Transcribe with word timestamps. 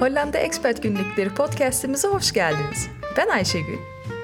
Hollanda 0.00 0.38
Expat 0.38 0.82
Günlükleri 0.82 1.34
podcastimize 1.34 2.08
hoş 2.08 2.32
geldiniz. 2.32 2.88
Ben 3.16 3.28
Ayşegül. 3.28 3.78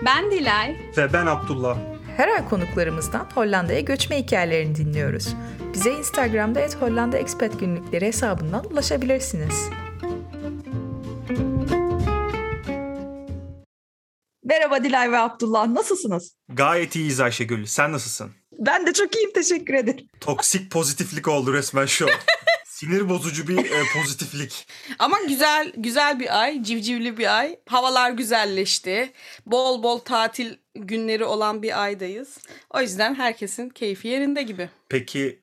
Ben 0.05 0.31
Dilay. 0.31 0.77
Ve 0.97 1.13
ben 1.13 1.27
Abdullah. 1.27 1.79
Her 2.17 2.29
ay 2.29 2.49
konuklarımızdan 2.49 3.29
Hollanda'ya 3.35 3.81
göçme 3.81 4.19
hikayelerini 4.19 4.77
dinliyoruz. 4.77 5.35
Bize 5.75 5.93
Instagram'da 5.93 6.61
et 6.61 6.77
Hollanda 6.81 7.19
Expat 7.19 7.61
Günlükleri 7.61 8.07
hesabından 8.07 8.65
ulaşabilirsiniz. 8.65 9.69
Merhaba 14.45 14.85
Dilay 14.85 15.13
ve 15.13 15.19
Abdullah. 15.19 15.67
Nasılsınız? 15.67 16.35
Gayet 16.49 16.97
iyiyiz 16.97 17.21
Ayşegül. 17.21 17.67
Sen 17.67 17.93
nasılsın? 17.93 18.31
Ben 18.53 18.87
de 18.87 18.93
çok 18.93 19.17
iyiyim. 19.17 19.33
Teşekkür 19.33 19.75
ederim. 19.75 20.07
Toksik 20.21 20.71
pozitiflik 20.71 21.29
oldu 21.29 21.53
resmen 21.53 21.87
şu 21.87 22.07
an. 22.07 22.13
Sinir 22.77 23.09
bozucu 23.09 23.49
bir 23.49 23.59
e, 23.59 23.83
pozitiflik. 23.95 24.67
Ama 24.99 25.17
güzel 25.29 25.73
güzel 25.77 26.21
bir 26.21 26.41
ay, 26.41 26.63
civcivli 26.63 27.19
bir 27.19 27.39
ay. 27.39 27.59
Havalar 27.67 28.11
güzelleşti. 28.11 29.13
Bol 29.47 29.83
bol 29.83 29.99
tatil 29.99 30.57
günleri 30.75 31.25
olan 31.25 31.63
bir 31.63 31.83
aydayız. 31.83 32.39
O 32.71 32.81
yüzden 32.81 33.15
herkesin 33.15 33.69
keyfi 33.69 34.09
yerinde 34.09 34.43
gibi. 34.43 34.71
Peki 34.89 35.41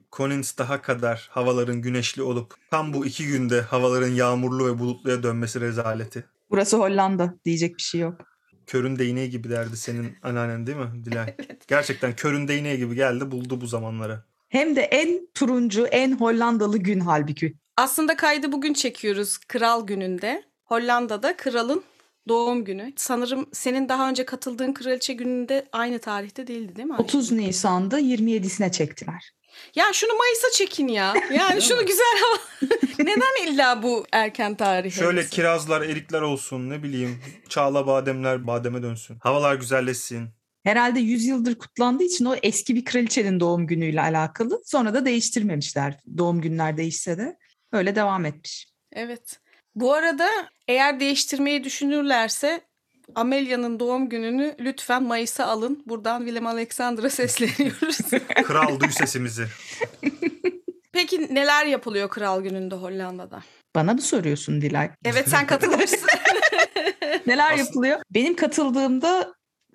daha 0.58 0.82
kadar 0.82 1.30
havaların 1.32 1.82
güneşli 1.82 2.22
olup 2.22 2.56
tam 2.72 2.94
bu 2.94 3.06
iki 3.06 3.28
günde 3.28 3.62
havaların 3.62 4.12
yağmurlu 4.12 4.68
ve 4.68 4.80
bulutluya 4.80 5.24
dönmesi 5.24 5.62
rezaleti. 5.62 6.26
Burası 6.50 6.78
Hollanda 6.78 7.34
diyecek 7.46 7.78
bir 7.78 7.84
şey 7.84 8.02
yok. 8.02 8.22
Körün 8.68 9.00
değneği 9.00 9.30
gibi 9.30 9.50
derdi 9.50 9.78
senin 9.78 10.18
anneannen 10.24 10.68
değil 10.68 10.78
mi 10.78 11.06
Dilay? 11.06 11.36
evet. 11.40 11.68
Gerçekten 11.68 12.16
körün 12.16 12.48
değneği 12.48 12.78
gibi 12.78 12.96
geldi 12.96 13.32
buldu 13.32 13.62
bu 13.62 13.68
zamanları. 13.68 14.24
Hem 14.54 14.76
de 14.76 14.82
en 14.82 15.28
turuncu, 15.34 15.86
en 15.86 16.12
Hollandalı 16.12 16.78
gün 16.78 17.00
halbuki. 17.00 17.54
Aslında 17.78 18.16
kaydı 18.16 18.52
bugün 18.52 18.74
çekiyoruz 18.74 19.38
Kral 19.38 19.88
Günü'nde. 19.88 20.44
Hollanda'da 20.66 21.38
kralın 21.38 21.84
doğum 22.28 22.66
günü. 22.66 22.94
Sanırım 22.96 23.50
senin 23.54 23.90
daha 23.90 24.10
önce 24.10 24.26
katıldığın 24.26 24.74
kraliçe 24.74 25.14
gününde 25.14 25.68
aynı 25.72 26.00
tarihte 26.00 26.48
değildi 26.48 26.76
değil 26.76 26.88
mi? 26.88 26.96
30 26.98 27.32
Nisan'da 27.32 28.00
27'sine 28.00 28.72
çektiler. 28.72 29.32
Ya 29.76 29.86
şunu 29.94 30.14
Mayıs'a 30.18 30.52
çekin 30.52 30.88
ya. 30.88 31.14
Yani 31.34 31.62
şunu 31.62 31.86
güzel 31.86 32.18
hava. 32.22 32.38
Neden 33.00 33.48
illa 33.48 33.84
bu 33.84 34.06
erken 34.12 34.56
tarih? 34.56 34.92
Şöyle 34.92 35.20
hepsi? 35.20 35.32
kirazlar, 35.32 35.82
erikler 35.82 36.22
olsun 36.22 36.70
ne 36.70 36.84
bileyim. 36.84 37.20
Çağla 37.50 37.88
bademler 37.88 38.48
bademe 38.48 38.82
dönsün. 38.84 39.18
Havalar 39.20 39.56
güzelleşsin. 39.56 40.30
Herhalde 40.64 41.00
100 41.00 41.26
yıldır 41.26 41.56
kutlandığı 41.56 42.04
için 42.04 42.26
o 42.26 42.36
eski 42.44 42.76
bir 42.76 42.86
kraliçenin 42.86 43.40
doğum 43.40 43.68
günüyle 43.68 44.02
alakalı. 44.02 44.62
Sonra 44.66 44.94
da 44.94 45.06
değiştirmemişler. 45.06 46.00
Doğum 46.18 46.42
günler 46.42 46.78
değişse 46.78 47.18
de 47.18 47.38
öyle 47.72 47.96
devam 47.96 48.26
etmiş. 48.26 48.68
Evet. 48.92 49.40
Bu 49.76 49.94
arada 49.94 50.30
eğer 50.68 51.00
değiştirmeyi 51.00 51.64
düşünürlerse 51.64 52.62
Amelia'nın 53.16 53.80
doğum 53.80 54.10
gününü 54.10 54.56
lütfen 54.60 55.04
Mayıs'a 55.04 55.46
alın. 55.46 55.84
Buradan 55.86 56.20
Willem 56.20 56.48
Alexander'a 56.48 57.10
sesleniyoruz. 57.10 57.98
Kral 58.44 58.80
duy 58.80 58.92
sesimizi. 58.92 59.46
Peki 60.92 61.36
neler 61.36 61.66
yapılıyor 61.66 62.10
Kral 62.10 62.42
Günü'nde 62.42 62.76
Hollanda'da? 62.76 63.44
Bana 63.76 63.94
mı 63.94 64.02
soruyorsun 64.02 64.62
Dilay? 64.62 64.90
Evet 65.06 65.30
sen 65.30 65.48
katılmışsın. 65.48 66.10
neler 67.28 67.46
Aslında... 67.46 67.60
yapılıyor? 67.64 68.00
Benim 68.12 68.36
katıldığımda 68.36 69.34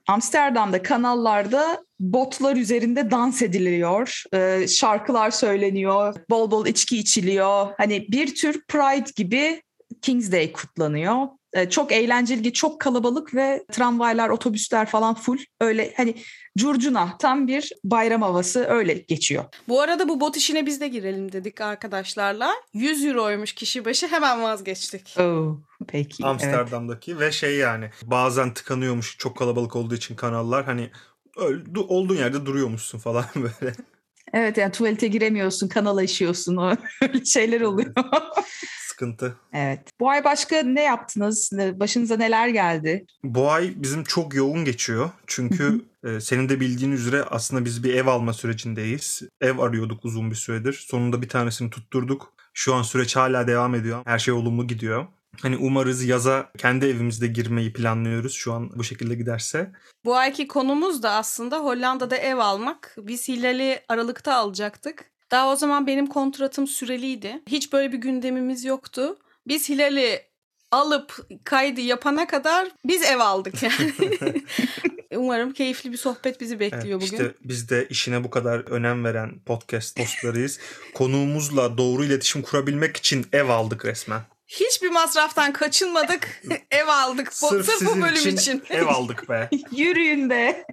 Amsterdam'da 0.09 0.83
kanallarda 0.83 1.85
botlar 2.01 2.57
üzerinde 2.57 3.11
dans 3.11 3.43
ediliyor, 3.43 4.23
e, 4.35 4.69
şarkılar 4.69 5.31
söyleniyor, 5.31 6.15
bol 6.31 6.51
bol 6.51 6.67
içki 6.67 6.99
içiliyor. 6.99 7.67
Hani 7.77 8.07
bir 8.09 8.35
tür 8.35 8.61
Pride 8.69 9.11
gibi 9.17 9.63
King's 10.03 10.33
Day 10.33 10.53
kutlanıyor. 10.53 11.27
E, 11.53 11.71
çok 11.71 11.93
eğlenceli, 11.93 12.53
çok 12.53 12.81
kalabalık 12.81 13.35
ve 13.35 13.65
tramvaylar, 13.73 14.29
otobüsler 14.29 14.87
falan 14.87 15.15
full. 15.15 15.39
Öyle 15.61 15.95
hani 15.97 16.15
curcuna 16.59 17.19
tam 17.19 17.47
bir 17.47 17.73
bayram 17.85 18.23
havası 18.23 18.65
öyle 18.65 18.95
geçiyor. 18.95 19.45
Bu 19.69 19.81
arada 19.81 20.09
bu 20.09 20.21
bot 20.21 20.37
işine 20.37 20.67
biz 20.67 20.81
de 20.81 20.89
girelim 20.89 21.33
dedik 21.33 21.61
arkadaşlarla. 21.61 22.51
100 22.73 23.05
euroymuş 23.05 23.53
kişi 23.53 23.85
başı 23.85 24.07
hemen 24.07 24.43
vazgeçtik. 24.43 25.15
Oh, 25.19 25.59
peki. 25.89 26.25
Amsterdam'daki 26.25 27.11
evet. 27.11 27.21
ve 27.21 27.33
şey 27.33 27.57
yani 27.57 27.91
bazen 28.03 28.55
tıkanıyormuş 28.55 29.19
çok 29.19 29.39
kalabalık 29.39 29.77
olduğu 29.77 29.95
için 29.95 30.17
kanallar 30.17 30.65
hani 30.65 30.91
öyle, 31.37 31.63
olduğun 31.79 32.17
yerde 32.17 32.47
duruyormuşsun 32.47 32.99
falan 32.99 33.25
böyle. 33.37 33.75
Evet 34.33 34.57
yani 34.57 34.73
tuvalete 34.73 35.07
giremiyorsun, 35.07 35.69
kanala 35.69 36.03
işiyorsun. 36.03 36.57
Öyle 37.03 37.25
şeyler 37.25 37.61
oluyor 37.61 37.95
sıkıntı. 38.99 39.37
Evet. 39.53 39.81
Bu 40.01 40.11
ay 40.11 40.25
başka 40.25 40.63
ne 40.63 40.83
yaptınız? 40.83 41.51
Başınıza 41.53 42.17
neler 42.17 42.49
geldi? 42.49 43.07
Bu 43.25 43.51
ay 43.51 43.73
bizim 43.77 44.05
çok 44.05 44.35
yoğun 44.35 44.65
geçiyor. 44.65 45.11
Çünkü 45.27 45.85
e, 46.05 46.21
senin 46.21 46.49
de 46.49 46.61
bildiğin 46.61 46.93
üzere 46.93 47.23
aslında 47.23 47.65
biz 47.65 47.85
bir 47.85 47.95
ev 47.95 48.07
alma 48.07 48.33
sürecindeyiz. 48.33 49.23
Ev 49.41 49.59
arıyorduk 49.59 50.05
uzun 50.05 50.31
bir 50.31 50.37
süredir. 50.37 50.73
Sonunda 50.73 51.23
bir 51.23 51.29
tanesini 51.29 51.71
tutturduk. 51.71 52.33
Şu 52.55 52.75
an 52.75 52.83
süreç 52.83 53.17
hala 53.17 53.47
devam 53.47 53.75
ediyor. 53.75 54.03
Her 54.05 54.19
şey 54.19 54.35
olumlu 54.35 54.67
gidiyor. 54.67 55.07
Hani 55.43 55.57
umarız 55.57 56.05
yaza 56.05 56.51
kendi 56.59 56.87
evimizde 56.87 57.27
girmeyi 57.27 57.73
planlıyoruz 57.73 58.33
şu 58.33 58.53
an 58.53 58.71
bu 58.75 58.85
şekilde 58.85 59.15
giderse. 59.15 59.73
Bu 60.05 60.17
ayki 60.17 60.49
konumuz 60.49 61.03
da 61.03 61.11
aslında 61.11 61.59
Hollanda'da 61.59 62.17
ev 62.17 62.39
almak. 62.39 62.97
Biz 62.99 63.29
Hilal'i 63.29 63.81
Aralık'ta 63.89 64.35
alacaktık. 64.35 65.11
Daha 65.31 65.53
o 65.53 65.57
zaman 65.57 65.87
benim 65.87 66.07
kontratım 66.07 66.67
süreliydi. 66.67 67.43
Hiç 67.47 67.73
böyle 67.73 67.93
bir 67.93 67.99
gündemimiz 67.99 68.65
yoktu. 68.65 69.19
Biz 69.47 69.69
Hilal'i 69.69 70.29
alıp 70.71 71.29
kaydı 71.45 71.81
yapana 71.81 72.27
kadar 72.27 72.69
biz 72.85 73.03
ev 73.03 73.19
aldık 73.19 73.63
yani. 73.63 73.93
Umarım 75.17 75.53
keyifli 75.53 75.93
bir 75.93 75.97
sohbet 75.97 76.41
bizi 76.41 76.61
bekliyor 76.61 77.01
evet, 77.01 77.13
bugün. 77.13 77.25
İşte 77.25 77.35
biz 77.45 77.69
de 77.71 77.87
işine 77.89 78.25
bu 78.25 78.31
kadar 78.31 78.59
önem 78.71 79.05
veren 79.05 79.41
podcast 79.47 79.97
postlarıyız. 79.97 80.59
Konuğumuzla 80.95 81.79
doğru 81.79 82.05
iletişim 82.05 82.43
kurabilmek 82.43 82.97
için 82.97 83.27
ev 83.33 83.49
aldık 83.49 83.85
resmen. 83.85 84.21
Hiçbir 84.47 84.89
masraftan 84.89 85.53
kaçınmadık. 85.53 86.43
ev 86.71 86.87
aldık. 86.89 87.33
Sırf, 87.33 87.67
Sırf 87.67 87.89
bu 87.89 88.01
bölüm 88.01 88.15
için, 88.15 88.37
için. 88.37 88.63
ev 88.71 88.87
aldık 88.87 89.29
be. 89.29 89.51
Yürüyün 89.77 90.31
de. 90.31 90.65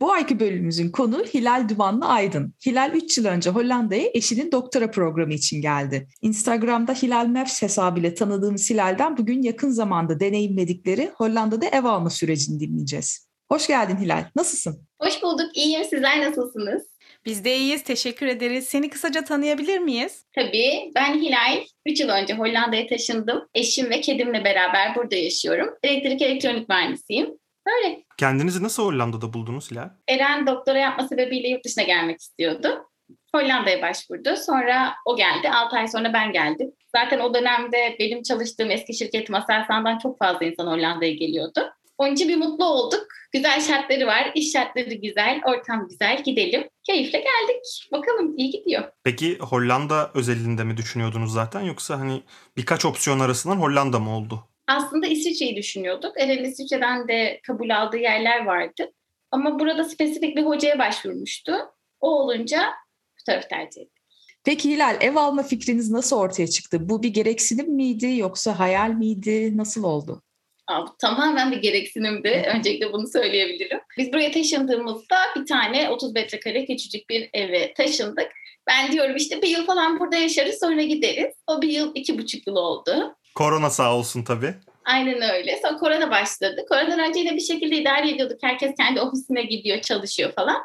Bu 0.00 0.12
ayki 0.12 0.40
bölümümüzün 0.40 0.90
konu 0.90 1.24
Hilal 1.34 1.68
Dumanlı 1.68 2.06
Aydın. 2.06 2.54
Hilal 2.66 2.94
3 2.94 3.18
yıl 3.18 3.24
önce 3.24 3.50
Hollanda'ya 3.50 4.08
eşinin 4.14 4.52
doktora 4.52 4.90
programı 4.90 5.34
için 5.34 5.62
geldi. 5.62 6.08
Instagram'da 6.22 6.92
Hilal 6.92 7.26
Maps 7.26 7.62
hesabıyla 7.62 8.14
tanıdığımız 8.14 8.70
Hilal'den 8.70 9.16
bugün 9.16 9.42
yakın 9.42 9.70
zamanda 9.70 10.20
deneyimledikleri 10.20 11.10
Hollanda'da 11.14 11.66
ev 11.66 11.84
alma 11.84 12.10
sürecini 12.10 12.60
dinleyeceğiz. 12.60 13.28
Hoş 13.48 13.66
geldin 13.66 13.96
Hilal. 13.96 14.24
Nasılsın? 14.36 14.88
Hoş 15.02 15.22
bulduk. 15.22 15.56
İyiyim. 15.56 15.84
Sizler 15.84 16.20
nasılsınız? 16.20 16.82
Biz 17.24 17.44
de 17.44 17.56
iyiyiz. 17.56 17.82
Teşekkür 17.82 18.26
ederiz. 18.26 18.64
Seni 18.68 18.90
kısaca 18.90 19.24
tanıyabilir 19.24 19.78
miyiz? 19.78 20.24
Tabii. 20.34 20.92
Ben 20.94 21.14
Hilal. 21.14 21.64
3 21.86 22.00
yıl 22.00 22.08
önce 22.08 22.34
Hollanda'ya 22.34 22.86
taşındım. 22.86 23.48
Eşim 23.54 23.90
ve 23.90 24.00
kedimle 24.00 24.44
beraber 24.44 24.94
burada 24.96 25.16
yaşıyorum. 25.16 25.68
Elektrik 25.82 26.22
elektronik 26.22 26.68
mühendisiyim. 26.68 27.38
Böyle. 27.66 28.04
Kendinizi 28.18 28.62
nasıl 28.62 28.84
Hollanda'da 28.84 29.32
buldunuz 29.32 29.70
Hilal? 29.70 29.88
Eren 30.08 30.46
doktora 30.46 30.78
yapma 30.78 31.08
sebebiyle 31.08 31.48
yurt 31.48 31.64
dışına 31.64 31.84
gelmek 31.84 32.20
istiyordu. 32.20 32.88
Hollanda'ya 33.34 33.82
başvurdu. 33.82 34.36
Sonra 34.36 34.94
o 35.04 35.16
geldi. 35.16 35.50
6 35.50 35.76
ay 35.76 35.88
sonra 35.88 36.12
ben 36.12 36.32
geldim. 36.32 36.72
Zaten 36.96 37.18
o 37.18 37.34
dönemde 37.34 37.96
benim 37.98 38.22
çalıştığım 38.22 38.70
eski 38.70 38.94
şirketim 38.94 39.34
Aselsan'dan 39.34 39.98
çok 39.98 40.18
fazla 40.18 40.46
insan 40.46 40.66
Hollanda'ya 40.66 41.12
geliyordu. 41.12 41.72
Onun 41.98 42.12
için 42.14 42.28
bir 42.28 42.36
mutlu 42.36 42.64
olduk. 42.64 43.06
Güzel 43.32 43.60
şartları 43.60 44.06
var, 44.06 44.32
iş 44.34 44.52
şartları 44.52 44.94
güzel, 44.94 45.40
ortam 45.44 45.88
güzel. 45.88 46.22
Gidelim. 46.22 46.68
Keyifle 46.86 47.18
geldik. 47.18 47.88
Bakalım 47.92 48.36
iyi 48.36 48.50
gidiyor. 48.50 48.84
Peki 49.04 49.38
Hollanda 49.38 50.10
özelinde 50.14 50.64
mi 50.64 50.76
düşünüyordunuz 50.76 51.32
zaten 51.32 51.60
yoksa 51.60 51.98
hani 52.00 52.22
birkaç 52.56 52.84
opsiyon 52.84 53.20
arasından 53.20 53.56
Hollanda 53.56 53.98
mı 53.98 54.16
oldu? 54.16 54.48
Aslında 54.66 55.06
İsviçre'yi 55.06 55.56
düşünüyorduk. 55.56 56.20
Eren 56.20 56.44
İsviçre'den 56.44 57.08
de 57.08 57.40
kabul 57.46 57.70
aldığı 57.70 57.96
yerler 57.96 58.44
vardı. 58.44 58.92
Ama 59.30 59.58
burada 59.58 59.84
spesifik 59.84 60.36
bir 60.36 60.42
hocaya 60.42 60.78
başvurmuştu. 60.78 61.52
O 62.00 62.10
olunca 62.10 62.72
bu 63.20 63.24
tarafı 63.26 63.48
tercih 63.48 63.80
ettik. 63.80 64.02
Peki 64.44 64.70
Hilal 64.70 64.96
ev 65.00 65.16
alma 65.16 65.42
fikriniz 65.42 65.90
nasıl 65.90 66.16
ortaya 66.16 66.46
çıktı? 66.46 66.88
Bu 66.88 67.02
bir 67.02 67.08
gereksinim 67.08 67.70
miydi 67.72 68.16
yoksa 68.16 68.58
hayal 68.58 68.90
miydi? 68.90 69.56
Nasıl 69.56 69.84
oldu? 69.84 70.22
Abi, 70.68 70.90
tamamen 70.98 71.52
bir 71.52 71.56
gereksinimdi. 71.56 72.44
Öncelikle 72.56 72.92
bunu 72.92 73.06
söyleyebilirim. 73.06 73.80
Biz 73.98 74.12
buraya 74.12 74.30
taşındığımızda 74.30 75.16
bir 75.36 75.46
tane 75.46 75.90
30 75.90 76.12
metrekare 76.14 76.66
küçücük 76.66 77.10
bir 77.10 77.30
eve 77.32 77.74
taşındık. 77.74 78.32
Ben 78.66 78.92
diyorum 78.92 79.16
işte 79.16 79.42
bir 79.42 79.48
yıl 79.48 79.66
falan 79.66 80.00
burada 80.00 80.16
yaşarız 80.16 80.58
sonra 80.60 80.82
gideriz. 80.82 81.34
O 81.46 81.62
bir 81.62 81.68
yıl 81.68 81.92
iki 81.94 82.18
buçuk 82.18 82.46
yıl 82.46 82.56
oldu. 82.56 83.16
Korona 83.36 83.70
sağ 83.70 83.94
olsun 83.94 84.22
tabii. 84.22 84.54
Aynen 84.84 85.22
öyle. 85.22 85.58
Sonra 85.62 85.76
korona 85.76 86.10
başladı. 86.10 86.64
Koronadan 86.68 87.00
önce 87.00 87.24
de 87.24 87.36
bir 87.36 87.40
şekilde 87.40 87.76
idare 87.76 88.10
ediyorduk. 88.10 88.38
Herkes 88.42 88.74
kendi 88.78 89.00
ofisine 89.00 89.42
gidiyor, 89.42 89.80
çalışıyor 89.80 90.32
falan. 90.32 90.56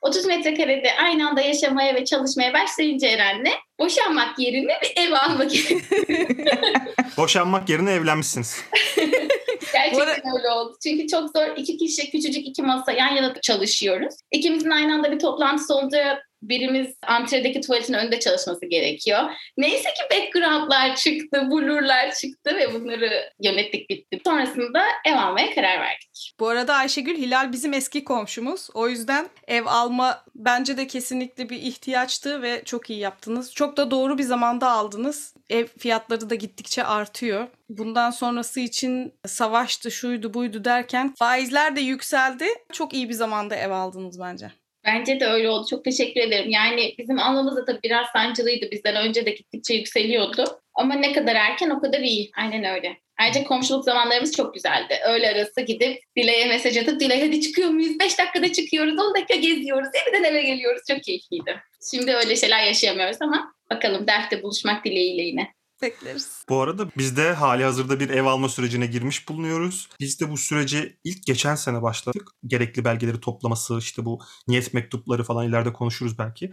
30 0.00 0.26
metrekarede 0.26 0.96
aynı 1.02 1.28
anda 1.28 1.40
yaşamaya 1.40 1.94
ve 1.94 2.04
çalışmaya 2.04 2.52
başlayınca 2.52 3.08
Eren'le 3.08 3.52
boşanmak 3.78 4.38
yerine 4.38 4.72
bir 4.82 5.02
ev 5.02 5.12
almak 5.12 5.50
Boşanmak 7.16 7.68
yerine 7.68 7.92
evlenmişsiniz. 7.92 8.64
Gerçekten 9.72 10.36
öyle 10.38 10.50
oldu. 10.50 10.76
Çünkü 10.82 11.06
çok 11.06 11.30
zor. 11.36 11.56
iki 11.56 11.76
kişi, 11.76 12.10
küçücük 12.10 12.46
iki 12.46 12.62
masa 12.62 12.92
yan 12.92 13.14
yana 13.14 13.40
çalışıyoruz. 13.42 14.14
İkimizin 14.32 14.70
aynı 14.70 14.94
anda 14.94 15.12
bir 15.12 15.18
toplantısı 15.18 15.74
olunca 15.74 16.22
birimiz 16.42 16.94
antredeki 17.06 17.60
tuvaletin 17.60 17.94
önünde 17.94 18.20
çalışması 18.20 18.66
gerekiyor. 18.66 19.20
Neyse 19.56 19.88
ki 19.88 20.16
backgroundlar 20.16 20.96
çıktı, 20.96 21.50
blurlar 21.50 22.14
çıktı 22.14 22.56
ve 22.56 22.74
bunları 22.74 23.30
yönettik 23.42 23.90
bitti. 23.90 24.20
Sonrasında 24.24 24.84
ev 25.06 25.16
almaya 25.16 25.54
karar 25.54 25.80
verdik. 25.80 26.34
Bu 26.40 26.48
arada 26.48 26.74
Ayşegül 26.74 27.16
Hilal 27.16 27.52
bizim 27.52 27.74
eski 27.74 28.04
komşumuz. 28.04 28.68
O 28.74 28.88
yüzden 28.88 29.28
ev 29.48 29.66
alma 29.66 30.24
bence 30.34 30.76
de 30.76 30.86
kesinlikle 30.86 31.48
bir 31.48 31.56
ihtiyaçtı 31.56 32.42
ve 32.42 32.62
çok 32.64 32.90
iyi 32.90 32.98
yaptınız. 32.98 33.54
Çok 33.54 33.76
da 33.76 33.90
doğru 33.90 34.18
bir 34.18 34.22
zamanda 34.22 34.70
aldınız. 34.70 35.34
Ev 35.50 35.66
fiyatları 35.78 36.30
da 36.30 36.34
gittikçe 36.34 36.84
artıyor. 36.84 37.48
Bundan 37.68 38.10
sonrası 38.10 38.60
için 38.60 39.14
savaştı, 39.26 39.90
şuydu, 39.90 40.34
buydu 40.34 40.64
derken 40.64 41.14
faizler 41.14 41.76
de 41.76 41.80
yükseldi. 41.80 42.46
Çok 42.72 42.94
iyi 42.94 43.08
bir 43.08 43.14
zamanda 43.14 43.56
ev 43.56 43.70
aldınız 43.70 44.20
bence. 44.20 44.59
Bence 44.84 45.20
de 45.20 45.26
öyle 45.26 45.50
oldu. 45.50 45.66
Çok 45.70 45.84
teşekkür 45.84 46.20
ederim. 46.20 46.50
Yani 46.50 46.94
bizim 46.98 47.18
almamız 47.18 47.56
da 47.56 47.64
tabii 47.64 47.82
biraz 47.82 48.06
sancılıydı. 48.06 48.70
Bizden 48.70 48.96
önce 48.96 49.26
de 49.26 49.30
gittikçe 49.30 49.74
yükseliyordu. 49.74 50.44
Ama 50.74 50.94
ne 50.94 51.12
kadar 51.12 51.34
erken 51.34 51.70
o 51.70 51.80
kadar 51.80 52.00
iyi. 52.00 52.30
Aynen 52.36 52.64
öyle. 52.64 52.96
Ayrıca 53.20 53.44
komşuluk 53.44 53.84
zamanlarımız 53.84 54.36
çok 54.36 54.54
güzeldi. 54.54 54.98
Öğle 55.08 55.30
arası 55.30 55.60
gidip 55.60 56.02
Dile'ye 56.16 56.46
mesaj 56.46 56.76
atıp 56.76 57.00
Dile 57.00 57.20
hadi 57.20 57.40
çıkıyor 57.40 57.70
muyuz? 57.70 57.98
5 58.00 58.18
dakikada 58.18 58.52
çıkıyoruz, 58.52 58.98
10 58.98 59.14
dakika 59.14 59.34
geziyoruz, 59.34 59.88
evden 60.08 60.24
eve 60.24 60.42
geliyoruz. 60.42 60.82
Çok 60.90 61.02
keyifliydi. 61.02 61.56
Şimdi 61.90 62.14
öyle 62.14 62.36
şeyler 62.36 62.64
yaşayamıyoruz 62.64 63.22
ama 63.22 63.54
bakalım 63.70 64.06
derste 64.06 64.42
buluşmak 64.42 64.84
dileğiyle 64.84 65.22
yine 65.22 65.48
bekleriz. 65.82 66.44
Bu 66.48 66.60
arada 66.60 66.88
biz 66.98 67.16
de 67.16 67.32
hali 67.32 67.64
hazırda 67.64 68.00
bir 68.00 68.10
ev 68.10 68.24
alma 68.24 68.48
sürecine 68.48 68.86
girmiş 68.86 69.28
bulunuyoruz. 69.28 69.88
Biz 70.00 70.20
de 70.20 70.30
bu 70.30 70.36
süreci 70.36 70.98
ilk 71.04 71.26
geçen 71.26 71.54
sene 71.54 71.82
başladık. 71.82 72.30
Gerekli 72.46 72.84
belgeleri 72.84 73.20
toplaması, 73.20 73.78
işte 73.78 74.04
bu 74.04 74.20
niyet 74.48 74.74
mektupları 74.74 75.24
falan 75.24 75.48
ileride 75.48 75.72
konuşuruz 75.72 76.18
belki. 76.18 76.50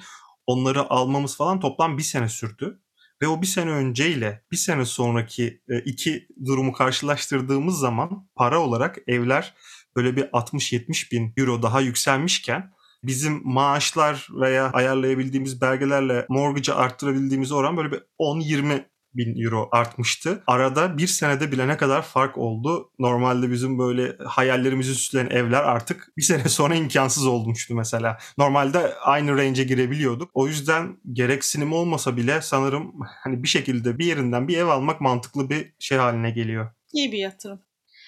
Onları 0.48 0.90
almamız 0.90 1.38
falan 1.38 1.60
toplam 1.60 1.98
bir 1.98 2.04
sene 2.04 2.30
sürdü. 2.30 2.82
Ve 3.22 3.28
o 3.28 3.42
bir 3.42 3.48
sene 3.48 3.72
önceyle 3.72 4.44
bir 4.52 4.58
sene 4.58 4.86
sonraki 4.86 5.62
e, 5.70 5.80
iki 5.80 6.28
durumu 6.46 6.74
karşılaştırdığımız 6.74 7.80
zaman 7.80 8.30
para 8.36 8.60
olarak 8.60 8.98
evler 9.08 9.56
böyle 9.96 10.16
bir 10.16 10.24
60-70 10.24 11.12
bin 11.12 11.34
euro 11.38 11.62
daha 11.62 11.82
yükselmişken 11.82 12.72
bizim 13.04 13.42
maaşlar 13.44 14.28
veya 14.32 14.72
ayarlayabildiğimiz 14.72 15.62
belgelerle 15.62 16.26
mortgage'ı 16.30 16.76
arttırabildiğimiz 16.76 17.52
oran 17.52 17.78
böyle 17.78 17.92
bir 17.92 18.04
10-20 18.20 18.86
bin 19.18 19.44
euro 19.46 19.70
artmıştı. 19.72 20.44
Arada 20.48 20.98
bir 20.98 21.08
senede 21.08 21.52
bile 21.52 21.68
ne 21.68 21.78
kadar 21.78 22.02
fark 22.02 22.38
oldu. 22.38 22.92
Normalde 23.00 23.52
bizim 23.52 23.80
böyle 23.80 24.16
hayallerimizi 24.26 24.96
süsleyen 24.96 25.30
evler 25.30 25.64
artık 25.64 26.14
bir 26.18 26.22
sene 26.22 26.44
sonra 26.50 26.76
imkansız 26.76 27.28
olmuştu 27.28 27.76
mesela. 27.76 28.18
Normalde 28.38 28.94
aynı 28.96 29.38
range'e 29.38 29.64
girebiliyorduk. 29.64 30.32
O 30.34 30.48
yüzden 30.48 30.98
gereksinim 31.14 31.74
olmasa 31.74 32.18
bile 32.18 32.42
sanırım 32.42 32.94
hani 33.24 33.44
bir 33.44 33.48
şekilde 33.48 33.98
bir 34.00 34.06
yerinden 34.06 34.48
bir 34.48 34.58
ev 34.58 34.68
almak 34.68 35.02
mantıklı 35.02 35.50
bir 35.50 35.74
şey 35.80 35.98
haline 35.98 36.32
geliyor. 36.32 36.72
İyi 36.94 37.12
bir 37.12 37.18
yatırım. 37.18 37.62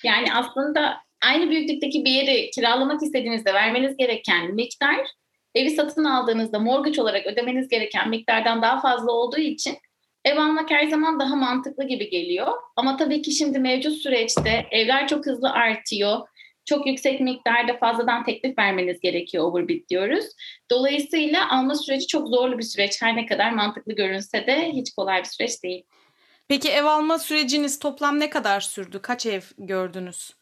Yani 0.04 0.34
aslında 0.34 0.98
aynı 1.26 1.50
büyüklükteki 1.50 2.06
bir 2.06 2.12
yeri 2.12 2.50
kiralamak 2.52 3.04
istediğinizde 3.04 3.54
vermeniz 3.54 3.98
gereken 3.98 4.56
miktar 4.56 4.98
evi 5.56 5.70
satın 5.70 6.04
aldığınızda 6.04 6.60
mortgage 6.60 7.02
olarak 7.02 7.26
ödemeniz 7.26 7.68
gereken 7.68 8.10
miktardan 8.10 8.62
daha 8.62 8.82
fazla 8.82 9.12
olduğu 9.12 9.40
için 9.40 9.78
ev 10.26 10.38
almak 10.38 10.72
her 10.72 10.88
zaman 10.88 11.20
daha 11.20 11.36
mantıklı 11.36 11.88
gibi 11.88 12.10
geliyor. 12.10 12.54
Ama 12.76 12.98
tabii 12.98 13.22
ki 13.22 13.32
şimdi 13.32 13.60
mevcut 13.60 13.94
süreçte 13.94 14.68
evler 14.72 15.08
çok 15.08 15.26
hızlı 15.26 15.52
artıyor. 15.52 16.20
Çok 16.66 16.88
yüksek 16.88 17.22
miktarda 17.22 17.78
fazladan 17.78 18.24
teklif 18.24 18.58
vermeniz 18.58 19.00
gerekiyor 19.00 19.44
overbid 19.44 19.90
diyoruz. 19.90 20.26
Dolayısıyla 20.72 21.52
alma 21.52 21.76
süreci 21.76 22.08
çok 22.08 22.28
zorlu 22.28 22.58
bir 22.58 22.64
süreç. 22.64 23.02
Her 23.02 23.16
ne 23.16 23.26
kadar 23.26 23.52
mantıklı 23.52 23.96
görünse 23.96 24.48
de 24.48 24.72
hiç 24.72 24.94
kolay 24.94 25.20
bir 25.20 25.28
süreç 25.28 25.64
değil. 25.64 25.84
Peki 26.48 26.70
ev 26.70 26.84
alma 26.84 27.20
süreciniz 27.20 27.80
toplam 27.80 28.20
ne 28.20 28.30
kadar 28.30 28.62
sürdü? 28.62 29.00
Kaç 29.02 29.26
ev 29.26 29.42
gördünüz? 29.58 30.34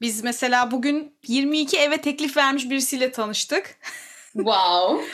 Biz 0.00 0.24
mesela 0.24 0.70
bugün 0.70 1.16
22 1.28 1.78
eve 1.78 2.00
teklif 2.00 2.36
vermiş 2.36 2.70
birisiyle 2.70 3.12
tanıştık. 3.12 3.78
Wow. 4.32 5.04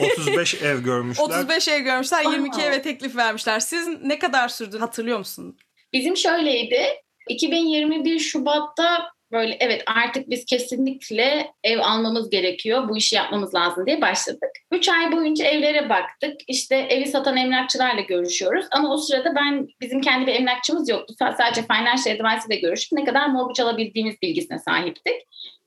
35 0.00 0.54
ev 0.54 0.80
görmüşler. 0.82 1.24
35 1.24 1.68
ev 1.68 1.80
görmüşler, 1.80 2.22
22 2.22 2.60
eve 2.60 2.82
teklif 2.82 3.16
vermişler. 3.16 3.60
Siz 3.60 3.88
ne 4.02 4.18
kadar 4.18 4.48
sürdü 4.48 4.78
hatırlıyor 4.78 5.18
musun? 5.18 5.56
Bizim 5.92 6.16
şöyleydi. 6.16 6.82
2021 7.28 8.18
Şubat'ta 8.18 9.10
böyle 9.32 9.56
evet 9.60 9.82
artık 9.86 10.30
biz 10.30 10.44
kesinlikle 10.44 11.52
ev 11.64 11.78
almamız 11.78 12.30
gerekiyor. 12.30 12.88
Bu 12.88 12.96
işi 12.96 13.16
yapmamız 13.16 13.54
lazım 13.54 13.86
diye 13.86 14.00
başladık. 14.00 14.50
3 14.72 14.88
ay 14.88 15.12
boyunca 15.12 15.44
evlere 15.44 15.88
baktık. 15.88 16.34
İşte 16.48 16.76
evi 16.76 17.06
satan 17.06 17.36
emlakçılarla 17.36 18.00
görüşüyoruz. 18.00 18.66
Ama 18.70 18.92
o 18.94 18.96
sırada 18.96 19.34
ben 19.36 19.68
bizim 19.80 20.00
kendi 20.00 20.26
bir 20.26 20.34
emlakçımız 20.34 20.88
yoktu. 20.88 21.14
Sadece 21.18 21.62
Financial 21.62 22.16
Advice 22.16 22.46
ile 22.48 22.60
görüşüp 22.60 22.92
ne 22.92 23.04
kadar 23.04 23.26
mortgage 23.26 23.62
alabildiğimiz 23.62 24.22
bilgisine 24.22 24.58
sahiptik. 24.58 25.14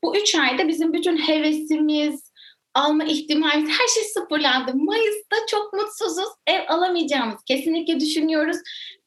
Bu 0.03 0.17
3 0.17 0.35
ayda 0.35 0.67
bizim 0.67 0.93
bütün 0.93 1.17
hevesimiz, 1.17 2.32
alma 2.73 3.03
ihtimalimiz 3.03 3.69
her 3.69 3.87
şey 3.87 4.03
sıfırlandı. 4.03 4.71
Mayıs'ta 4.75 5.35
çok 5.49 5.73
mutsuzuz. 5.73 6.29
Ev 6.47 6.61
alamayacağımız 6.67 7.43
kesinlikle 7.47 7.99
düşünüyoruz. 7.99 8.57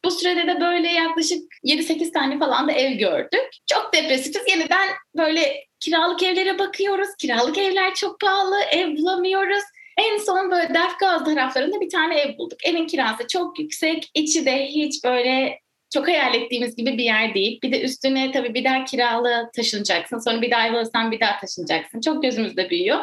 Bu 0.05 0.11
sürede 0.11 0.47
de 0.47 0.61
böyle 0.61 0.89
yaklaşık 0.89 1.43
7-8 1.65 2.13
tane 2.13 2.39
falan 2.39 2.69
da 2.69 2.73
ev 2.73 2.93
gördük. 2.93 3.49
Çok 3.67 3.91
depresifiz. 3.95 4.43
Yeniden 4.49 4.89
böyle 5.17 5.65
kiralık 5.81 6.23
evlere 6.23 6.59
bakıyoruz. 6.59 7.09
Kiralık 7.19 7.59
evler 7.59 7.95
çok 7.95 8.21
pahalı. 8.21 8.57
Ev 8.73 8.97
bulamıyoruz. 8.97 9.63
En 9.99 10.19
son 10.19 10.51
böyle 10.51 10.75
Defgaz 10.75 11.25
taraflarında 11.25 11.81
bir 11.81 11.91
tane 11.91 12.21
ev 12.21 12.39
bulduk. 12.39 12.67
Evin 12.67 12.87
kirası 12.87 13.27
çok 13.29 13.59
yüksek. 13.59 14.11
İçi 14.15 14.47
de 14.47 14.67
hiç 14.67 15.05
böyle 15.05 15.61
çok 15.95 16.09
hayal 16.09 16.35
ettiğimiz 16.35 16.77
gibi 16.77 16.99
bir 16.99 17.05
yer 17.05 17.35
değil. 17.35 17.61
Bir 17.63 17.73
de 17.73 17.83
üstüne 17.83 18.33
tabii 18.33 18.55
bir 18.55 18.65
daha 18.65 18.85
kiralı 18.85 19.51
taşınacaksın. 19.57 20.19
Sonra 20.19 20.43
bir 20.43 20.51
daha 20.51 20.67
ev 20.67 20.75
alırsan 20.75 21.11
bir 21.11 21.21
daha 21.21 21.39
taşınacaksın. 21.41 22.01
Çok 22.01 22.23
gözümüzde 22.23 22.71
büyüyor. 22.71 22.99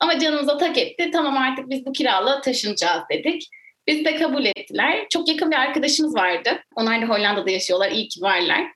Ama 0.00 0.18
canımıza 0.18 0.56
tak 0.56 0.78
etti. 0.78 1.10
Tamam 1.12 1.38
artık 1.38 1.70
biz 1.70 1.86
bu 1.86 1.92
kiralığa 1.92 2.40
taşınacağız 2.40 3.02
dedik. 3.10 3.48
Biz 3.86 4.04
de 4.04 4.16
kabul 4.16 4.44
ettiler. 4.44 5.06
Çok 5.10 5.28
yakın 5.28 5.50
bir 5.50 5.56
arkadaşımız 5.56 6.14
vardı. 6.14 6.50
Onlar 6.76 7.02
da 7.02 7.06
Hollanda'da 7.06 7.50
yaşıyorlar. 7.50 7.90
İyi 7.90 8.08
ki 8.08 8.22
varlar. 8.22 8.72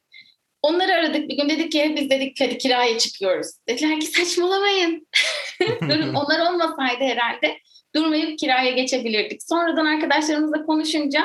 Onları 0.63 0.93
aradık 0.93 1.29
bir 1.29 1.37
gün 1.37 1.49
dedik 1.49 1.73
ki 1.73 1.95
biz 1.97 2.11
dedik 2.11 2.41
hadi 2.41 2.59
kiraya 2.59 2.99
çıkıyoruz. 2.99 3.47
Dediler 3.69 4.01
ki 4.01 4.07
saçmalamayın. 4.07 5.07
Durun 5.81 6.15
onlar 6.15 6.51
olmasaydı 6.51 7.05
herhalde 7.05 7.59
durmayıp 7.95 8.39
kiraya 8.39 8.71
geçebilirdik. 8.71 9.43
Sonradan 9.43 9.87
arkadaşlarımızla 9.87 10.67
konuşunca 10.67 11.25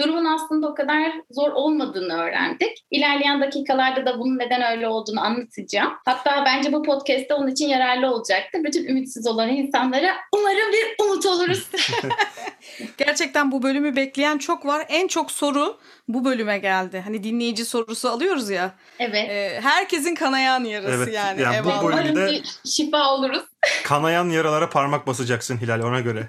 durumun 0.00 0.24
aslında 0.24 0.68
o 0.68 0.74
kadar 0.74 1.12
zor 1.30 1.52
olmadığını 1.52 2.22
öğrendik. 2.22 2.84
İlerleyen 2.90 3.40
dakikalarda 3.40 4.06
da 4.06 4.18
bunun 4.18 4.38
neden 4.38 4.62
öyle 4.72 4.88
olduğunu 4.88 5.20
anlatacağım. 5.20 5.92
Hatta 6.04 6.42
bence 6.46 6.72
bu 6.72 6.82
podcast'te 6.82 7.34
onun 7.34 7.48
için 7.48 7.68
yararlı 7.68 8.14
olacaktır. 8.14 8.64
Bütün 8.64 8.84
ümitsiz 8.84 9.26
olan 9.26 9.48
insanlara 9.48 10.16
umarım 10.32 10.72
bir 10.72 11.04
umut 11.04 11.26
oluruz. 11.26 11.68
Gerçekten 12.98 13.52
bu 13.52 13.62
bölümü 13.62 13.96
bekleyen 13.96 14.38
çok 14.38 14.66
var. 14.66 14.86
En 14.88 15.08
çok 15.08 15.30
soru 15.30 15.78
bu 16.08 16.24
bölüme 16.24 16.58
geldi. 16.58 17.02
Hani 17.04 17.24
dinleyici 17.24 17.64
sorusu 17.64 18.08
alıyoruz 18.08 18.50
ya. 18.50 18.74
Evet. 18.98 19.30
E, 19.30 19.60
herkesin 19.62 20.14
kanayan 20.14 20.64
yarası 20.64 20.94
evet, 20.94 21.14
yani. 21.14 21.42
yani 21.42 21.64
bu 21.64 21.88
bölümde 21.88 22.40
şifa 22.66 23.14
oluruz. 23.14 23.42
Kanayan 23.84 24.30
yaralara 24.30 24.70
parmak 24.70 25.06
basacaksın 25.06 25.58
Hilal 25.58 25.82
ona 25.82 26.00
göre. 26.00 26.28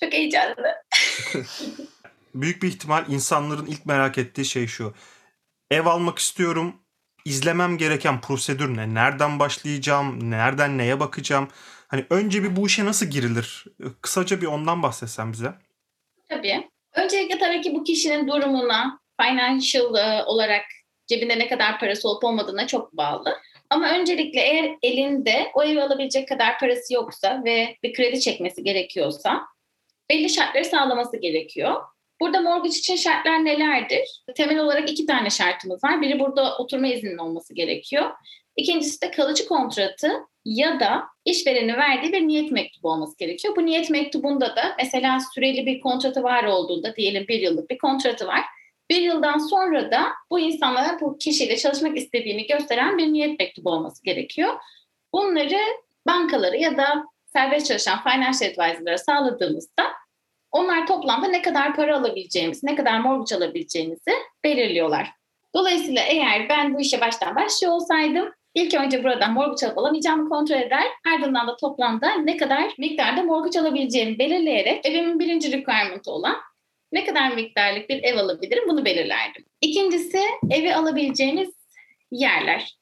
çok 0.00 0.12
heyecanlı 0.12 0.74
büyük 2.34 2.62
bir 2.62 2.68
ihtimal 2.68 3.04
insanların 3.08 3.66
ilk 3.66 3.86
merak 3.86 4.18
ettiği 4.18 4.44
şey 4.44 4.66
şu. 4.66 4.94
Ev 5.70 5.86
almak 5.86 6.18
istiyorum. 6.18 6.74
İzlemem 7.24 7.78
gereken 7.78 8.20
prosedür 8.20 8.76
ne? 8.76 8.94
Nereden 8.94 9.38
başlayacağım? 9.38 10.30
Nereden 10.30 10.78
neye 10.78 11.00
bakacağım? 11.00 11.48
Hani 11.88 12.06
önce 12.10 12.42
bir 12.42 12.56
bu 12.56 12.66
işe 12.66 12.84
nasıl 12.84 13.06
girilir? 13.06 13.64
Kısaca 14.00 14.40
bir 14.40 14.46
ondan 14.46 14.82
bahsetsen 14.82 15.32
bize. 15.32 15.54
Tabii. 16.28 16.68
Öncelikle 16.94 17.38
tabii 17.38 17.60
ki 17.60 17.74
bu 17.74 17.84
kişinin 17.84 18.28
durumuna, 18.28 19.00
financial 19.20 19.94
e, 19.94 20.24
olarak 20.24 20.64
cebinde 21.06 21.38
ne 21.38 21.48
kadar 21.48 21.80
parası 21.80 22.08
olup 22.08 22.24
olmadığına 22.24 22.66
çok 22.66 22.92
bağlı. 22.92 23.38
Ama 23.70 23.90
öncelikle 23.90 24.40
eğer 24.40 24.76
elinde 24.82 25.50
o 25.54 25.64
evi 25.64 25.82
alabilecek 25.82 26.28
kadar 26.28 26.58
parası 26.58 26.94
yoksa 26.94 27.42
ve 27.44 27.76
bir 27.82 27.94
kredi 27.94 28.20
çekmesi 28.20 28.64
gerekiyorsa 28.64 29.42
belli 30.10 30.30
şartları 30.30 30.64
sağlaması 30.64 31.16
gerekiyor. 31.16 31.82
Burada 32.20 32.40
mortgage 32.40 32.78
için 32.78 32.96
şartlar 32.96 33.44
nelerdir? 33.44 34.22
Temel 34.36 34.58
olarak 34.58 34.90
iki 34.90 35.06
tane 35.06 35.30
şartımız 35.30 35.84
var. 35.84 36.02
Biri 36.02 36.20
burada 36.20 36.58
oturma 36.58 36.86
izninin 36.86 37.18
olması 37.18 37.54
gerekiyor. 37.54 38.10
İkincisi 38.56 39.02
de 39.02 39.10
kalıcı 39.10 39.48
kontratı 39.48 40.12
ya 40.44 40.80
da 40.80 41.04
işverenin 41.24 41.76
verdiği 41.76 42.12
bir 42.12 42.28
niyet 42.28 42.52
mektubu 42.52 42.88
olması 42.90 43.18
gerekiyor. 43.18 43.56
Bu 43.56 43.66
niyet 43.66 43.90
mektubunda 43.90 44.56
da 44.56 44.74
mesela 44.78 45.18
süreli 45.34 45.66
bir 45.66 45.80
kontratı 45.80 46.22
var 46.22 46.44
olduğunda 46.44 46.96
diyelim 46.96 47.28
bir 47.28 47.40
yıllık 47.40 47.70
bir 47.70 47.78
kontratı 47.78 48.26
var. 48.26 48.40
Bir 48.90 49.00
yıldan 49.00 49.38
sonra 49.38 49.90
da 49.90 50.06
bu 50.30 50.38
insanlara 50.38 51.00
bu 51.00 51.18
kişiyle 51.18 51.56
çalışmak 51.56 51.96
istediğini 51.96 52.46
gösteren 52.46 52.98
bir 52.98 53.12
niyet 53.12 53.38
mektubu 53.38 53.70
olması 53.70 54.04
gerekiyor. 54.04 54.54
Bunları 55.12 55.58
bankaları 56.06 56.56
ya 56.56 56.76
da 56.76 57.04
serbest 57.32 57.66
çalışan 57.66 58.02
financial 58.02 58.50
advisor'lara 58.50 58.98
sağladığımızda 58.98 59.84
onlar 60.54 60.86
toplamda 60.86 61.28
ne 61.28 61.42
kadar 61.42 61.76
para 61.76 61.96
alabileceğimizi, 61.96 62.66
ne 62.66 62.74
kadar 62.74 62.98
mortgage 63.00 63.44
alabileceğimizi 63.44 64.12
belirliyorlar. 64.44 65.10
Dolayısıyla 65.54 66.02
eğer 66.02 66.48
ben 66.48 66.74
bu 66.74 66.80
işe 66.80 67.00
baştan 67.00 67.36
başlıyor 67.36 67.72
olsaydım 67.72 68.32
ilk 68.54 68.74
önce 68.74 69.04
buradan 69.04 69.32
mortgage 69.32 69.66
alıp 69.66 69.78
alamayacağımı 69.78 70.28
kontrol 70.28 70.56
eder. 70.56 70.84
Ardından 71.14 71.48
da 71.48 71.56
toplamda 71.56 72.14
ne 72.14 72.36
kadar 72.36 72.74
miktarda 72.78 73.22
mortgage 73.22 73.60
alabileceğimi 73.60 74.18
belirleyerek 74.18 74.86
evimin 74.86 75.18
birinci 75.18 75.52
requirement 75.52 76.08
olan 76.08 76.36
ne 76.92 77.04
kadar 77.04 77.30
miktarlık 77.30 77.88
bir 77.88 78.02
ev 78.02 78.16
alabilirim 78.16 78.68
bunu 78.68 78.84
belirlerdim. 78.84 79.44
İkincisi 79.60 80.20
evi 80.50 80.74
alabileceğimiz 80.74 81.54
yerler. 82.10 82.76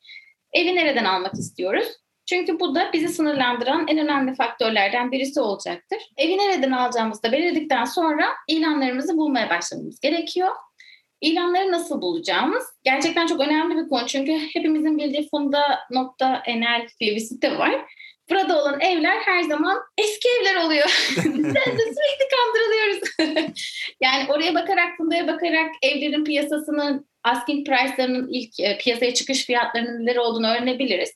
Evi 0.53 0.77
nereden 0.77 1.05
almak 1.05 1.35
istiyoruz? 1.35 1.87
Çünkü 2.27 2.61
bu 2.61 2.75
da 2.75 2.91
bizi 2.93 3.09
sınırlandıran 3.09 3.87
en 3.89 3.99
önemli 3.99 4.35
faktörlerden 4.35 5.13
birisi 5.13 5.41
olacaktır. 5.41 5.99
Evi 6.17 6.39
nereden 6.39 6.71
alacağımızı 6.71 7.23
da 7.23 7.33
belirledikten 7.33 7.85
sonra 7.85 8.27
ilanlarımızı 8.49 9.17
bulmaya 9.17 9.51
başlamamız 9.51 10.01
gerekiyor. 10.01 10.51
İlanları 11.21 11.73
nasıl 11.73 12.03
bulacağımız 12.03 12.65
gerçekten 12.85 13.27
çok 13.27 13.41
önemli 13.41 13.77
bir 13.77 13.89
konu. 13.89 14.07
Çünkü 14.07 14.33
hepimizin 14.33 14.99
bildiği 14.99 15.29
funda.nl 15.29 16.87
diye 17.01 17.15
bir 17.15 17.21
site 17.21 17.59
var. 17.59 17.85
Burada 18.31 18.63
olan 18.63 18.81
evler 18.81 19.17
her 19.17 19.43
zaman 19.43 19.79
eski 19.99 20.29
evler 20.41 20.65
oluyor. 20.65 21.07
Biz 21.17 21.55
de 21.55 21.61
sürekli 21.65 22.29
kandırılıyoruz. 22.35 23.09
yani 24.01 24.33
oraya 24.33 24.55
bakarak, 24.55 24.97
fundaya 24.97 25.27
bakarak 25.27 25.71
evlerin 25.83 26.25
piyasasının, 26.25 27.07
asking 27.25 27.67
price'larının 27.67 28.29
ilk 28.29 28.61
e, 28.61 28.79
piyasaya 28.79 29.15
çıkış 29.15 29.47
fiyatlarının 29.47 30.07
neler 30.07 30.17
olduğunu 30.17 30.51
öğrenebiliriz. 30.51 31.11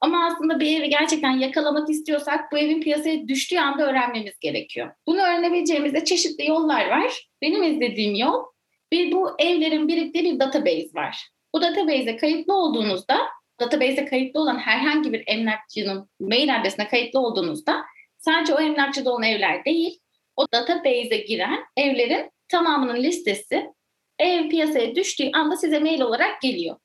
Ama 0.00 0.26
aslında 0.26 0.60
bir 0.60 0.80
evi 0.80 0.88
gerçekten 0.88 1.38
yakalamak 1.38 1.90
istiyorsak 1.90 2.52
bu 2.52 2.58
evin 2.58 2.80
piyasaya 2.80 3.28
düştüğü 3.28 3.58
anda 3.58 3.90
öğrenmemiz 3.90 4.38
gerekiyor. 4.40 4.90
Bunu 5.06 5.20
öğrenebileceğimiz 5.20 5.94
de 5.94 6.04
çeşitli 6.04 6.46
yollar 6.46 6.88
var. 6.88 7.28
Benim 7.42 7.62
izlediğim 7.62 8.14
yol 8.14 8.44
bir 8.92 9.12
bu 9.12 9.30
evlerin 9.38 9.88
biriktiği 9.88 10.24
bir 10.24 10.40
database 10.40 10.88
var. 10.94 11.28
Bu 11.54 11.62
database'e 11.62 12.16
kayıtlı 12.16 12.54
olduğunuzda, 12.54 13.18
database'e 13.60 14.04
kayıtlı 14.04 14.40
olan 14.40 14.58
herhangi 14.58 15.12
bir 15.12 15.24
emlakçının 15.26 16.10
mail 16.20 16.56
adresine 16.56 16.88
kayıtlı 16.88 17.20
olduğunuzda 17.20 17.84
sadece 18.18 18.54
o 18.54 18.60
emlakçıda 18.60 19.10
olan 19.10 19.22
evler 19.22 19.64
değil, 19.64 19.98
o 20.36 20.46
database'e 20.54 21.16
giren 21.16 21.64
evlerin 21.76 22.30
tamamının 22.48 22.96
listesi 22.96 23.66
ev 24.18 24.48
piyasaya 24.48 24.94
düştüğü 24.94 25.30
anda 25.32 25.56
size 25.56 25.78
mail 25.78 26.00
olarak 26.00 26.40
geliyor. 26.40 26.76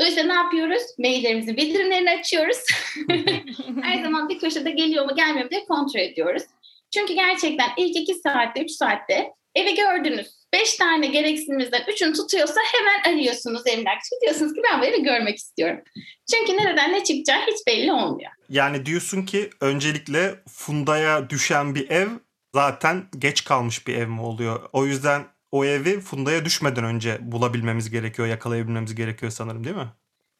Dolayısıyla 0.00 0.34
ne 0.34 0.40
yapıyoruz? 0.42 0.82
Maillerimizin 0.98 1.56
bildirimlerini 1.56 2.10
açıyoruz. 2.10 2.58
Her 3.82 4.02
zaman 4.02 4.28
bir 4.28 4.38
köşede 4.38 4.70
geliyor 4.70 5.04
mu 5.04 5.16
gelmiyor 5.16 5.44
mu 5.44 5.50
diye 5.50 5.64
kontrol 5.64 6.00
ediyoruz. 6.00 6.42
Çünkü 6.94 7.14
gerçekten 7.14 7.68
ilk 7.76 7.96
iki 7.96 8.14
saatte, 8.14 8.62
üç 8.62 8.70
saatte 8.70 9.32
evi 9.54 9.74
gördünüz. 9.74 10.38
Beş 10.52 10.76
tane 10.76 11.06
gereksinimizden 11.06 11.84
üçünü 11.88 12.12
tutuyorsa 12.12 12.60
hemen 12.72 13.14
arıyorsunuz 13.14 13.62
emlakçı. 13.66 14.10
Diyorsunuz 14.22 14.54
ki 14.54 14.60
ben 14.72 14.80
bu 14.80 14.84
evi 14.84 15.02
görmek 15.02 15.36
istiyorum. 15.36 15.80
Çünkü 16.34 16.56
nereden 16.56 16.92
ne 16.92 17.04
çıkacağı 17.04 17.40
hiç 17.40 17.66
belli 17.66 17.92
olmuyor. 17.92 18.30
Yani 18.48 18.86
diyorsun 18.86 19.22
ki 19.22 19.50
öncelikle 19.60 20.34
fundaya 20.48 21.30
düşen 21.30 21.74
bir 21.74 21.90
ev 21.90 22.08
zaten 22.54 23.04
geç 23.18 23.44
kalmış 23.44 23.86
bir 23.86 23.94
ev 23.94 24.08
mi 24.08 24.20
oluyor? 24.20 24.68
O 24.72 24.86
yüzden 24.86 25.24
o 25.52 25.64
evi 25.64 26.00
fundaya 26.00 26.44
düşmeden 26.44 26.84
önce 26.84 27.18
bulabilmemiz 27.20 27.90
gerekiyor, 27.90 28.28
yakalayabilmemiz 28.28 28.94
gerekiyor 28.94 29.32
sanırım 29.32 29.64
değil 29.64 29.76
mi? 29.76 29.88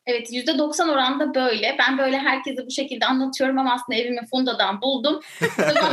Evet 0.09 0.33
%90 0.33 0.91
oranda 0.93 1.35
böyle. 1.35 1.77
Ben 1.79 1.99
böyle 1.99 2.19
herkese 2.19 2.67
bu 2.67 2.71
şekilde 2.71 3.07
anlatıyorum 3.07 3.59
ama 3.59 3.73
aslında 3.73 3.99
evimi 3.99 4.21
Funda'dan 4.31 4.83
buldum. 4.83 5.21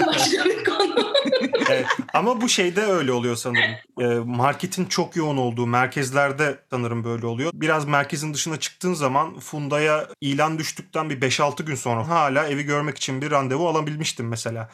başka 0.08 0.46
bir 0.46 0.64
konu. 0.64 1.14
evet, 1.70 1.86
ama 2.14 2.42
bu 2.42 2.50
şeyde 2.50 2.82
öyle 2.82 3.12
oluyor 3.12 3.36
sanırım. 3.36 3.76
E, 4.00 4.06
marketin 4.26 4.86
çok 4.86 5.16
yoğun 5.16 5.38
olduğu 5.38 5.68
merkezlerde 5.68 6.60
sanırım 6.70 7.04
böyle 7.04 7.26
oluyor. 7.26 7.52
Biraz 7.54 7.88
merkezin 7.88 8.34
dışına 8.34 8.60
çıktığın 8.60 8.94
zaman 8.94 9.40
Funda'ya 9.40 10.08
ilan 10.22 10.60
düştükten 10.60 11.10
bir 11.10 11.22
5-6 11.22 11.64
gün 11.64 11.76
sonra 11.76 12.08
hala 12.08 12.48
evi 12.48 12.64
görmek 12.64 12.98
için 12.98 13.22
bir 13.22 13.32
randevu 13.32 13.68
alabilmiştim 13.68 14.28
mesela. 14.28 14.70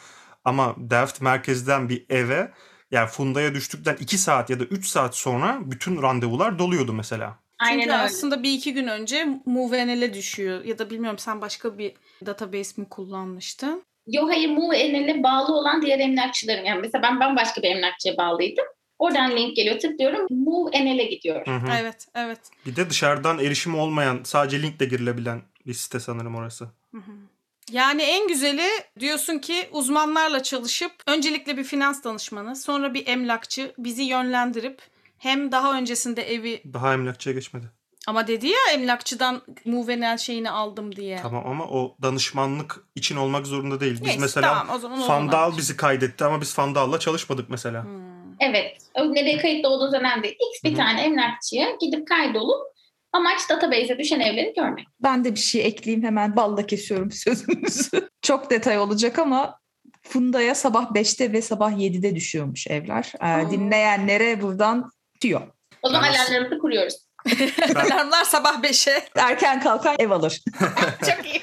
Ama 0.45 0.75
Delft 0.77 1.21
merkezden 1.21 1.89
bir 1.89 2.05
eve 2.09 2.51
yani 2.91 3.07
Funda'ya 3.07 3.53
düştükten 3.53 3.97
2 3.99 4.17
saat 4.17 4.49
ya 4.49 4.59
da 4.59 4.63
3 4.63 4.87
saat 4.87 5.15
sonra 5.15 5.59
bütün 5.63 6.01
randevular 6.01 6.59
doluyordu 6.59 6.93
mesela. 6.93 7.39
Aynen 7.59 7.79
Çünkü 7.79 7.93
öyle. 7.93 8.03
aslında 8.03 8.43
bir 8.43 8.53
iki 8.53 8.73
gün 8.73 8.87
önce 8.87 9.27
MoveNL'e 9.45 10.13
düşüyor. 10.13 10.63
Ya 10.63 10.79
da 10.79 10.89
bilmiyorum 10.89 11.19
sen 11.19 11.41
başka 11.41 11.77
bir 11.77 11.93
database 12.25 12.81
mi 12.81 12.89
kullanmıştın? 12.89 13.83
Yok 14.07 14.29
hayır 14.29 14.49
MoveNL'e 14.49 15.23
bağlı 15.23 15.55
olan 15.55 15.81
diğer 15.81 15.99
emlakçılarım. 15.99 16.65
Yani 16.65 16.81
mesela 16.81 17.01
ben 17.03 17.19
bambaşka 17.19 17.61
bir 17.61 17.75
emlakçıya 17.75 18.17
bağlıydım. 18.17 18.65
Oradan 18.99 19.31
link 19.31 19.55
geliyor 19.55 19.79
tıklıyorum 19.79 20.27
MoveNL'e 20.29 21.05
gidiyorum. 21.05 21.53
Hı 21.53 21.57
hı. 21.57 21.77
Evet 21.81 22.07
evet. 22.15 22.39
Bir 22.65 22.75
de 22.75 22.89
dışarıdan 22.89 23.39
erişim 23.39 23.75
olmayan 23.79 24.19
sadece 24.23 24.61
linkle 24.61 24.85
girilebilen 24.85 25.41
bir 25.67 25.73
site 25.73 25.99
sanırım 25.99 26.35
orası. 26.35 26.65
Hı 26.91 26.97
hı. 26.97 27.11
Yani 27.71 28.01
en 28.01 28.27
güzeli 28.27 28.67
diyorsun 28.99 29.39
ki 29.39 29.69
uzmanlarla 29.71 30.43
çalışıp 30.43 30.91
öncelikle 31.07 31.57
bir 31.57 31.63
finans 31.63 32.03
danışmanı, 32.03 32.55
sonra 32.55 32.93
bir 32.93 33.07
emlakçı 33.07 33.73
bizi 33.77 34.03
yönlendirip 34.03 34.81
hem 35.17 35.51
daha 35.51 35.77
öncesinde 35.77 36.33
evi... 36.33 36.61
Daha 36.73 36.93
emlakçıya 36.93 37.35
geçmedi. 37.35 37.65
Ama 38.07 38.27
dedi 38.27 38.47
ya 38.47 38.59
emlakçıdan 38.73 39.41
Muvenel 39.65 40.17
şeyini 40.17 40.49
aldım 40.49 40.95
diye. 40.95 41.19
Tamam 41.21 41.47
ama 41.47 41.65
o 41.65 41.95
danışmanlık 42.01 42.83
için 42.95 43.15
olmak 43.15 43.47
zorunda 43.47 43.79
değil. 43.79 43.93
Biz 43.93 44.01
Neyse, 44.01 44.19
mesela 44.19 44.47
tamam, 44.47 44.75
o 44.75 44.79
zaman 44.79 45.01
Fandal 45.01 45.57
bizi 45.57 45.77
kaydetti 45.77 46.25
ama 46.25 46.41
biz 46.41 46.53
Fandal'la 46.53 46.99
çalışmadık 46.99 47.49
mesela. 47.49 47.83
Hmm. 47.83 48.11
Evet. 48.39 48.77
Nereye 48.95 49.37
kayıtlı 49.37 49.69
olduğunuz 49.69 49.93
önemli 49.93 50.23
değil. 50.23 50.35
X 50.53 50.63
bir 50.63 50.69
Hı-hı. 50.69 50.77
tane 50.77 51.01
emlakçıya 51.01 51.71
gidip 51.81 52.07
kaydolup 52.07 52.70
Amaç 53.13 53.49
database'e 53.49 53.97
düşen 53.97 54.19
evleri 54.19 54.53
görmek. 54.55 54.87
Ben 55.03 55.25
de 55.25 55.35
bir 55.35 55.39
şey 55.39 55.65
ekleyeyim 55.65 56.05
hemen 56.05 56.35
balla 56.35 56.65
kesiyorum 56.65 57.11
sözünüzü. 57.11 58.09
Çok 58.21 58.49
detay 58.49 58.79
olacak 58.79 59.19
ama 59.19 59.59
Funda'ya 60.03 60.55
sabah 60.55 60.91
5'te 60.91 61.33
ve 61.33 61.41
sabah 61.41 61.71
7'de 61.71 62.15
düşüyormuş 62.15 62.67
evler. 62.67 63.13
Ee, 63.21 63.51
dinleyenlere 63.51 64.41
buradan 64.41 64.91
diyor. 65.21 65.41
O 65.81 65.89
zaman 65.89 66.09
alarmlarımızı 66.09 66.59
kuruyoruz. 66.59 66.95
Alarmlar 67.75 68.23
sabah 68.23 68.63
5'e. 68.63 69.07
Erken 69.15 69.61
kalkan 69.61 69.95
ev 69.99 70.09
alır. 70.11 70.41
Çok 71.01 71.25
iyi. 71.25 71.41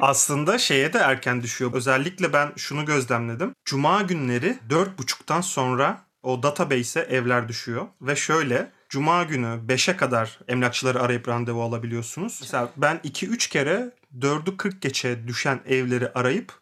Aslında 0.00 0.58
şeye 0.58 0.92
de 0.92 0.98
erken 0.98 1.42
düşüyor. 1.42 1.70
Özellikle 1.74 2.32
ben 2.32 2.52
şunu 2.56 2.84
gözlemledim. 2.84 3.54
Cuma 3.64 4.02
günleri 4.02 4.56
4.30'dan 4.70 5.40
sonra 5.40 6.00
o 6.22 6.42
database'e 6.42 7.02
evler 7.02 7.48
düşüyor. 7.48 7.86
Ve 8.00 8.16
şöyle 8.16 8.68
Cuma 8.92 9.22
günü 9.22 9.60
5'e 9.68 9.96
kadar 9.96 10.38
emlakçıları 10.48 11.00
arayıp 11.00 11.28
randevu 11.28 11.62
alabiliyorsunuz. 11.62 12.38
Mesela 12.40 12.70
ben 12.76 13.00
2-3 13.04 13.50
kere 13.50 13.90
4'ü 14.18 14.56
40 14.56 14.82
geçe 14.82 15.28
düşen 15.28 15.60
evleri 15.66 16.12
arayıp 16.12 16.52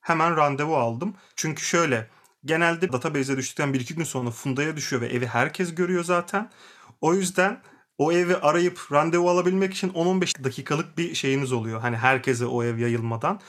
hemen 0.00 0.36
randevu 0.36 0.76
aldım. 0.76 1.14
Çünkü 1.36 1.62
şöyle 1.62 2.08
genelde 2.44 2.92
database'e 2.92 3.36
düştükten 3.36 3.68
1-2 3.68 3.94
gün 3.94 4.04
sonra 4.04 4.30
fundaya 4.30 4.76
düşüyor 4.76 5.02
ve 5.02 5.06
evi 5.06 5.26
herkes 5.26 5.74
görüyor 5.74 6.04
zaten. 6.04 6.50
O 7.00 7.14
yüzden 7.14 7.62
o 7.98 8.12
evi 8.12 8.36
arayıp 8.36 8.92
randevu 8.92 9.30
alabilmek 9.30 9.74
için 9.74 9.88
10-15 9.88 10.44
dakikalık 10.44 10.98
bir 10.98 11.14
şeyiniz 11.14 11.52
oluyor. 11.52 11.80
Hani 11.80 11.96
herkese 11.96 12.46
o 12.46 12.64
ev 12.64 12.78
yayılmadan 12.78 13.40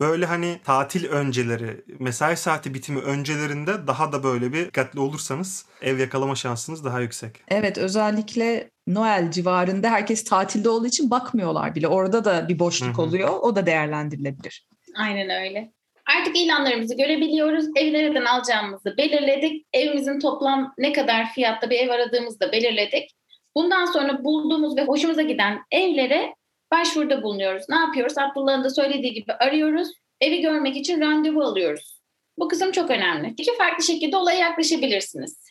böyle 0.00 0.26
hani 0.26 0.60
tatil 0.64 1.06
önceleri, 1.08 1.84
mesai 1.98 2.36
saati 2.36 2.74
bitimi 2.74 3.00
öncelerinde 3.00 3.86
daha 3.86 4.12
da 4.12 4.22
böyle 4.22 4.52
bir 4.52 4.66
dikkatli 4.66 5.00
olursanız 5.00 5.66
ev 5.82 5.98
yakalama 5.98 6.34
şansınız 6.34 6.84
daha 6.84 7.00
yüksek. 7.00 7.42
Evet 7.48 7.78
özellikle 7.78 8.70
Noel 8.86 9.30
civarında 9.30 9.90
herkes 9.90 10.24
tatilde 10.24 10.68
olduğu 10.68 10.86
için 10.86 11.10
bakmıyorlar 11.10 11.74
bile. 11.74 11.88
Orada 11.88 12.24
da 12.24 12.48
bir 12.48 12.58
boşluk 12.58 12.98
oluyor. 12.98 13.28
O 13.28 13.56
da 13.56 13.66
değerlendirilebilir. 13.66 14.66
Aynen 14.96 15.44
öyle. 15.44 15.72
Artık 16.18 16.36
ilanlarımızı 16.36 16.96
görebiliyoruz. 16.96 17.64
Ev 17.76 17.92
nereden 17.92 18.24
alacağımızı 18.24 18.96
belirledik. 18.96 19.66
Evimizin 19.72 20.20
toplam 20.20 20.74
ne 20.78 20.92
kadar 20.92 21.32
fiyatta 21.32 21.70
bir 21.70 21.78
ev 21.78 21.90
aradığımızı 21.90 22.40
da 22.40 22.52
belirledik. 22.52 23.10
Bundan 23.54 23.84
sonra 23.84 24.24
bulduğumuz 24.24 24.76
ve 24.76 24.84
hoşumuza 24.84 25.22
giden 25.22 25.58
evlere 25.70 26.34
başvuruda 26.72 27.22
bulunuyoruz. 27.22 27.64
Ne 27.68 27.76
yapıyoruz? 27.76 28.18
Abdullah'ın 28.18 28.64
da 28.64 28.70
söylediği 28.70 29.14
gibi 29.14 29.32
arıyoruz. 29.32 29.88
Evi 30.20 30.40
görmek 30.40 30.76
için 30.76 31.00
randevu 31.00 31.42
alıyoruz. 31.42 32.00
Bu 32.38 32.48
kısım 32.48 32.72
çok 32.72 32.90
önemli. 32.90 33.34
İki 33.38 33.56
farklı 33.56 33.84
şekilde 33.84 34.16
olaya 34.16 34.38
yaklaşabilirsiniz. 34.38 35.46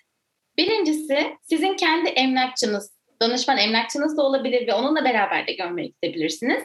Birincisi 0.58 1.38
sizin 1.44 1.76
kendi 1.76 2.10
emlakçınız, 2.10 2.96
danışman 3.22 3.58
emlakçınız 3.58 4.18
da 4.18 4.22
olabilir 4.22 4.68
ve 4.68 4.74
onunla 4.74 5.06
beraber 5.06 5.48
de 5.48 5.54
görmeye 5.54 5.88
gidebilirsiniz. 5.88 6.64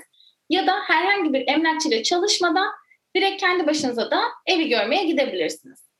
Ya 0.50 0.66
da 0.66 0.74
herhangi 0.86 1.32
bir 1.32 1.48
emlakçıyla 1.48 2.02
çalışmadan 2.02 2.68
direkt 3.16 3.40
kendi 3.40 3.66
başınıza 3.66 4.10
da 4.10 4.22
evi 4.46 4.68
görmeye 4.68 5.04
gidebilirsiniz. 5.04 5.90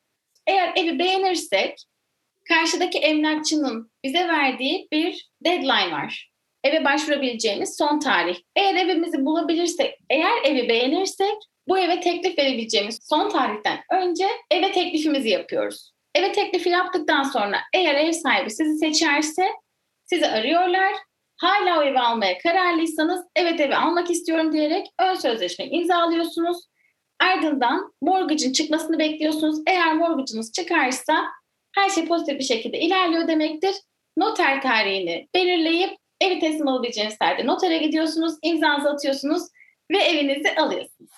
Eğer 0.47 0.73
evi 0.77 0.99
beğenirsek 0.99 1.85
karşıdaki 2.49 2.99
emlakçının 2.99 3.93
bize 4.05 4.29
verdiği 4.29 4.89
bir 4.93 5.31
deadline 5.45 5.93
var. 5.93 6.30
Eve 6.65 6.85
başvurabileceğimiz 6.85 7.77
son 7.77 7.99
tarih. 7.99 8.37
Eğer 8.57 8.75
evimizi 8.75 9.25
bulabilirsek, 9.25 9.99
eğer 10.11 10.45
evi 10.45 10.69
beğenirsek 10.69 11.37
bu 11.69 11.79
eve 11.79 12.01
teklif 12.01 12.39
verebileceğimiz 12.39 13.01
son 13.03 13.29
tarihten 13.29 13.79
önce 13.91 14.27
eve 14.51 14.73
teklifimizi 14.73 15.29
yapıyoruz. 15.29 15.93
Eve 16.15 16.33
teklifi 16.33 16.69
yaptıktan 16.69 17.23
sonra 17.23 17.57
eğer 17.75 17.95
ev 17.95 18.13
sahibi 18.13 18.51
sizi 18.51 18.79
seçerse 18.79 19.47
sizi 20.05 20.27
arıyorlar. 20.27 20.93
Hala 21.37 21.79
o 21.79 21.83
evi 21.83 21.99
almaya 21.99 22.39
kararlıysanız 22.39 23.27
evet 23.37 23.61
evi 23.61 23.77
almak 23.77 24.11
istiyorum 24.11 24.53
diyerek 24.53 24.87
ön 24.99 25.15
sözleşme 25.15 25.67
imzalıyorsunuz. 25.67 26.59
Ardından 27.21 27.93
mortgage'ın 28.03 28.53
çıkmasını 28.53 28.99
bekliyorsunuz. 28.99 29.59
Eğer 29.67 29.95
mortgage'ınız 29.95 30.53
çıkarsa 30.53 31.25
her 31.75 31.89
şey 31.89 32.07
pozitif 32.07 32.39
bir 32.39 32.45
şekilde 32.45 32.81
ilerliyor 32.81 33.29
demektir. 33.29 33.75
Noter 34.17 34.63
tarihini 34.63 35.29
belirleyip 35.35 36.00
evi 36.21 36.39
teslim 36.39 36.69
alabileceğiniz 36.69 37.19
tarihte 37.19 37.47
notere 37.47 37.79
gidiyorsunuz, 37.79 38.35
imzanızı 38.43 38.91
atıyorsunuz 38.91 39.43
ve 39.91 39.99
evinizi 39.99 40.55
alıyorsunuz. 40.55 41.11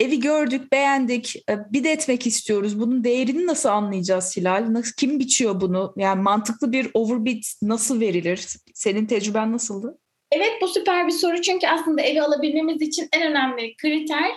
Evi 0.00 0.20
gördük, 0.20 0.72
beğendik, 0.72 1.36
e, 1.36 1.58
bir 1.72 1.84
de 1.84 1.92
etmek 1.92 2.26
istiyoruz. 2.26 2.80
Bunun 2.80 3.04
değerini 3.04 3.46
nasıl 3.46 3.68
anlayacağız 3.68 4.36
Hilal? 4.36 4.72
Nasıl, 4.72 4.92
kim 4.98 5.18
biçiyor 5.18 5.60
bunu? 5.60 5.94
Yani 5.96 6.22
mantıklı 6.22 6.72
bir 6.72 6.90
overbid 6.94 7.44
nasıl 7.62 8.00
verilir? 8.00 8.46
Senin 8.74 9.06
tecrüben 9.06 9.52
nasıldı? 9.52 9.98
Evet 10.32 10.52
bu 10.62 10.68
süper 10.68 11.06
bir 11.06 11.12
soru 11.12 11.42
çünkü 11.42 11.66
aslında 11.66 12.02
evi 12.02 12.22
alabilmemiz 12.22 12.82
için 12.82 13.08
en 13.12 13.30
önemli 13.30 13.76
kriter 13.76 14.30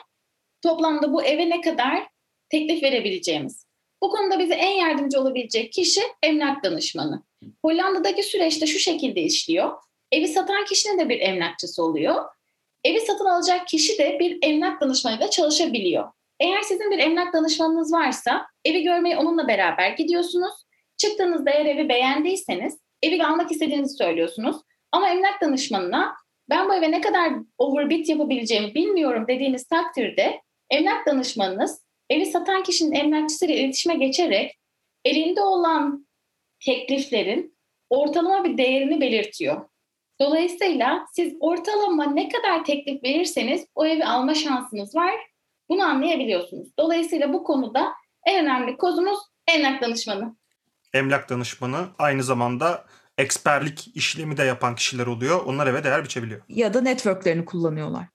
toplamda 0.61 1.13
bu 1.13 1.23
eve 1.23 1.49
ne 1.49 1.61
kadar 1.61 2.07
teklif 2.49 2.83
verebileceğimiz. 2.83 3.65
Bu 4.03 4.09
konuda 4.09 4.39
bize 4.39 4.53
en 4.53 4.87
yardımcı 4.87 5.19
olabilecek 5.19 5.73
kişi 5.73 6.01
emlak 6.23 6.63
danışmanı. 6.63 7.23
Hollanda'daki 7.65 8.23
süreçte 8.23 8.67
şu 8.67 8.79
şekilde 8.79 9.21
işliyor. 9.21 9.71
Evi 10.11 10.27
satan 10.27 10.65
kişinin 10.65 10.99
de 10.99 11.09
bir 11.09 11.19
emlakçısı 11.19 11.83
oluyor. 11.83 12.25
Evi 12.83 12.99
satın 12.99 13.25
alacak 13.25 13.67
kişi 13.67 13.97
de 13.97 14.17
bir 14.19 14.37
emlak 14.41 14.81
danışmanıyla 14.81 15.29
çalışabiliyor. 15.29 16.11
Eğer 16.39 16.61
sizin 16.61 16.91
bir 16.91 16.99
emlak 16.99 17.33
danışmanınız 17.33 17.93
varsa 17.93 18.45
evi 18.65 18.83
görmeye 18.83 19.17
onunla 19.17 19.47
beraber 19.47 19.89
gidiyorsunuz. 19.89 20.53
Çıktığınızda 20.97 21.51
eğer 21.51 21.65
evi 21.65 21.89
beğendiyseniz 21.89 22.77
evi 23.03 23.23
almak 23.23 23.51
istediğinizi 23.51 23.97
söylüyorsunuz. 23.97 24.55
Ama 24.91 25.09
emlak 25.09 25.41
danışmanına 25.41 26.13
ben 26.49 26.69
bu 26.69 26.73
eve 26.73 26.91
ne 26.91 27.01
kadar 27.01 27.31
overbid 27.57 28.07
yapabileceğimi 28.07 28.75
bilmiyorum 28.75 29.25
dediğiniz 29.27 29.63
takdirde 29.63 30.41
emlak 30.69 31.07
danışmanınız 31.07 31.81
evi 32.09 32.25
satan 32.25 32.63
kişinin 32.63 32.91
emlakçısıyla 32.91 33.55
iletişime 33.55 33.95
geçerek 33.95 34.57
elinde 35.05 35.41
olan 35.41 36.07
tekliflerin 36.65 37.57
ortalama 37.89 38.43
bir 38.43 38.57
değerini 38.57 39.01
belirtiyor. 39.01 39.61
Dolayısıyla 40.19 41.05
siz 41.13 41.33
ortalama 41.39 42.05
ne 42.05 42.29
kadar 42.29 42.65
teklif 42.65 43.03
verirseniz 43.03 43.65
o 43.75 43.85
evi 43.85 44.05
alma 44.05 44.33
şansınız 44.33 44.95
var. 44.95 45.15
Bunu 45.69 45.83
anlayabiliyorsunuz. 45.83 46.67
Dolayısıyla 46.79 47.33
bu 47.33 47.43
konuda 47.43 47.93
en 48.25 48.45
önemli 48.45 48.77
kozumuz 48.77 49.19
emlak 49.47 49.81
danışmanı. 49.81 50.35
Emlak 50.93 51.29
danışmanı 51.29 51.87
aynı 51.99 52.23
zamanda 52.23 52.85
eksperlik 53.17 53.87
işlemi 53.95 54.37
de 54.37 54.43
yapan 54.43 54.75
kişiler 54.75 55.07
oluyor. 55.07 55.45
Onlar 55.45 55.67
eve 55.67 55.83
değer 55.83 56.03
biçebiliyor. 56.03 56.41
Ya 56.49 56.73
da 56.73 56.81
networklerini 56.81 57.45
kullanıyorlar. 57.45 58.07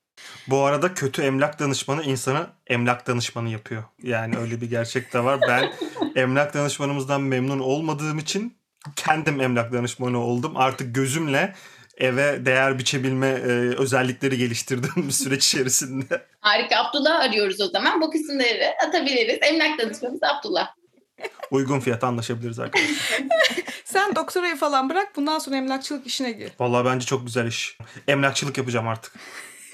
Bu 0.47 0.65
arada 0.65 0.93
kötü 0.93 1.21
emlak 1.21 1.59
danışmanı 1.59 2.03
insanı 2.03 2.47
emlak 2.67 3.07
danışmanı 3.07 3.49
yapıyor. 3.49 3.83
Yani 4.03 4.37
öyle 4.37 4.61
bir 4.61 4.69
gerçek 4.69 5.13
de 5.13 5.23
var. 5.23 5.39
Ben 5.47 5.73
emlak 6.15 6.53
danışmanımızdan 6.53 7.21
memnun 7.21 7.59
olmadığım 7.59 8.19
için 8.19 8.57
kendim 8.95 9.41
emlak 9.41 9.73
danışmanı 9.73 10.19
oldum. 10.23 10.57
Artık 10.57 10.95
gözümle 10.95 11.55
eve 11.97 12.45
değer 12.45 12.79
biçebilme 12.79 13.27
e, 13.27 13.49
özellikleri 13.77 14.37
geliştirdim 14.37 14.91
bir 14.97 15.11
süreç 15.11 15.45
içerisinde. 15.45 16.25
Harika. 16.39 16.75
Abdullah 16.75 17.19
arıyoruz 17.19 17.61
o 17.61 17.67
zaman. 17.67 18.01
Bu 18.01 18.11
kısımları 18.11 18.73
atabiliriz. 18.87 19.39
Emlak 19.41 19.79
danışmamız 19.79 20.19
Abdullah. 20.23 20.67
Uygun 21.51 21.79
fiyata 21.79 22.07
anlaşabiliriz 22.07 22.59
arkadaşlar. 22.59 23.21
Sen 23.85 24.15
doktorayı 24.15 24.55
falan 24.55 24.89
bırak 24.89 25.15
bundan 25.15 25.39
sonra 25.39 25.55
emlakçılık 25.55 26.07
işine 26.07 26.31
gir. 26.31 26.51
Vallahi 26.59 26.85
bence 26.85 27.05
çok 27.05 27.25
güzel 27.25 27.47
iş. 27.47 27.77
Emlakçılık 28.07 28.57
yapacağım 28.57 28.87
artık. 28.87 29.13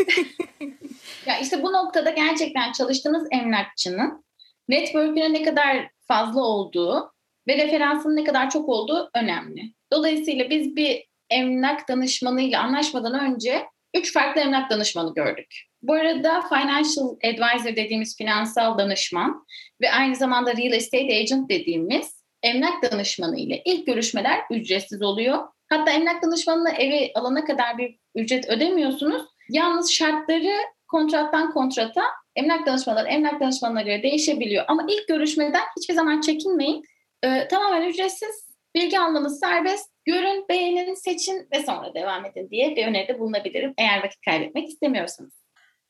ya 1.25 1.39
işte 1.39 1.63
bu 1.63 1.73
noktada 1.73 2.09
gerçekten 2.09 2.71
çalıştığınız 2.71 3.27
emlakçının 3.31 4.25
network'üne 4.69 5.33
ne 5.33 5.43
kadar 5.43 5.89
fazla 6.07 6.41
olduğu 6.41 7.13
ve 7.47 7.57
referansının 7.57 8.15
ne 8.15 8.23
kadar 8.23 8.49
çok 8.49 8.69
olduğu 8.69 9.09
önemli. 9.15 9.61
Dolayısıyla 9.93 10.49
biz 10.49 10.75
bir 10.75 11.05
emlak 11.29 11.89
danışmanıyla 11.89 12.61
anlaşmadan 12.61 13.19
önce 13.19 13.63
üç 13.93 14.13
farklı 14.13 14.41
emlak 14.41 14.69
danışmanı 14.69 15.13
gördük. 15.13 15.55
Bu 15.81 15.93
arada 15.93 16.41
financial 16.41 17.17
advisor 17.23 17.75
dediğimiz 17.75 18.17
finansal 18.17 18.77
danışman 18.77 19.45
ve 19.81 19.91
aynı 19.91 20.15
zamanda 20.15 20.57
real 20.57 20.73
estate 20.73 21.17
agent 21.19 21.49
dediğimiz 21.49 22.23
emlak 22.43 22.91
danışmanı 22.91 23.39
ile 23.39 23.61
ilk 23.65 23.87
görüşmeler 23.87 24.39
ücretsiz 24.51 25.01
oluyor. 25.01 25.47
Hatta 25.69 25.91
emlak 25.91 26.23
danışmanına 26.23 26.71
evi 26.71 27.11
alana 27.15 27.45
kadar 27.45 27.77
bir 27.77 27.97
ücret 28.15 28.49
ödemiyorsunuz. 28.49 29.21
Yalnız 29.49 29.91
şartları 29.91 30.53
kontrattan 30.87 31.53
kontrata 31.53 32.03
emlak 32.35 32.65
danışmanları 32.65 33.07
emlak 33.07 33.39
danışmanına 33.39 33.81
göre 33.81 34.03
değişebiliyor. 34.03 34.65
Ama 34.67 34.85
ilk 34.89 35.07
görüşmeden 35.07 35.61
hiçbir 35.79 35.93
zaman 35.93 36.21
çekinmeyin. 36.21 36.83
Ee, 37.23 37.47
tamamen 37.47 37.89
ücretsiz, 37.89 38.49
bilgi 38.75 38.99
almanız 38.99 39.39
serbest 39.39 39.89
görün, 40.05 40.45
beğenin, 40.49 40.93
seçin 40.93 41.47
ve 41.53 41.63
sonra 41.63 41.93
devam 41.93 42.25
edin 42.25 42.49
diye 42.49 42.75
bir 42.75 42.87
öneride 42.87 43.19
bulunabilirim 43.19 43.73
eğer 43.77 44.03
vakit 44.03 44.21
kaybetmek 44.25 44.69
istemiyorsanız. 44.69 45.43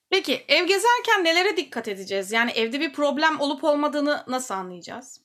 Peki 0.09 0.41
ev 0.47 0.65
gezerken 0.65 1.23
nelere 1.23 1.57
dikkat 1.57 1.87
edeceğiz? 1.87 2.31
Yani 2.31 2.51
evde 2.51 2.79
bir 2.79 2.93
problem 2.93 3.39
olup 3.39 3.63
olmadığını 3.63 4.23
nasıl 4.27 4.53
anlayacağız? 4.53 5.21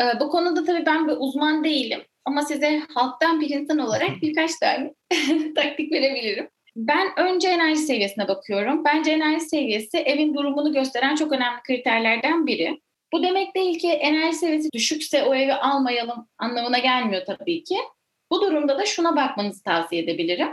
Ee, 0.00 0.20
bu 0.20 0.30
konuda 0.30 0.64
tabii 0.64 0.86
ben 0.86 1.08
bir 1.08 1.16
uzman 1.18 1.64
değilim 1.64 2.02
ama 2.24 2.42
size 2.42 2.82
halktan 2.94 3.40
bir 3.40 3.50
insan 3.50 3.78
olarak 3.78 4.10
birkaç 4.22 4.50
tane 4.58 4.94
taktik 5.54 5.92
verebilirim. 5.92 6.48
Ben 6.76 7.18
önce 7.18 7.48
enerji 7.48 7.80
seviyesine 7.80 8.28
bakıyorum. 8.28 8.84
Bence 8.84 9.10
enerji 9.10 9.40
seviyesi 9.40 9.98
evin 9.98 10.34
durumunu 10.34 10.72
gösteren 10.72 11.14
çok 11.14 11.32
önemli 11.32 11.62
kriterlerden 11.66 12.46
biri. 12.46 12.80
Bu 13.12 13.22
demek 13.22 13.54
değil 13.54 13.78
ki 13.78 13.88
enerji 13.88 14.36
seviyesi 14.36 14.68
düşükse 14.72 15.22
o 15.22 15.34
evi 15.34 15.54
almayalım 15.54 16.28
anlamına 16.38 16.78
gelmiyor 16.78 17.22
tabii 17.26 17.64
ki. 17.64 17.76
Bu 18.30 18.40
durumda 18.40 18.78
da 18.78 18.86
şuna 18.86 19.16
bakmanızı 19.16 19.62
tavsiye 19.62 20.02
edebilirim. 20.02 20.48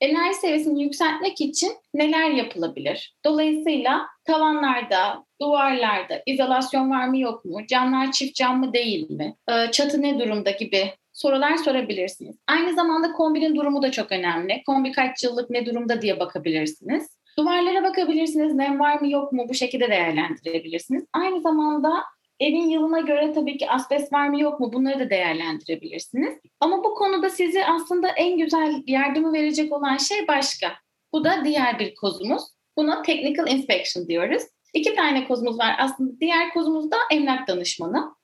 Enerji 0.00 0.34
seviyesini 0.34 0.82
yükseltmek 0.82 1.40
için 1.40 1.72
neler 1.94 2.30
yapılabilir? 2.30 3.16
Dolayısıyla 3.24 4.06
tavanlarda, 4.24 5.24
duvarlarda 5.40 6.22
izolasyon 6.26 6.90
var 6.90 7.08
mı 7.08 7.18
yok 7.18 7.44
mu? 7.44 7.66
Camlar 7.66 8.12
çift 8.12 8.34
cam 8.34 8.60
mı 8.60 8.72
değil 8.72 9.10
mi? 9.10 9.36
Ee, 9.50 9.70
çatı 9.70 10.02
ne 10.02 10.18
durumda 10.18 10.50
gibi 10.50 10.92
sorular 11.20 11.56
sorabilirsiniz. 11.56 12.36
Aynı 12.48 12.74
zamanda 12.74 13.12
kombinin 13.12 13.56
durumu 13.56 13.82
da 13.82 13.90
çok 13.90 14.12
önemli. 14.12 14.62
Kombi 14.66 14.92
kaç 14.92 15.24
yıllık 15.24 15.50
ne 15.50 15.66
durumda 15.66 16.02
diye 16.02 16.20
bakabilirsiniz. 16.20 17.20
Duvarlara 17.38 17.84
bakabilirsiniz. 17.84 18.54
Nem 18.54 18.80
var 18.80 19.00
mı 19.00 19.10
yok 19.10 19.32
mu? 19.32 19.46
Bu 19.48 19.54
şekilde 19.54 19.90
değerlendirebilirsiniz. 19.90 21.04
Aynı 21.12 21.40
zamanda 21.40 22.02
Evin 22.40 22.68
yılına 22.68 23.00
göre 23.00 23.32
tabii 23.32 23.58
ki 23.58 23.70
asbest 23.70 24.12
var 24.12 24.28
mı 24.28 24.40
yok 24.40 24.60
mu 24.60 24.72
bunları 24.72 25.00
da 25.00 25.10
değerlendirebilirsiniz. 25.10 26.38
Ama 26.60 26.84
bu 26.84 26.94
konuda 26.94 27.30
sizi 27.30 27.64
aslında 27.64 28.08
en 28.08 28.38
güzel 28.38 28.82
yardımı 28.86 29.32
verecek 29.32 29.72
olan 29.72 29.96
şey 29.96 30.28
başka. 30.28 30.72
Bu 31.12 31.24
da 31.24 31.44
diğer 31.44 31.78
bir 31.78 31.94
kozumuz. 31.94 32.42
Buna 32.76 33.02
technical 33.02 33.48
inspection 33.48 34.08
diyoruz. 34.08 34.42
İki 34.74 34.94
tane 34.94 35.28
kozumuz 35.28 35.58
var. 35.58 35.76
Aslında 35.78 36.20
diğer 36.20 36.52
kozumuz 36.52 36.90
da 36.90 36.96
emlak 37.12 37.48
danışmanı. 37.48 38.14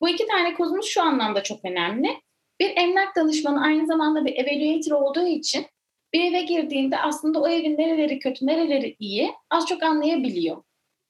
Bu 0.00 0.08
iki 0.08 0.26
tane 0.26 0.54
kozumuz 0.54 0.86
şu 0.86 1.02
anlamda 1.02 1.42
çok 1.42 1.64
önemli. 1.64 2.20
Bir 2.60 2.76
emlak 2.76 3.16
danışmanı 3.16 3.64
aynı 3.64 3.86
zamanda 3.86 4.24
bir 4.24 4.34
evaluator 4.34 5.00
olduğu 5.00 5.26
için 5.26 5.66
bir 6.12 6.24
eve 6.24 6.42
girdiğinde 6.42 6.98
aslında 6.98 7.40
o 7.40 7.48
evin 7.48 7.78
nereleri 7.78 8.18
kötü, 8.18 8.46
nereleri 8.46 8.96
iyi 8.98 9.32
az 9.50 9.66
çok 9.66 9.82
anlayabiliyor. 9.82 10.62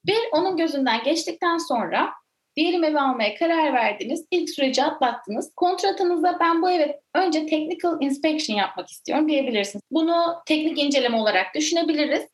Bir, 0.05 0.19
onun 0.31 0.57
gözünden 0.57 1.03
geçtikten 1.03 1.57
sonra 1.57 2.09
Diyelim 2.57 2.83
evi 2.83 2.99
almaya 2.99 3.35
karar 3.35 3.73
verdiniz. 3.73 4.25
ilk 4.31 4.49
süreci 4.49 4.83
atlattınız. 4.83 5.53
Kontratınızda 5.55 6.37
ben 6.39 6.61
bu 6.61 6.69
eve 6.69 7.01
önce 7.15 7.45
technical 7.45 8.01
inspection 8.01 8.57
yapmak 8.57 8.89
istiyorum 8.89 9.29
diyebilirsiniz. 9.29 9.83
Bunu 9.91 10.35
teknik 10.45 10.83
inceleme 10.83 11.17
olarak 11.17 11.55
düşünebiliriz. 11.55 12.27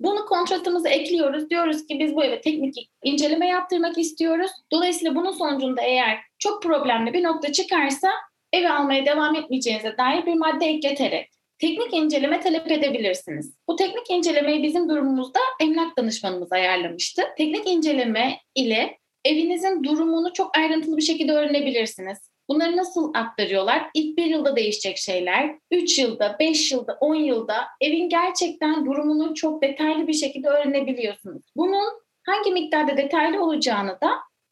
Bunu 0.00 0.26
kontratımıza 0.26 0.88
ekliyoruz. 0.88 1.50
Diyoruz 1.50 1.86
ki 1.86 1.98
biz 1.98 2.14
bu 2.16 2.24
eve 2.24 2.40
teknik 2.40 2.90
inceleme 3.02 3.48
yaptırmak 3.48 3.98
istiyoruz. 3.98 4.50
Dolayısıyla 4.72 5.14
bunun 5.14 5.32
sonucunda 5.32 5.82
eğer 5.82 6.18
çok 6.38 6.62
problemli 6.62 7.12
bir 7.12 7.22
nokta 7.22 7.52
çıkarsa 7.52 8.10
evi 8.52 8.68
almaya 8.68 9.06
devam 9.06 9.36
etmeyeceğinize 9.36 9.96
dair 9.98 10.26
bir 10.26 10.34
madde 10.34 10.66
ekleterek 10.66 11.30
teknik 11.60 11.94
inceleme 11.94 12.40
talep 12.40 12.70
edebilirsiniz. 12.70 13.54
Bu 13.68 13.76
teknik 13.76 14.10
incelemeyi 14.10 14.62
bizim 14.62 14.88
durumumuzda 14.88 15.40
emlak 15.60 15.98
danışmanımız 15.98 16.52
ayarlamıştı. 16.52 17.22
Teknik 17.38 17.68
inceleme 17.68 18.38
ile 18.54 18.98
evinizin 19.24 19.84
durumunu 19.84 20.32
çok 20.32 20.56
ayrıntılı 20.56 20.96
bir 20.96 21.02
şekilde 21.02 21.32
öğrenebilirsiniz. 21.32 22.30
Bunları 22.48 22.76
nasıl 22.76 23.12
aktarıyorlar? 23.14 23.86
İlk 23.94 24.18
bir 24.18 24.24
yılda 24.26 24.56
değişecek 24.56 24.98
şeyler, 24.98 25.54
üç 25.70 25.98
yılda, 25.98 26.36
beş 26.40 26.72
yılda, 26.72 26.98
on 27.00 27.14
yılda 27.14 27.56
evin 27.80 28.08
gerçekten 28.08 28.86
durumunu 28.86 29.34
çok 29.34 29.62
detaylı 29.62 30.06
bir 30.06 30.12
şekilde 30.12 30.48
öğrenebiliyorsunuz. 30.48 31.42
Bunun 31.56 31.92
hangi 32.26 32.50
miktarda 32.50 32.96
detaylı 32.96 33.44
olacağını 33.44 33.98
da 34.00 34.10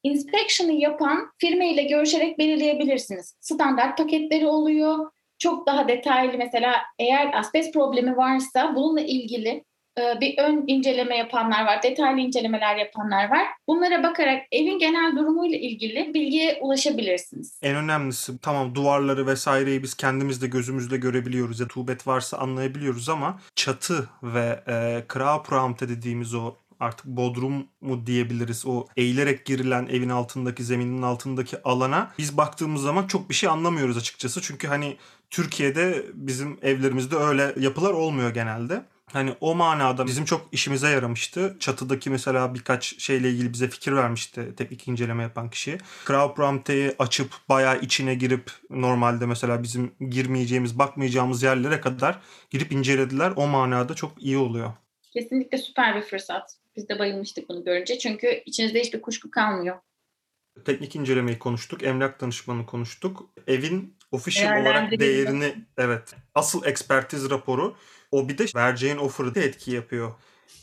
inspection'ı 0.08 0.72
yapan 0.72 1.32
firma 1.38 1.64
ile 1.64 1.82
görüşerek 1.82 2.38
belirleyebilirsiniz. 2.38 3.34
Standart 3.40 3.98
paketleri 3.98 4.46
oluyor. 4.46 5.10
Çok 5.38 5.66
daha 5.66 5.88
detaylı 5.88 6.38
mesela 6.38 6.74
eğer 6.98 7.30
asbest 7.34 7.74
problemi 7.74 8.16
varsa 8.16 8.74
bununla 8.74 9.00
ilgili 9.00 9.64
e, 9.98 10.20
bir 10.20 10.38
ön 10.38 10.64
inceleme 10.66 11.16
yapanlar 11.16 11.66
var, 11.66 11.82
detaylı 11.82 12.20
incelemeler 12.20 12.76
yapanlar 12.76 13.30
var. 13.30 13.46
Bunlara 13.68 14.02
bakarak 14.02 14.42
evin 14.52 14.78
genel 14.78 15.16
durumuyla 15.16 15.58
ilgili 15.58 16.14
bilgiye 16.14 16.58
ulaşabilirsiniz. 16.60 17.58
En 17.62 17.76
önemlisi 17.76 18.38
tamam 18.38 18.74
duvarları 18.74 19.26
vesaireyi 19.26 19.82
biz 19.82 19.94
kendimiz 19.94 20.42
de 20.42 20.46
gözümüzde 20.46 20.96
görebiliyoruz 20.96 21.60
ya 21.60 21.68
tubet 21.68 22.06
varsa 22.06 22.38
anlayabiliyoruz 22.38 23.08
ama 23.08 23.40
çatı 23.54 24.08
ve 24.22 24.60
e, 24.68 25.04
Kraupraumte 25.08 25.88
dediğimiz 25.88 26.34
o 26.34 26.54
artık 26.80 27.06
bodrum 27.06 27.66
mu 27.80 28.06
diyebiliriz 28.06 28.66
o 28.66 28.86
eğilerek 28.96 29.46
girilen 29.46 29.86
evin 29.86 30.08
altındaki 30.08 30.64
zeminin 30.64 31.02
altındaki 31.02 31.62
alana 31.62 32.12
biz 32.18 32.36
baktığımız 32.36 32.82
zaman 32.82 33.06
çok 33.06 33.28
bir 33.30 33.34
şey 33.34 33.48
anlamıyoruz 33.48 33.96
açıkçası. 33.96 34.42
Çünkü 34.42 34.68
hani 34.68 34.96
Türkiye'de 35.30 36.06
bizim 36.14 36.58
evlerimizde 36.62 37.16
öyle 37.16 37.54
yapılar 37.58 37.90
olmuyor 37.90 38.30
genelde. 38.30 38.84
Hani 39.12 39.34
o 39.40 39.54
manada 39.54 40.06
bizim 40.06 40.24
çok 40.24 40.48
işimize 40.52 40.88
yaramıştı. 40.88 41.56
Çatıdaki 41.60 42.10
mesela 42.10 42.54
birkaç 42.54 43.02
şeyle 43.02 43.30
ilgili 43.30 43.52
bize 43.52 43.68
fikir 43.68 43.92
vermişti 43.92 44.54
teknik 44.56 44.88
inceleme 44.88 45.22
yapan 45.22 45.50
kişi. 45.50 45.78
Crowdprompt'ı 46.06 46.94
açıp 46.98 47.34
bayağı 47.48 47.80
içine 47.80 48.14
girip 48.14 48.50
normalde 48.70 49.26
mesela 49.26 49.62
bizim 49.62 49.94
girmeyeceğimiz, 50.10 50.78
bakmayacağımız 50.78 51.42
yerlere 51.42 51.80
kadar 51.80 52.18
girip 52.50 52.72
incelediler. 52.72 53.32
O 53.36 53.46
manada 53.46 53.94
çok 53.94 54.22
iyi 54.22 54.38
oluyor. 54.38 54.72
Kesinlikle 55.12 55.58
süper 55.58 55.96
bir 55.96 56.02
fırsat. 56.02 56.56
Biz 56.78 56.88
de 56.88 56.98
bayılmıştık 56.98 57.48
bunu 57.48 57.64
görünce. 57.64 57.98
Çünkü 57.98 58.42
içinizde 58.46 58.80
hiçbir 58.80 59.02
kuşku 59.02 59.30
kalmıyor. 59.30 59.76
Teknik 60.64 60.96
incelemeyi 60.96 61.38
konuştuk, 61.38 61.82
emlak 61.82 62.20
danışmanı 62.20 62.66
konuştuk. 62.66 63.30
Evin 63.46 63.96
official 64.12 64.62
olarak 64.62 65.00
değerini 65.00 65.54
evet 65.78 66.14
asıl 66.34 66.64
ekspertiz 66.64 67.30
raporu 67.30 67.76
o 68.12 68.28
bir 68.28 68.38
de 68.38 68.46
vereceğin 68.56 68.96
offer'ı 68.96 69.34
da 69.34 69.40
etki 69.40 69.70
yapıyor. 69.70 70.14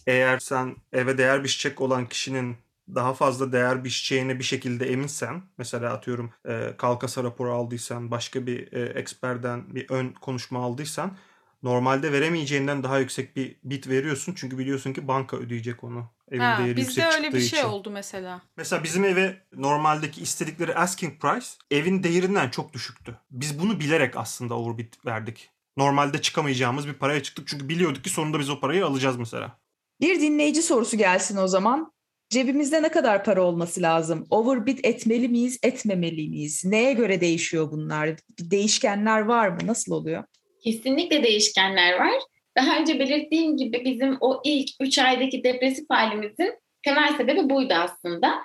Eğer 0.08 0.40
sen 0.40 0.76
eve 0.94 1.18
değer 1.18 1.44
biçecek 1.44 1.82
olan 1.82 2.06
kişinin 2.06 2.56
daha 2.96 3.14
fazla 3.14 3.52
değer 3.52 3.84
biçeceğine 3.84 4.40
bir 4.40 4.44
şekilde 4.44 4.86
eminsen 4.86 5.44
mesela 5.58 5.94
atıyorum 5.94 6.34
e, 6.48 6.74
kalkasa 6.78 7.24
raporu 7.24 7.54
aldıysan 7.54 8.12
başka 8.12 8.48
bir 8.48 8.74
e, 8.74 9.00
eksperden 9.00 9.76
bir 9.76 9.90
ön 9.90 10.14
konuşma 10.14 10.64
aldıysan 10.64 11.18
normalde 11.66 12.12
veremeyeceğinden 12.12 12.84
daha 12.84 13.00
yüksek 13.00 13.36
bir 13.36 13.58
bit 13.64 13.88
veriyorsun 13.88 14.34
çünkü 14.38 14.58
biliyorsun 14.58 14.94
ki 14.94 15.08
banka 15.08 15.38
ödeyecek 15.38 15.84
onu. 15.84 16.06
Evin 16.32 16.40
ha, 16.40 16.58
değeri 16.60 16.78
bizde 16.78 17.02
yüksek 17.02 17.20
öyle 17.20 17.34
bir 17.34 17.40
şey 17.40 17.60
için. 17.60 17.70
oldu 17.70 17.92
mesela. 17.92 18.42
Mesela 18.58 18.84
bizim 18.84 19.06
eve 19.06 19.38
normaldeki 19.54 20.22
istedikleri 20.22 20.76
asking 20.76 21.22
price 21.22 21.48
evin 21.72 22.04
değerinden 22.04 22.50
çok 22.50 22.74
düşüktü. 22.74 23.20
Biz 23.32 23.60
bunu 23.60 23.80
bilerek 23.80 24.18
aslında 24.18 24.58
overbid 24.58 24.94
verdik. 25.06 25.50
Normalde 25.78 26.22
çıkamayacağımız 26.22 26.88
bir 26.88 26.94
paraya 26.94 27.24
çıktık 27.24 27.48
çünkü 27.48 27.70
biliyorduk 27.70 28.04
ki 28.04 28.10
sonunda 28.10 28.40
biz 28.40 28.50
o 28.50 28.60
parayı 28.60 28.86
alacağız 28.86 29.18
mesela. 29.18 29.60
Bir 30.02 30.22
dinleyici 30.22 30.62
sorusu 30.62 30.98
gelsin 30.98 31.38
o 31.38 31.48
zaman. 31.48 31.96
Cebimizde 32.30 32.84
ne 32.84 32.90
kadar 32.92 33.24
para 33.24 33.44
olması 33.44 33.82
lazım? 33.82 34.28
Overbid 34.30 34.80
etmeli 34.84 35.30
miyiz, 35.30 35.60
etmemeli 35.64 36.30
miyiz? 36.30 36.66
Neye 36.66 36.94
göre 36.94 37.22
değişiyor 37.22 37.72
bunlar? 37.72 38.10
Değişkenler 38.40 39.22
var 39.22 39.50
mı? 39.50 39.58
Nasıl 39.66 39.92
oluyor? 39.92 40.24
Kesinlikle 40.66 41.24
değişkenler 41.24 41.94
var. 42.00 42.14
Daha 42.58 42.80
önce 42.80 43.00
belirttiğim 43.00 43.58
gibi 43.58 43.86
bizim 43.86 44.18
o 44.22 44.42
ilk 44.44 44.70
3 44.82 45.00
aydaki 45.00 45.44
depresif 45.44 45.86
halimizin 45.90 46.54
temel 46.84 47.16
sebebi 47.18 47.50
buydu 47.50 47.74
aslında. 47.74 48.36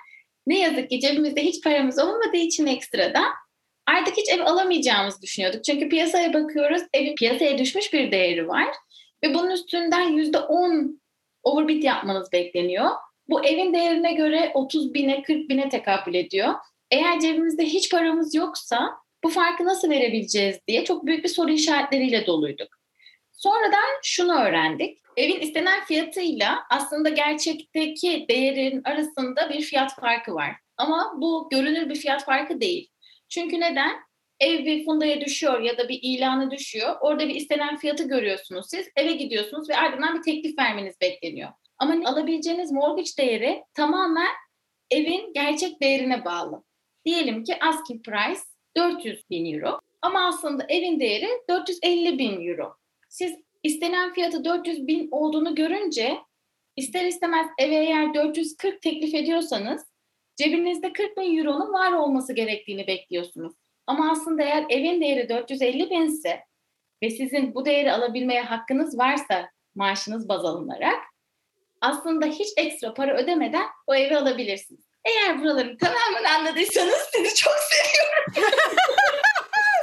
Ne 0.47 0.59
yazık 0.59 0.91
ki 0.91 1.01
cebimizde 1.01 1.43
hiç 1.43 1.65
paramız 1.65 1.99
olmadığı 1.99 2.37
için 2.37 2.67
ekstra 2.67 3.15
da 3.15 3.23
artık 3.87 4.17
hiç 4.17 4.29
ev 4.29 4.41
alamayacağımızı 4.41 5.23
düşünüyorduk. 5.23 5.65
Çünkü 5.65 5.89
piyasaya 5.89 6.35
bakıyoruz, 6.35 6.83
evin 6.95 7.15
piyasaya 7.15 7.59
düşmüş 7.59 7.93
bir 7.93 8.13
değeri 8.13 8.49
var. 8.49 8.69
Ve 9.25 9.35
bunun 9.35 9.51
üstünden 9.51 10.19
%10 10.19 11.01
overbid 11.43 11.83
yapmanız 11.83 12.33
bekleniyor. 12.33 12.91
Bu 13.29 13.45
evin 13.45 13.75
değerine 13.75 14.13
göre 14.13 14.51
30 14.55 14.95
bine 14.95 15.23
40 15.23 15.49
bine 15.49 15.69
tekabül 15.69 16.15
ediyor. 16.15 16.55
Eğer 16.91 17.21
cebimizde 17.21 17.65
hiç 17.65 17.91
paramız 17.91 18.35
yoksa 18.35 18.91
bu 19.25 19.29
farkı 19.29 19.65
nasıl 19.65 19.91
verebileceğiz 19.91 20.59
diye 20.69 20.85
çok 20.85 21.07
büyük 21.07 21.25
bir 21.25 21.29
soru 21.29 21.51
işaretleriyle 21.51 22.27
doluyduk. 22.27 22.69
Sonradan 23.33 24.01
şunu 24.03 24.41
öğrendik. 24.41 24.99
Evin 25.17 25.41
istenen 25.41 25.85
fiyatıyla 25.85 26.59
aslında 26.71 27.09
gerçekteki 27.09 28.27
değerin 28.29 28.81
arasında 28.85 29.51
bir 29.51 29.61
fiyat 29.61 30.01
farkı 30.01 30.35
var. 30.35 30.57
Ama 30.77 31.15
bu 31.17 31.49
görünür 31.51 31.91
bir 31.91 31.95
fiyat 31.95 32.25
farkı 32.25 32.61
değil. 32.61 32.91
Çünkü 33.29 33.61
neden? 33.61 33.93
Ev 34.41 34.65
bir 34.65 34.85
fundaya 34.85 35.21
düşüyor 35.21 35.61
ya 35.61 35.79
da 35.79 35.89
bir 35.89 35.99
ilanı 36.03 36.51
düşüyor. 36.51 36.97
Orada 37.01 37.29
bir 37.29 37.35
istenen 37.35 37.77
fiyatı 37.77 38.09
görüyorsunuz 38.09 38.67
siz. 38.71 38.89
Eve 38.97 39.13
gidiyorsunuz 39.13 39.71
ve 39.71 39.77
ardından 39.77 40.19
bir 40.19 40.23
teklif 40.23 40.59
vermeniz 40.59 41.01
bekleniyor. 41.01 41.51
Ama 41.79 41.95
alabileceğiniz 42.11 42.73
mortgage 42.73 43.11
değeri 43.19 43.63
tamamen 43.75 44.35
evin 44.91 45.33
gerçek 45.33 45.83
değerine 45.83 46.25
bağlı. 46.25 46.65
Diyelim 47.05 47.45
ki 47.45 47.55
asking 47.61 48.05
price 48.05 48.41
400 48.77 49.31
bin 49.31 49.55
euro 49.55 49.81
ama 50.03 50.27
aslında 50.27 50.67
evin 50.69 51.01
değeri 51.01 51.29
450 51.49 52.19
bin 52.19 52.49
euro. 52.49 52.75
Siz 53.09 53.37
istenen 53.63 54.13
fiyatı 54.13 54.45
400 54.45 54.87
bin 54.87 55.09
olduğunu 55.11 55.55
görünce 55.55 56.19
ister 56.77 57.07
istemez 57.07 57.47
eve 57.59 57.75
eğer 57.75 58.15
440 58.15 58.83
teklif 58.83 59.15
ediyorsanız 59.15 59.87
cebinizde 60.37 60.93
40 60.93 61.17
bin 61.17 61.39
euronun 61.39 61.73
var 61.73 61.93
olması 61.93 62.33
gerektiğini 62.33 62.87
bekliyorsunuz. 62.87 63.53
Ama 63.87 64.11
aslında 64.11 64.43
eğer 64.43 64.65
evin 64.69 65.01
değeri 65.01 65.29
450 65.29 65.91
binse 65.91 66.41
ve 67.03 67.11
sizin 67.11 67.55
bu 67.55 67.65
değeri 67.65 67.93
alabilmeye 67.93 68.43
hakkınız 68.43 68.99
varsa 68.99 69.51
maaşınız 69.75 70.29
baz 70.29 70.45
alınarak 70.45 70.99
aslında 71.81 72.27
hiç 72.27 72.49
ekstra 72.57 72.95
para 72.95 73.17
ödemeden 73.17 73.67
o 73.87 73.95
evi 73.95 74.17
alabilirsiniz. 74.17 74.90
Eğer 75.05 75.41
buraların 75.41 75.77
tamamını 75.77 76.29
anladıysanız 76.39 76.99
sizi 77.15 77.35
çok 77.35 77.55
seviyorum. 77.71 78.53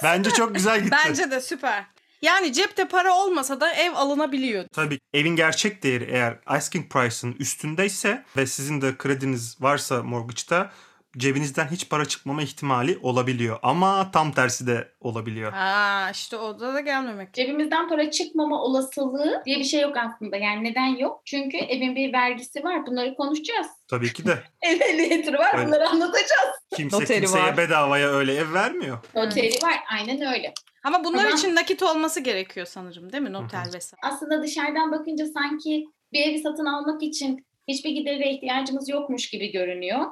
Bence 0.03 0.30
çok 0.32 0.56
güzel 0.56 0.80
gitti. 0.80 0.95
Bence 1.08 1.32
de 1.32 1.41
süper. 1.41 1.84
Yani 2.21 2.53
cepte 2.53 2.88
para 2.88 3.13
olmasa 3.13 3.60
da 3.62 3.73
ev 3.73 3.93
alınabiliyor. 3.93 4.65
Tabii 4.73 4.99
evin 5.13 5.36
gerçek 5.36 5.84
değeri 5.84 6.03
eğer 6.12 6.39
asking 6.45 6.91
price'ın 6.91 7.36
üstündeyse 7.39 8.23
ve 8.38 8.47
sizin 8.47 8.82
de 8.82 8.97
krediniz 8.97 9.62
varsa 9.62 10.03
mortgage'da 10.03 10.71
cebinizden 11.17 11.67
hiç 11.67 11.89
para 11.89 12.06
çıkmama 12.06 12.41
ihtimali 12.41 12.97
olabiliyor. 13.01 13.60
Ama 13.63 14.12
tam 14.12 14.32
tersi 14.32 14.67
de 14.67 14.91
olabiliyor. 15.01 15.51
Ha 15.51 16.10
işte 16.12 16.38
o 16.38 16.60
da 16.60 16.80
gelmemek. 16.80 17.34
Cebimizden 17.34 17.89
para 17.89 18.12
çıkmama 18.12 18.62
olasılığı 18.62 19.41
diye 19.45 19.60
bir 19.60 19.63
şey 19.63 19.82
yok 19.82 19.97
aslında. 19.97 20.38
Yani 20.38 20.63
neden 20.63 20.88
yok? 20.88 21.21
Çünkü 21.25 21.58
evin 21.58 21.95
bir 21.95 22.13
vergisi 22.13 22.63
var. 22.63 22.86
Bunları 22.86 23.15
konuşacağız. 23.15 23.67
Tabii 23.88 24.13
ki 24.13 24.25
de. 24.25 24.38
ev 24.62 24.82
ehliyeti 24.82 25.34
var. 25.34 25.56
Öyle. 25.58 25.67
Bunları 25.67 25.89
anlatacağız. 25.89 26.58
Kimse 26.75 26.97
Noteri 26.97 27.19
kimseye 27.21 27.43
var. 27.43 27.58
bedavaya 27.58 28.10
öyle 28.10 28.36
ev 28.36 28.53
vermiyor. 28.53 28.97
Noteri 29.15 29.63
var. 29.63 29.80
Aynen 29.91 30.34
öyle. 30.34 30.53
Ama 30.84 31.03
bunlar 31.03 31.25
Ama, 31.25 31.36
için 31.36 31.56
nakit 31.56 31.84
olması 31.84 32.19
gerekiyor 32.19 32.65
sanırım 32.65 33.12
değil 33.12 33.23
mi? 33.23 33.34
Noter 33.34 33.65
vesaire. 33.73 34.01
Aslında 34.03 34.43
dışarıdan 34.43 34.91
bakınca 34.91 35.25
sanki 35.25 35.86
bir 36.13 36.19
evi 36.27 36.39
satın 36.39 36.65
almak 36.65 37.03
için 37.03 37.45
hiçbir 37.67 37.89
gidere 37.89 38.32
ihtiyacımız 38.32 38.89
yokmuş 38.89 39.30
gibi 39.30 39.51
görünüyor 39.51 40.06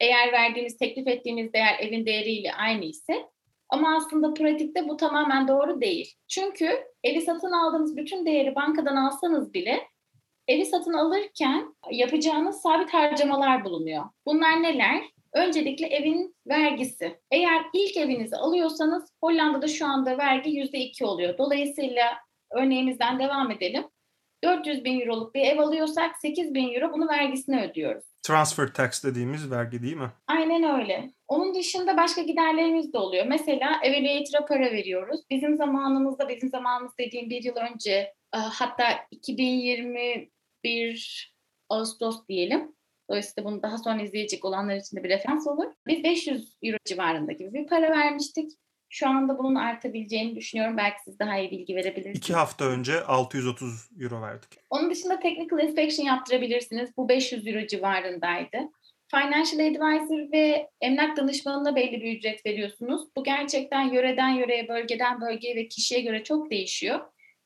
eğer 0.00 0.32
verdiğiniz, 0.32 0.76
teklif 0.78 1.06
ettiğiniz 1.06 1.52
değer 1.52 1.78
evin 1.80 2.06
değeriyle 2.06 2.54
aynı 2.54 2.84
ise 2.84 3.28
ama 3.68 3.96
aslında 3.96 4.34
pratikte 4.34 4.88
bu 4.88 4.96
tamamen 4.96 5.48
doğru 5.48 5.80
değil. 5.80 6.14
Çünkü 6.28 6.84
evi 7.04 7.20
satın 7.20 7.52
aldığınız 7.52 7.96
bütün 7.96 8.26
değeri 8.26 8.54
bankadan 8.54 8.96
alsanız 8.96 9.54
bile 9.54 9.80
evi 10.48 10.64
satın 10.64 10.92
alırken 10.92 11.74
yapacağınız 11.90 12.60
sabit 12.60 12.94
harcamalar 12.94 13.64
bulunuyor. 13.64 14.04
Bunlar 14.26 14.62
neler? 14.62 15.02
Öncelikle 15.32 15.86
evin 15.86 16.36
vergisi. 16.46 17.20
Eğer 17.30 17.62
ilk 17.72 17.96
evinizi 17.96 18.36
alıyorsanız 18.36 19.12
Hollanda'da 19.20 19.68
şu 19.68 19.86
anda 19.86 20.18
vergi 20.18 20.50
%2 20.50 21.04
oluyor. 21.04 21.38
Dolayısıyla 21.38 22.04
örneğimizden 22.50 23.18
devam 23.18 23.50
edelim. 23.50 23.84
400 24.44 24.84
bin 24.84 25.00
euroluk 25.00 25.34
bir 25.34 25.40
ev 25.40 25.58
alıyorsak 25.58 26.16
8 26.16 26.54
bin 26.54 26.74
euro 26.74 26.92
bunu 26.92 27.08
vergisini 27.08 27.62
ödüyoruz 27.62 28.04
transfer 28.24 28.74
tax 28.74 29.04
dediğimiz 29.04 29.50
vergi 29.50 29.82
değil 29.82 29.96
mi? 29.96 30.10
Aynen 30.26 30.80
öyle. 30.80 31.10
Onun 31.28 31.54
dışında 31.54 31.96
başka 31.96 32.22
giderlerimiz 32.22 32.92
de 32.92 32.98
oluyor. 32.98 33.26
Mesela 33.26 33.80
evaluator'a 33.82 34.46
para 34.46 34.72
veriyoruz. 34.72 35.20
Bizim 35.30 35.56
zamanımızda, 35.56 36.28
bizim 36.28 36.48
zamanımız 36.48 36.92
dediğim 36.98 37.30
bir 37.30 37.42
yıl 37.42 37.56
önce, 37.56 37.92
e, 38.34 38.38
hatta 38.38 38.84
2021 39.10 41.34
Ağustos 41.68 42.28
diyelim. 42.28 42.74
Dolayısıyla 43.10 43.50
bunu 43.50 43.62
daha 43.62 43.78
sonra 43.78 44.02
izleyecek 44.02 44.44
olanlar 44.44 44.76
için 44.76 44.96
de 44.96 45.04
bir 45.04 45.08
referans 45.08 45.46
olur. 45.46 45.72
Biz 45.86 46.04
500 46.04 46.56
euro 46.62 46.76
civarında 46.84 47.32
gibi 47.32 47.54
bir 47.54 47.66
para 47.66 47.90
vermiştik. 47.90 48.50
Şu 48.94 49.08
anda 49.08 49.38
bunun 49.38 49.54
artabileceğini 49.54 50.36
düşünüyorum. 50.36 50.76
Belki 50.76 50.96
siz 51.04 51.18
daha 51.18 51.38
iyi 51.38 51.50
bilgi 51.50 51.76
verebilirsiniz. 51.76 52.18
İki 52.18 52.34
hafta 52.34 52.64
önce 52.64 53.00
630 53.00 53.90
euro 54.00 54.22
verdik. 54.22 54.48
Onun 54.70 54.90
dışında 54.90 55.20
technical 55.20 55.68
inspection 55.68 56.06
yaptırabilirsiniz. 56.06 56.96
Bu 56.96 57.08
500 57.08 57.46
euro 57.46 57.66
civarındaydı. 57.66 58.58
Financial 59.10 59.66
advisor 59.66 60.32
ve 60.32 60.70
emlak 60.80 61.16
danışmanına 61.16 61.76
belli 61.76 62.02
bir 62.02 62.16
ücret 62.16 62.46
veriyorsunuz. 62.46 63.08
Bu 63.16 63.24
gerçekten 63.24 63.82
yöreden 63.92 64.28
yöreye, 64.28 64.68
bölgeden 64.68 65.20
bölgeye 65.20 65.56
ve 65.56 65.68
kişiye 65.68 66.00
göre 66.00 66.24
çok 66.24 66.50
değişiyor. 66.50 67.00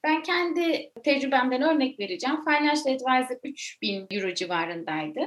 Ben 0.04 0.22
kendi 0.22 0.92
tecrübemden 1.04 1.62
örnek 1.62 2.00
vereceğim. 2.00 2.44
Financial 2.44 2.94
advisor 2.94 3.36
3000 3.44 4.06
euro 4.10 4.34
civarındaydı. 4.34 5.20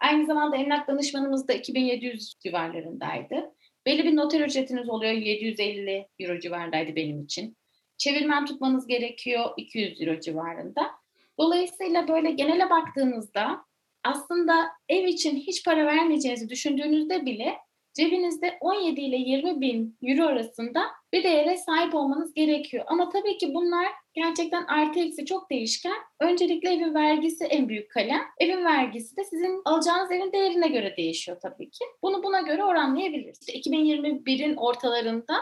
Aynı 0.00 0.26
zamanda 0.26 0.56
emlak 0.56 0.88
danışmanımız 0.88 1.48
da 1.48 1.52
2700 1.52 2.34
civarlarındaydı. 2.40 3.52
Belli 3.86 4.04
bir 4.04 4.16
noter 4.16 4.40
ücretiniz 4.40 4.88
oluyor 4.88 5.12
750 5.12 6.08
euro 6.20 6.40
civarındaydı 6.40 6.96
benim 6.96 7.22
için. 7.22 7.56
Çevirmen 7.96 8.46
tutmanız 8.46 8.86
gerekiyor 8.86 9.44
200 9.56 10.00
euro 10.00 10.20
civarında. 10.20 10.90
Dolayısıyla 11.38 12.08
böyle 12.08 12.30
genele 12.30 12.70
baktığınızda 12.70 13.64
aslında 14.04 14.68
ev 14.88 15.06
için 15.06 15.36
hiç 15.36 15.64
para 15.64 15.86
vermeyeceğinizi 15.86 16.48
düşündüğünüzde 16.48 17.26
bile 17.26 17.58
cebinizde 17.94 18.58
17 18.60 19.00
ile 19.00 19.16
20 19.16 19.60
bin 19.60 19.96
euro 20.02 20.26
arasında 20.26 20.82
bir 21.12 21.24
değere 21.24 21.56
sahip 21.56 21.94
olmanız 21.94 22.34
gerekiyor. 22.34 22.84
Ama 22.88 23.08
tabii 23.08 23.38
ki 23.38 23.54
bunlar 23.54 23.86
gerçekten 24.14 24.64
artı 24.64 25.00
eksi 25.00 25.26
çok 25.26 25.50
değişken. 25.50 25.96
Öncelikle 26.20 26.72
evin 26.72 26.94
vergisi 26.94 27.44
en 27.44 27.68
büyük 27.68 27.90
kalem. 27.90 28.22
Evin 28.38 28.64
vergisi 28.64 29.16
de 29.16 29.24
sizin 29.24 29.62
alacağınız 29.64 30.10
evin 30.10 30.32
değerine 30.32 30.68
göre 30.68 30.96
değişiyor 30.96 31.38
tabii 31.42 31.70
ki. 31.70 31.84
Bunu 32.02 32.22
buna 32.22 32.40
göre 32.40 32.64
oranlayabiliriz. 32.64 33.38
İşte 33.40 33.70
2021'in 33.70 34.56
ortalarında 34.56 35.34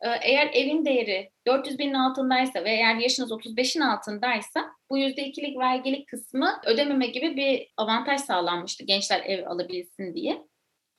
e, 0.00 0.08
eğer 0.22 0.50
evin 0.52 0.84
değeri 0.84 1.30
400 1.46 1.78
binin 1.78 1.94
altındaysa 1.94 2.64
ve 2.64 2.70
eğer 2.70 2.96
yaşınız 2.96 3.30
35'in 3.30 3.80
altındaysa 3.80 4.70
bu 4.90 4.98
%2'lik 4.98 5.58
vergilik 5.58 6.08
kısmı 6.08 6.60
ödememe 6.66 7.06
gibi 7.06 7.36
bir 7.36 7.72
avantaj 7.76 8.20
sağlanmıştı 8.20 8.84
gençler 8.84 9.22
ev 9.26 9.46
alabilsin 9.46 10.14
diye. 10.14 10.42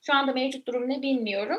Şu 0.06 0.14
anda 0.14 0.32
mevcut 0.32 0.66
durum 0.66 0.88
ne 0.88 1.02
bilmiyorum. 1.02 1.58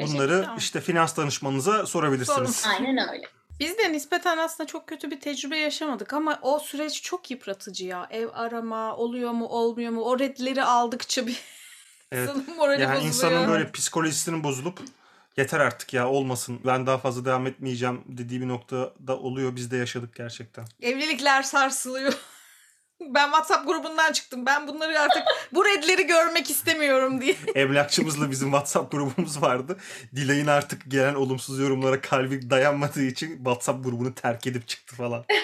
Bunları 0.00 0.46
işte 0.58 0.80
finans 0.80 1.16
danışmanınıza 1.16 1.86
sorabilirsiniz. 1.86 2.56
Sorun. 2.56 2.74
Aynen 2.74 3.08
öyle. 3.08 3.26
Biz 3.60 3.78
de 3.78 3.92
nispeten 3.92 4.38
aslında 4.38 4.66
çok 4.66 4.86
kötü 4.88 5.10
bir 5.10 5.20
tecrübe 5.20 5.56
yaşamadık 5.56 6.12
ama 6.12 6.38
o 6.42 6.58
süreç 6.58 7.02
çok 7.02 7.30
yıpratıcı 7.30 7.86
ya. 7.86 8.06
Ev 8.10 8.28
arama 8.32 8.96
oluyor 8.96 9.30
mu 9.30 9.46
olmuyor 9.46 9.92
mu 9.92 10.02
o 10.02 10.18
redleri 10.18 10.64
aldıkça 10.64 11.26
bir 11.26 11.40
Evet. 12.12 12.28
insanın 12.30 12.56
morali 12.56 12.82
Yani 12.82 12.90
bozuluyor. 12.90 13.08
insanın 13.08 13.48
böyle 13.48 13.72
psikolojisinin 13.72 14.44
bozulup 14.44 14.80
yeter 15.36 15.60
artık 15.60 15.94
ya 15.94 16.08
olmasın 16.08 16.60
ben 16.66 16.86
daha 16.86 16.98
fazla 16.98 17.24
devam 17.24 17.46
etmeyeceğim 17.46 18.02
dediği 18.06 18.40
bir 18.40 18.48
noktada 18.48 19.16
oluyor. 19.18 19.56
Biz 19.56 19.70
de 19.70 19.76
yaşadık 19.76 20.14
gerçekten. 20.16 20.64
Evlilikler 20.82 21.42
sarsılıyor. 21.42 22.12
Ben 23.00 23.24
WhatsApp 23.24 23.66
grubundan 23.66 24.12
çıktım. 24.12 24.46
Ben 24.46 24.68
bunları 24.68 25.00
artık 25.00 25.22
bu 25.52 25.64
redleri 25.64 26.06
görmek 26.06 26.50
istemiyorum 26.50 27.20
diye. 27.20 27.36
Emlakçımızla 27.54 28.30
bizim 28.30 28.48
WhatsApp 28.48 28.92
grubumuz 28.92 29.42
vardı. 29.42 29.76
Dilay'ın 30.16 30.46
artık 30.46 30.90
gelen 30.90 31.14
olumsuz 31.14 31.58
yorumlara 31.58 32.00
kalbi 32.00 32.50
dayanmadığı 32.50 33.02
için 33.02 33.36
WhatsApp 33.36 33.84
grubunu 33.84 34.14
terk 34.14 34.46
edip 34.46 34.68
çıktı 34.68 34.96
falan. 34.96 35.24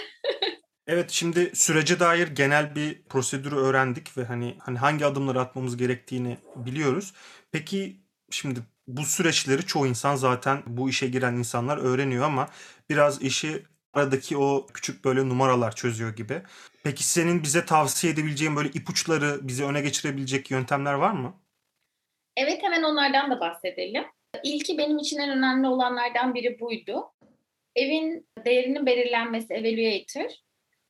Evet 0.87 1.11
şimdi 1.11 1.51
sürece 1.55 2.01
dair 2.01 2.29
genel 2.29 2.75
bir 2.75 3.03
prosedürü 3.03 3.57
öğrendik 3.57 4.19
ve 4.19 4.25
hani 4.25 4.57
hani 4.61 4.79
hangi 4.79 5.07
adımları 5.07 5.41
atmamız 5.41 5.77
gerektiğini 5.77 6.39
biliyoruz. 6.57 7.15
Peki 7.53 7.97
şimdi 8.31 8.61
bu 8.89 9.05
süreçleri 9.05 9.67
çoğu 9.67 9.87
insan 9.87 10.17
zaten 10.17 10.63
bu 10.67 10.91
işe 10.91 11.07
giren 11.07 11.35
insanlar 11.35 11.77
öğreniyor 11.79 12.25
ama 12.25 12.49
biraz 12.91 13.23
işi 13.23 13.63
aradaki 13.93 14.37
o 14.37 14.67
küçük 14.75 15.05
böyle 15.05 15.29
numaralar 15.29 15.75
çözüyor 15.75 16.17
gibi. 16.17 16.43
Peki 16.85 17.05
senin 17.05 17.43
bize 17.43 17.65
tavsiye 17.65 18.13
edebileceğin 18.13 18.57
böyle 18.57 18.69
ipuçları 18.69 19.49
bizi 19.49 19.65
öne 19.65 19.81
geçirebilecek 19.81 20.51
yöntemler 20.51 20.95
var 20.95 21.11
mı? 21.11 21.41
Evet 22.37 22.63
hemen 22.63 22.83
onlardan 22.83 23.31
da 23.31 23.41
bahsedelim. 23.41 24.05
İlki 24.43 24.79
benim 24.79 24.99
için 24.99 25.19
en 25.19 25.31
önemli 25.31 25.69
olanlardan 25.69 26.35
biri 26.35 26.61
buydu. 26.61 27.13
Evin 27.77 28.29
değerinin 28.45 28.87
belirlenmesi 28.87 29.55
evaluator. 29.55 30.31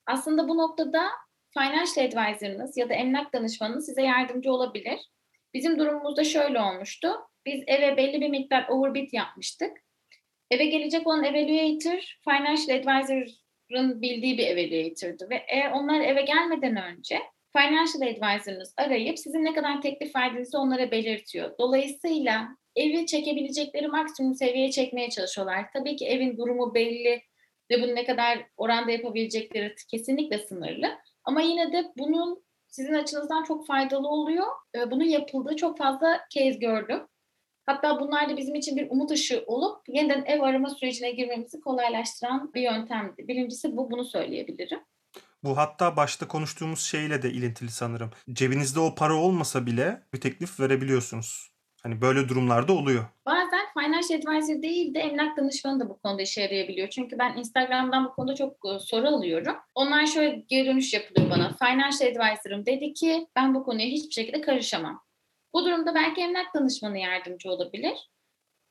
Aslında 0.06 0.48
bu 0.48 0.56
noktada 0.56 1.10
financial 1.58 2.06
advisor'ınız 2.06 2.76
ya 2.76 2.88
da 2.88 2.94
emlak 2.94 3.32
danışmanınız 3.32 3.86
size 3.86 4.02
yardımcı 4.02 4.52
olabilir. 4.52 5.00
Bizim 5.54 5.78
durumumuzda 5.78 6.24
şöyle 6.24 6.60
olmuştu. 6.60 7.12
Biz 7.46 7.62
eve 7.66 7.96
belli 7.96 8.20
bir 8.20 8.28
miktar 8.28 8.68
overbid 8.68 9.12
yapmıştık. 9.12 9.76
Eve 10.50 10.66
gelecek 10.66 11.06
olan 11.06 11.24
evaluator 11.24 12.18
financial 12.24 12.78
advisor'ın 12.78 13.43
bildiği 13.70 14.38
bir 14.38 14.46
evaluator'dı 14.46 15.30
ve 15.30 15.42
eğer 15.48 15.72
onlar 15.72 16.00
eve 16.00 16.22
gelmeden 16.22 16.76
önce 16.76 17.18
financial 17.56 18.10
advisor'ınız 18.10 18.74
arayıp 18.76 19.18
sizin 19.18 19.44
ne 19.44 19.54
kadar 19.54 19.82
teklif 19.82 20.16
verdiğinizi 20.16 20.56
onlara 20.56 20.90
belirtiyor. 20.90 21.58
Dolayısıyla 21.58 22.48
evi 22.76 23.06
çekebilecekleri 23.06 23.88
maksimum 23.88 24.34
seviyeye 24.34 24.70
çekmeye 24.70 25.10
çalışıyorlar. 25.10 25.64
Tabii 25.72 25.96
ki 25.96 26.06
evin 26.06 26.36
durumu 26.36 26.74
belli 26.74 27.22
ve 27.70 27.82
bunu 27.82 27.94
ne 27.94 28.04
kadar 28.04 28.46
oranda 28.56 28.90
yapabilecekleri 28.90 29.74
kesinlikle 29.90 30.38
sınırlı. 30.38 30.86
Ama 31.24 31.42
yine 31.42 31.72
de 31.72 31.84
bunun 31.98 32.44
sizin 32.68 32.94
açınızdan 32.94 33.44
çok 33.44 33.66
faydalı 33.66 34.08
oluyor. 34.08 34.46
Bunun 34.90 35.04
yapıldığı 35.04 35.56
çok 35.56 35.78
fazla 35.78 36.20
kez 36.30 36.58
gördüm. 36.58 37.06
Hatta 37.66 38.00
bunlar 38.00 38.28
da 38.28 38.36
bizim 38.36 38.54
için 38.54 38.76
bir 38.76 38.90
umut 38.90 39.10
ışığı 39.10 39.44
olup 39.46 39.88
yeniden 39.88 40.24
ev 40.26 40.40
arama 40.40 40.70
sürecine 40.70 41.10
girmemizi 41.10 41.60
kolaylaştıran 41.60 42.54
bir 42.54 42.62
yöntemdi. 42.62 43.28
Birincisi 43.28 43.76
bu, 43.76 43.90
bunu 43.90 44.04
söyleyebilirim. 44.04 44.80
Bu 45.44 45.56
hatta 45.56 45.96
başta 45.96 46.28
konuştuğumuz 46.28 46.80
şeyle 46.80 47.22
de 47.22 47.30
ilintili 47.30 47.70
sanırım. 47.70 48.10
Cebinizde 48.32 48.80
o 48.80 48.94
para 48.94 49.16
olmasa 49.16 49.66
bile 49.66 50.02
bir 50.14 50.20
teklif 50.20 50.60
verebiliyorsunuz. 50.60 51.54
Hani 51.82 52.00
böyle 52.00 52.28
durumlarda 52.28 52.72
oluyor. 52.72 53.04
Bazen 53.26 53.60
financial 53.78 54.18
advisor 54.18 54.62
değil 54.62 54.94
de 54.94 54.98
emlak 54.98 55.36
danışmanı 55.36 55.80
da 55.80 55.88
bu 55.88 55.98
konuda 55.98 56.22
işe 56.22 56.40
yarayabiliyor. 56.40 56.88
Çünkü 56.88 57.18
ben 57.18 57.36
Instagram'dan 57.36 58.04
bu 58.04 58.12
konuda 58.12 58.34
çok 58.34 58.52
e, 58.52 58.78
soru 58.78 59.06
alıyorum. 59.06 59.56
Onlar 59.74 60.06
şöyle 60.06 60.44
geri 60.48 60.66
dönüş 60.66 60.94
yapılıyor 60.94 61.30
bana. 61.30 61.56
Financial 61.58 62.10
advisor'ım 62.10 62.66
dedi 62.66 62.92
ki 62.92 63.26
ben 63.36 63.54
bu 63.54 63.64
konuya 63.64 63.86
hiçbir 63.86 64.12
şekilde 64.12 64.40
karışamam. 64.40 65.02
Bu 65.54 65.64
durumda 65.64 65.94
belki 65.94 66.20
emlak 66.20 66.54
danışmanı 66.54 66.98
yardımcı 66.98 67.50
olabilir. 67.50 68.10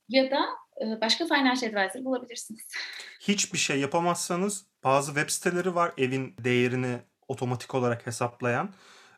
Ya 0.08 0.30
da 0.30 0.46
e, 0.80 1.00
başka 1.00 1.26
financial 1.26 1.72
advisor 1.72 2.04
bulabilirsiniz. 2.04 2.68
Hiçbir 3.20 3.58
şey 3.58 3.80
yapamazsanız 3.80 4.66
bazı 4.84 5.14
web 5.14 5.30
siteleri 5.30 5.74
var 5.74 5.92
evin 5.98 6.34
değerini 6.38 6.98
otomatik 7.28 7.74
olarak 7.74 8.06
hesaplayan. 8.06 8.74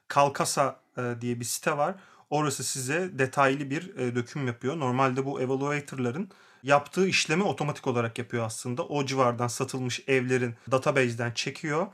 Kalkasa 0.08 0.80
e, 0.98 1.02
diye 1.20 1.40
bir 1.40 1.44
site 1.44 1.76
var. 1.76 1.94
Orası 2.30 2.64
size 2.64 3.18
detaylı 3.18 3.70
bir 3.70 3.96
e, 3.96 4.14
döküm 4.14 4.46
yapıyor. 4.46 4.80
Normalde 4.80 5.26
bu 5.26 5.40
evaluator'ların 5.40 6.30
yaptığı 6.62 7.08
işlemi 7.08 7.42
otomatik 7.42 7.86
olarak 7.86 8.18
yapıyor 8.18 8.46
aslında. 8.46 8.86
O 8.86 9.06
civardan 9.06 9.48
satılmış 9.48 10.04
evlerin 10.08 10.54
database'den 10.70 11.32
çekiyor. 11.32 11.86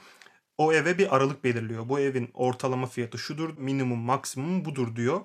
O 0.58 0.72
eve 0.72 0.98
bir 0.98 1.16
aralık 1.16 1.44
belirliyor. 1.44 1.88
Bu 1.88 2.00
evin 2.00 2.30
ortalama 2.34 2.86
fiyatı 2.86 3.18
şudur, 3.18 3.58
minimum 3.58 3.98
maksimum 3.98 4.64
budur 4.64 4.96
diyor. 4.96 5.20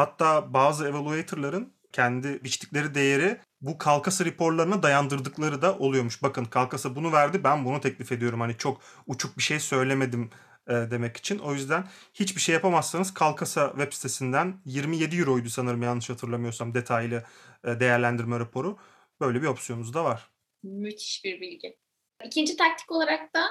Hatta 0.00 0.54
bazı 0.54 0.88
evaluator'ların 0.88 1.72
kendi 1.92 2.44
biçtikleri 2.44 2.94
değeri 2.94 3.40
bu 3.60 3.78
Kalkasa 3.78 4.24
raporlarına 4.24 4.82
dayandırdıkları 4.82 5.62
da 5.62 5.78
oluyormuş. 5.78 6.22
Bakın 6.22 6.44
Kalkasa 6.44 6.96
bunu 6.96 7.12
verdi 7.12 7.44
ben 7.44 7.64
bunu 7.64 7.80
teklif 7.80 8.12
ediyorum. 8.12 8.40
Hani 8.40 8.56
çok 8.56 8.80
uçuk 9.06 9.38
bir 9.38 9.42
şey 9.42 9.60
söylemedim 9.60 10.30
e, 10.68 10.72
demek 10.72 11.16
için. 11.16 11.38
O 11.38 11.54
yüzden 11.54 11.84
hiçbir 12.14 12.40
şey 12.40 12.52
yapamazsanız 12.52 13.14
Kalkasa 13.14 13.68
web 13.68 13.92
sitesinden 13.92 14.60
27 14.64 15.16
euroydu 15.16 15.48
sanırım 15.48 15.82
yanlış 15.82 16.10
hatırlamıyorsam 16.10 16.74
detaylı 16.74 17.24
e, 17.64 17.80
değerlendirme 17.80 18.38
raporu. 18.38 18.78
Böyle 19.20 19.42
bir 19.42 19.46
opsiyonunuz 19.46 19.94
da 19.94 20.04
var. 20.04 20.30
Müthiş 20.62 21.24
bir 21.24 21.40
bilgi. 21.40 21.78
İkinci 22.24 22.56
taktik 22.56 22.92
olarak 22.92 23.34
da 23.34 23.46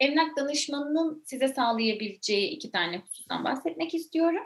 emlak 0.00 0.36
danışmanının 0.36 1.22
size 1.26 1.48
sağlayabileceği 1.48 2.50
iki 2.50 2.70
tane 2.70 2.98
husustan 2.98 3.44
bahsetmek 3.44 3.94
istiyorum. 3.94 4.42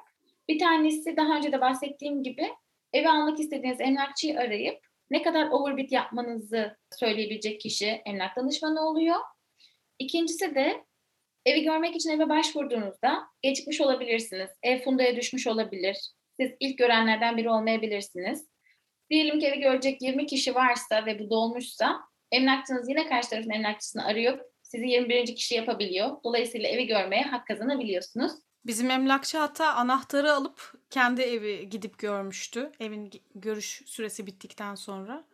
Bir 0.49 0.59
tanesi 0.59 1.17
daha 1.17 1.37
önce 1.37 1.53
de 1.53 1.61
bahsettiğim 1.61 2.23
gibi 2.23 2.49
evi 2.93 3.09
almak 3.09 3.41
istediğiniz 3.41 3.81
emlakçıyı 3.81 4.39
arayıp 4.39 4.79
ne 5.11 5.23
kadar 5.23 5.51
overbid 5.51 5.91
yapmanızı 5.91 6.77
söyleyebilecek 6.99 7.61
kişi 7.61 7.87
emlak 7.87 8.37
danışmanı 8.37 8.89
oluyor. 8.89 9.17
İkincisi 9.99 10.55
de 10.55 10.85
evi 11.47 11.63
görmek 11.63 11.97
için 11.97 12.11
eve 12.11 12.29
başvurduğunuzda 12.29 13.23
gecikmiş 13.43 13.81
olabilirsiniz. 13.81 14.51
Ev 14.63 14.79
fundaya 14.79 15.17
düşmüş 15.17 15.47
olabilir. 15.47 15.97
Siz 16.41 16.51
ilk 16.61 16.79
görenlerden 16.79 17.37
biri 17.37 17.51
olmayabilirsiniz. 17.51 18.49
Diyelim 19.11 19.41
ki 19.41 19.47
evi 19.47 19.61
görecek 19.61 20.03
20 20.03 20.27
kişi 20.27 20.55
varsa 20.55 21.07
ve 21.07 21.19
bu 21.19 21.31
dolmuşsa 21.31 22.01
emlakçınız 22.33 22.89
yine 22.89 23.09
karşı 23.09 23.31
tarafın 23.31 23.51
emlakçısını 23.51 24.05
arıyor. 24.05 24.39
Sizi 24.63 24.87
21. 24.87 25.27
kişi 25.27 25.55
yapabiliyor. 25.55 26.17
Dolayısıyla 26.25 26.69
evi 26.69 26.87
görmeye 26.87 27.23
hak 27.23 27.47
kazanabiliyorsunuz. 27.47 28.33
Bizim 28.66 28.90
emlakçı 28.90 29.38
hatta 29.38 29.75
anahtarı 29.75 30.33
alıp 30.33 30.75
kendi 30.90 31.23
evi 31.23 31.68
gidip 31.71 31.99
görmüştü. 31.99 32.73
Evin 32.81 33.11
görüş 33.35 33.83
süresi 33.87 34.27
bittikten 34.27 34.75
sonra. 34.75 35.25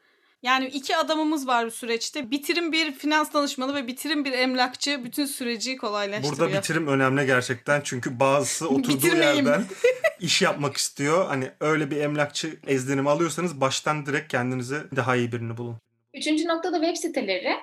Yani 0.42 0.66
iki 0.66 0.96
adamımız 0.96 1.46
var 1.46 1.66
bu 1.66 1.70
süreçte. 1.70 2.30
Bitirim 2.30 2.72
bir 2.72 2.92
finans 2.92 3.34
danışmanı 3.34 3.74
ve 3.74 3.86
bitirim 3.86 4.24
bir 4.24 4.32
emlakçı 4.32 5.04
bütün 5.04 5.26
süreci 5.26 5.76
kolaylaştırıyor. 5.76 6.38
Burada 6.38 6.58
bitirim 6.58 6.86
önemli 6.86 7.26
gerçekten. 7.26 7.80
Çünkü 7.84 8.20
bazısı 8.20 8.68
oturduğu 8.74 9.06
yerden 9.16 9.64
iş 10.20 10.42
yapmak 10.42 10.76
istiyor. 10.76 11.26
Hani 11.26 11.50
öyle 11.60 11.90
bir 11.90 11.96
emlakçı 11.96 12.58
ezdirimi 12.66 13.10
alıyorsanız 13.10 13.60
baştan 13.60 14.06
direkt 14.06 14.30
kendinize 14.30 14.82
daha 14.96 15.16
iyi 15.16 15.32
birini 15.32 15.56
bulun. 15.56 15.76
Üçüncü 16.14 16.48
noktada 16.48 16.80
web 16.80 16.96
siteleri. 16.96 17.56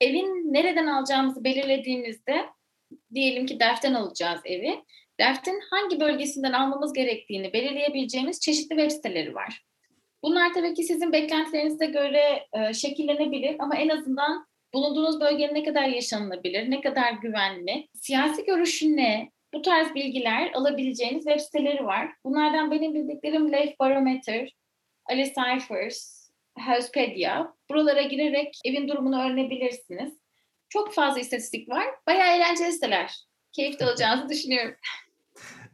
Evin 0.00 0.52
nereden 0.52 0.86
alacağımızı 0.86 1.44
belirlediğimizde 1.44 2.46
diyelim 3.14 3.46
ki 3.46 3.60
derften 3.60 3.94
alacağız 3.94 4.40
evi. 4.44 4.84
Derftin 5.20 5.60
hangi 5.70 6.00
bölgesinden 6.00 6.52
almamız 6.52 6.92
gerektiğini 6.92 7.52
belirleyebileceğimiz 7.52 8.40
çeşitli 8.40 8.76
web 8.76 8.90
siteleri 8.90 9.34
var. 9.34 9.62
Bunlar 10.22 10.54
tabii 10.54 10.74
ki 10.74 10.82
sizin 10.82 11.12
beklentilerinize 11.12 11.86
göre 11.86 12.46
e, 12.52 12.74
şekillenebilir 12.74 13.56
ama 13.58 13.76
en 13.76 13.88
azından 13.88 14.46
bulunduğunuz 14.74 15.20
bölgenin 15.20 15.54
ne 15.54 15.64
kadar 15.64 15.84
yaşanılabilir, 15.84 16.70
ne 16.70 16.80
kadar 16.80 17.12
güvenli, 17.12 17.88
siyasi 17.94 18.44
görüşü 18.44 18.96
ne, 18.96 19.30
bu 19.54 19.62
tarz 19.62 19.94
bilgiler 19.94 20.52
alabileceğiniz 20.52 21.24
web 21.24 21.40
siteleri 21.40 21.84
var. 21.84 22.12
Bunlardan 22.24 22.70
benim 22.70 22.94
bildiklerim 22.94 23.52
Life 23.52 23.76
Barometer, 23.80 24.52
Ali 25.10 25.24
Cyphers, 25.24 26.28
Housepedia. 26.66 27.52
Buralara 27.70 28.02
girerek 28.02 28.58
evin 28.64 28.88
durumunu 28.88 29.22
öğrenebilirsiniz. 29.22 30.18
Çok 30.68 30.94
fazla 30.94 31.20
istatistik 31.20 31.68
var. 31.68 31.86
Bayağı 32.06 32.36
eğlenceli 32.36 32.72
siteler. 32.72 33.14
Keyifli 33.52 33.86
olacağınızı 33.86 34.28
düşünüyorum. 34.28 34.74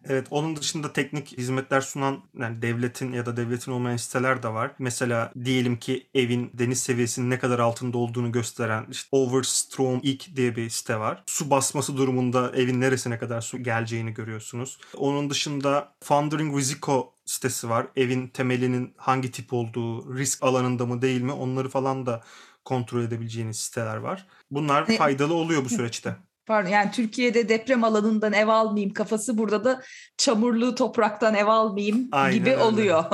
Evet 0.08 0.26
onun 0.30 0.56
dışında 0.56 0.92
teknik 0.92 1.38
hizmetler 1.38 1.80
sunan 1.80 2.22
yani 2.38 2.62
devletin 2.62 3.12
ya 3.12 3.26
da 3.26 3.36
devletin 3.36 3.72
olmayan 3.72 3.96
siteler 3.96 4.42
de 4.42 4.48
var. 4.48 4.70
Mesela 4.78 5.32
diyelim 5.44 5.76
ki 5.76 6.06
evin 6.14 6.50
deniz 6.54 6.82
seviyesinin 6.82 7.30
ne 7.30 7.38
kadar 7.38 7.58
altında 7.58 7.98
olduğunu 7.98 8.32
gösteren 8.32 8.86
işte 8.90 9.08
Overstrom 9.12 10.00
Eek 10.04 10.30
diye 10.36 10.56
bir 10.56 10.70
site 10.70 10.98
var. 10.98 11.22
Su 11.26 11.50
basması 11.50 11.96
durumunda 11.96 12.52
evin 12.54 12.80
neresine 12.80 13.18
kadar 13.18 13.40
su 13.40 13.62
geleceğini 13.62 14.14
görüyorsunuz. 14.14 14.78
Onun 14.96 15.30
dışında 15.30 15.94
Foundering 16.02 16.54
Wiziko 16.54 17.14
sitesi 17.24 17.68
var. 17.68 17.86
Evin 17.96 18.28
temelinin 18.28 18.94
hangi 18.96 19.30
tip 19.30 19.52
olduğu, 19.52 20.18
risk 20.18 20.42
alanında 20.42 20.86
mı 20.86 21.02
değil 21.02 21.20
mi 21.20 21.32
onları 21.32 21.68
falan 21.68 22.06
da 22.06 22.22
kontrol 22.64 23.02
edebileceğiniz 23.02 23.58
siteler 23.58 23.96
var. 23.96 24.26
Bunlar 24.50 24.86
faydalı 24.86 25.34
oluyor 25.34 25.64
bu 25.64 25.68
süreçte. 25.68 26.16
Pardon 26.46 26.70
yani 26.70 26.90
Türkiye'de 26.90 27.48
deprem 27.48 27.84
alanından 27.84 28.32
ev 28.32 28.48
almayayım 28.48 28.92
kafası 28.92 29.38
burada 29.38 29.64
da 29.64 29.82
çamurlu 30.16 30.74
topraktan 30.74 31.34
ev 31.34 31.46
almayayım 31.46 32.08
Aynen 32.12 32.38
gibi 32.38 32.50
öyle. 32.50 32.62
oluyor. 32.62 33.04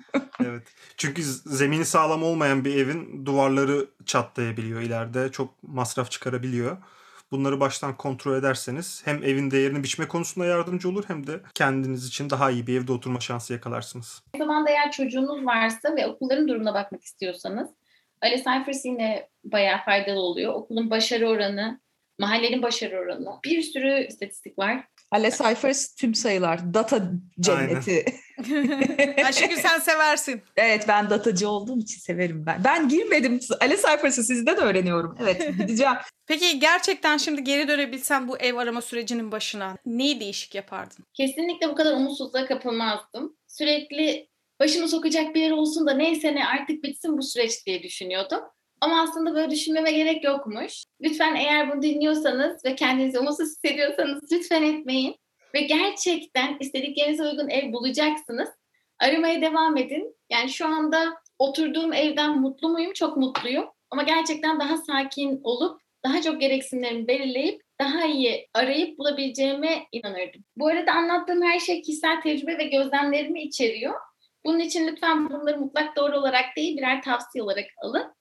evet. 0.44 0.62
Çünkü 0.96 1.22
zemini 1.46 1.84
sağlam 1.84 2.22
olmayan 2.22 2.64
bir 2.64 2.76
evin 2.76 3.26
duvarları 3.26 3.86
çatlayabiliyor 4.06 4.80
ileride. 4.80 5.32
Çok 5.32 5.62
masraf 5.62 6.10
çıkarabiliyor. 6.10 6.76
Bunları 7.30 7.60
baştan 7.60 7.96
kontrol 7.96 8.36
ederseniz 8.36 9.02
hem 9.04 9.24
evin 9.24 9.50
değerini 9.50 9.82
biçme 9.82 10.08
konusunda 10.08 10.46
yardımcı 10.46 10.88
olur 10.88 11.04
hem 11.06 11.26
de 11.26 11.40
kendiniz 11.54 12.06
için 12.06 12.30
daha 12.30 12.50
iyi 12.50 12.66
bir 12.66 12.80
evde 12.80 12.92
oturma 12.92 13.20
şansı 13.20 13.52
yakalarsınız. 13.52 14.22
O 14.34 14.38
zaman 14.38 14.66
da 14.66 14.70
eğer 14.70 14.90
çocuğunuz 14.90 15.46
varsa 15.46 15.96
ve 15.96 16.06
okulların 16.06 16.48
durumuna 16.48 16.74
bakmak 16.74 17.04
istiyorsanız 17.04 17.68
Ali 18.22 18.36
Cyphers 18.36 18.84
yine 18.84 19.28
bayağı 19.44 19.84
faydalı 19.84 20.20
oluyor. 20.20 20.54
Okulun 20.54 20.90
başarı 20.90 21.28
oranı, 21.28 21.80
mahallenin 22.20 22.62
başarı 22.62 22.98
oranı. 22.98 23.28
Bir 23.44 23.62
sürü 23.62 24.06
istatistik 24.08 24.58
var. 24.58 24.84
Ale 25.10 25.30
Cyphers 25.30 25.94
tüm 25.94 26.14
sayılar. 26.14 26.74
Data 26.74 27.10
cenneti. 27.40 28.04
Ayşegül 29.24 29.56
sen 29.62 29.78
seversin. 29.78 30.42
Evet 30.56 30.84
ben 30.88 31.10
datacı 31.10 31.48
olduğum 31.48 31.78
için 31.78 31.98
severim 32.00 32.46
ben. 32.46 32.64
Ben 32.64 32.88
girmedim. 32.88 33.40
Ale 33.60 33.76
Cyphers'ı 33.76 34.24
sizden 34.24 34.56
öğreniyorum. 34.56 35.16
Evet 35.20 35.58
gideceğim. 35.58 35.94
Peki 36.26 36.58
gerçekten 36.58 37.16
şimdi 37.16 37.44
geri 37.44 37.68
dönebilsem 37.68 38.28
bu 38.28 38.38
ev 38.38 38.56
arama 38.56 38.80
sürecinin 38.80 39.32
başına 39.32 39.76
neyi 39.86 40.20
değişik 40.20 40.54
yapardın? 40.54 41.04
Kesinlikle 41.14 41.68
bu 41.68 41.74
kadar 41.74 41.92
umutsuzluğa 41.92 42.46
kapılmazdım. 42.46 43.36
Sürekli 43.46 44.28
başımı 44.60 44.88
sokacak 44.88 45.34
bir 45.34 45.40
yer 45.40 45.50
olsun 45.50 45.86
da 45.86 45.92
neyse 45.92 46.34
ne 46.34 46.46
artık 46.46 46.84
bitsin 46.84 47.18
bu 47.18 47.22
süreç 47.22 47.66
diye 47.66 47.82
düşünüyordum. 47.82 48.40
Ama 48.80 49.02
aslında 49.02 49.34
böyle 49.34 49.50
düşünmeme 49.50 49.92
gerek 49.92 50.24
yokmuş. 50.24 50.84
Lütfen 51.02 51.34
eğer 51.34 51.72
bunu 51.72 51.82
dinliyorsanız 51.82 52.64
ve 52.64 52.74
kendinizi 52.74 53.18
umutsuz 53.18 53.48
hissediyorsanız 53.48 54.32
lütfen 54.32 54.62
etmeyin. 54.62 55.16
Ve 55.54 55.60
gerçekten 55.60 56.56
istediklerinize 56.60 57.22
uygun 57.22 57.48
ev 57.48 57.72
bulacaksınız. 57.72 58.48
Aramaya 58.98 59.42
devam 59.42 59.76
edin. 59.76 60.16
Yani 60.30 60.50
şu 60.50 60.66
anda 60.66 61.14
oturduğum 61.38 61.92
evden 61.92 62.40
mutlu 62.40 62.68
muyum? 62.68 62.92
Çok 62.92 63.16
mutluyum. 63.16 63.64
Ama 63.90 64.02
gerçekten 64.02 64.60
daha 64.60 64.76
sakin 64.76 65.40
olup 65.44 65.80
daha 66.04 66.22
çok 66.22 66.40
gereksinimlerimi 66.40 67.08
belirleyip 67.08 67.62
daha 67.80 68.04
iyi 68.04 68.48
arayıp 68.54 68.98
bulabileceğime 68.98 69.86
inanırdım. 69.92 70.44
Bu 70.56 70.68
arada 70.68 70.92
anlattığım 70.92 71.42
her 71.42 71.58
şey 71.58 71.82
kişisel 71.82 72.20
tecrübe 72.20 72.58
ve 72.58 72.64
gözlemlerimi 72.64 73.42
içeriyor. 73.42 73.94
Bunun 74.44 74.58
için 74.58 74.86
lütfen 74.86 75.30
bunları 75.30 75.58
mutlak 75.58 75.96
doğru 75.96 76.18
olarak 76.18 76.56
değil 76.56 76.76
birer 76.76 77.02
tavsiye 77.02 77.44
olarak 77.44 77.66
alın. 77.82 78.14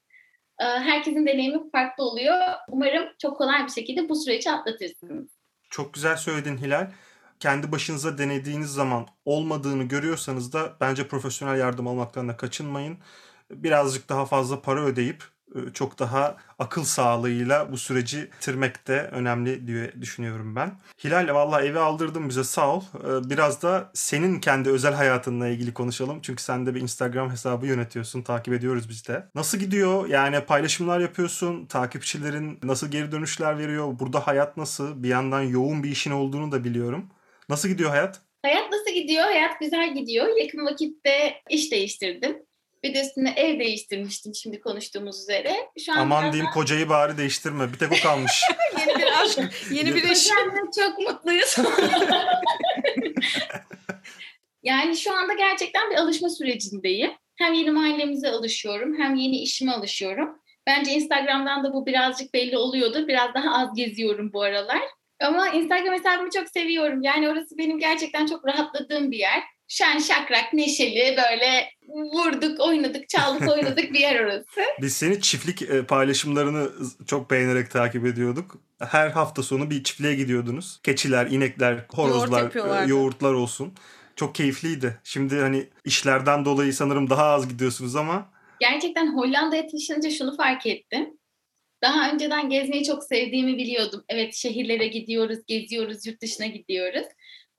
Ee, 0.59 0.63
herkesin 0.63 1.27
deneyimi 1.27 1.71
farklı 1.71 2.03
oluyor. 2.03 2.35
Umarım 2.69 3.03
çok 3.21 3.37
kolay 3.37 3.65
bir 3.65 3.71
şekilde 3.71 4.09
bu 4.09 4.15
süreci 4.15 4.51
atlatırsınız. 4.51 5.27
Çok 5.69 5.93
güzel 5.93 6.17
söyledin 6.17 6.57
Hilal. 6.57 6.91
Kendi 7.39 7.71
başınıza 7.71 8.17
denediğiniz 8.17 8.69
zaman 8.69 9.07
olmadığını 9.25 9.83
görüyorsanız 9.83 10.53
da 10.53 10.77
bence 10.81 11.07
profesyonel 11.07 11.59
yardım 11.59 11.87
almaktan 11.87 12.27
da 12.27 12.37
kaçınmayın. 12.37 12.97
Birazcık 13.51 14.09
daha 14.09 14.25
fazla 14.25 14.61
para 14.61 14.85
ödeyip 14.85 15.23
çok 15.73 15.99
daha 15.99 16.37
akıl 16.59 16.83
sağlığıyla 16.83 17.71
bu 17.71 17.77
süreci 17.77 18.29
bitirmek 18.37 18.87
de 18.87 19.01
önemli 19.11 19.67
diye 19.67 20.01
düşünüyorum 20.01 20.55
ben. 20.55 20.71
Hilal 21.03 21.33
valla 21.33 21.61
evi 21.61 21.79
aldırdın 21.79 22.29
bize 22.29 22.43
sağ 22.43 22.75
ol. 22.75 22.83
E, 23.03 23.29
biraz 23.29 23.61
da 23.61 23.91
senin 23.93 24.39
kendi 24.39 24.69
özel 24.69 24.93
hayatınla 24.93 25.47
ilgili 25.47 25.73
konuşalım. 25.73 26.19
Çünkü 26.21 26.43
sen 26.43 26.65
de 26.65 26.75
bir 26.75 26.81
Instagram 26.81 27.31
hesabı 27.31 27.67
yönetiyorsun. 27.67 28.21
Takip 28.21 28.53
ediyoruz 28.53 28.89
biz 28.89 29.07
de. 29.07 29.25
Nasıl 29.35 29.57
gidiyor? 29.57 30.07
Yani 30.07 30.41
paylaşımlar 30.41 30.99
yapıyorsun. 30.99 31.65
Takipçilerin 31.65 32.59
nasıl 32.63 32.91
geri 32.91 33.11
dönüşler 33.11 33.57
veriyor? 33.57 33.99
Burada 33.99 34.27
hayat 34.27 34.57
nasıl? 34.57 35.03
Bir 35.03 35.09
yandan 35.09 35.41
yoğun 35.41 35.83
bir 35.83 35.89
işin 35.89 36.11
olduğunu 36.11 36.51
da 36.51 36.63
biliyorum. 36.63 37.09
Nasıl 37.49 37.69
gidiyor 37.69 37.89
hayat? 37.89 38.21
Hayat 38.41 38.71
nasıl 38.71 38.91
gidiyor? 38.91 39.23
Hayat 39.23 39.59
güzel 39.59 39.93
gidiyor. 39.95 40.27
Yakın 40.41 40.65
vakitte 40.65 41.33
iş 41.49 41.71
değiştirdim. 41.71 42.37
Bir 42.83 42.93
de 42.93 43.01
üstüne 43.01 43.33
ev 43.35 43.59
değiştirmiştim 43.59 44.35
şimdi 44.35 44.59
konuştuğumuz 44.59 45.21
üzere. 45.21 45.55
Şu 45.85 45.93
an 45.93 45.97
Aman 45.97 46.23
diyeyim 46.23 46.45
daha... 46.45 46.53
kocayı 46.53 46.89
bari 46.89 47.17
değiştirme. 47.17 47.73
Bir 47.73 47.77
tek 47.77 47.91
o 47.91 47.95
kalmış. 48.03 48.43
yeni 48.79 48.99
bir 48.99 49.21
aşk, 49.21 49.39
yeni 49.71 49.95
bir 49.95 50.03
iş. 50.03 50.27
çok 50.75 50.99
mutluyuz. 50.99 51.55
yani 54.63 54.97
şu 54.97 55.13
anda 55.13 55.33
gerçekten 55.33 55.91
bir 55.91 55.95
alışma 55.95 56.29
sürecindeyim. 56.29 57.11
Hem 57.35 57.53
yeni 57.53 57.71
mahallemize 57.71 58.29
alışıyorum 58.29 59.01
hem 59.01 59.15
yeni 59.15 59.37
işime 59.41 59.71
alışıyorum. 59.71 60.39
Bence 60.67 60.91
Instagram'dan 60.91 61.63
da 61.63 61.73
bu 61.73 61.85
birazcık 61.85 62.33
belli 62.33 62.57
oluyordur. 62.57 63.07
Biraz 63.07 63.33
daha 63.33 63.57
az 63.57 63.75
geziyorum 63.75 64.33
bu 64.33 64.41
aralar. 64.41 64.81
Ama 65.21 65.49
Instagram 65.49 65.93
hesabımı 65.93 66.29
çok 66.29 66.49
seviyorum. 66.49 67.01
Yani 67.01 67.29
orası 67.29 67.57
benim 67.57 67.79
gerçekten 67.79 68.25
çok 68.25 68.47
rahatladığım 68.47 69.11
bir 69.11 69.17
yer 69.17 69.43
şen 69.69 69.99
şakrak 69.99 70.53
neşeli 70.53 71.17
böyle 71.17 71.69
vurduk 71.87 72.59
oynadık 72.59 73.09
çaldık 73.09 73.49
oynadık 73.55 73.93
bir 73.93 73.99
yer 73.99 74.19
orası. 74.25 74.61
Biz 74.81 74.95
seni 74.95 75.21
çiftlik 75.21 75.61
e, 75.61 75.85
paylaşımlarını 75.85 76.69
çok 77.07 77.31
beğenerek 77.31 77.71
takip 77.71 78.05
ediyorduk. 78.05 78.57
Her 78.79 79.09
hafta 79.09 79.43
sonu 79.43 79.69
bir 79.69 79.83
çiftliğe 79.83 80.15
gidiyordunuz. 80.15 80.79
Keçiler, 80.83 81.27
inekler, 81.27 81.85
horozlar, 81.89 82.55
Yoğurt 82.55 82.87
e, 82.87 82.89
yoğurtlar 82.89 83.33
olsun. 83.33 83.73
Çok 84.15 84.35
keyifliydi. 84.35 84.97
Şimdi 85.03 85.35
hani 85.35 85.69
işlerden 85.85 86.45
dolayı 86.45 86.73
sanırım 86.73 87.09
daha 87.09 87.25
az 87.25 87.49
gidiyorsunuz 87.49 87.95
ama. 87.95 88.29
Gerçekten 88.59 89.15
Hollanda'ya 89.15 89.67
taşınınca 89.67 90.09
şunu 90.09 90.37
fark 90.37 90.65
ettim. 90.65 91.19
Daha 91.83 92.11
önceden 92.11 92.49
gezmeyi 92.49 92.83
çok 92.83 93.03
sevdiğimi 93.03 93.57
biliyordum. 93.57 94.03
Evet 94.09 94.33
şehirlere 94.33 94.87
gidiyoruz, 94.87 95.39
geziyoruz, 95.47 96.05
yurt 96.05 96.21
dışına 96.21 96.45
gidiyoruz. 96.45 97.05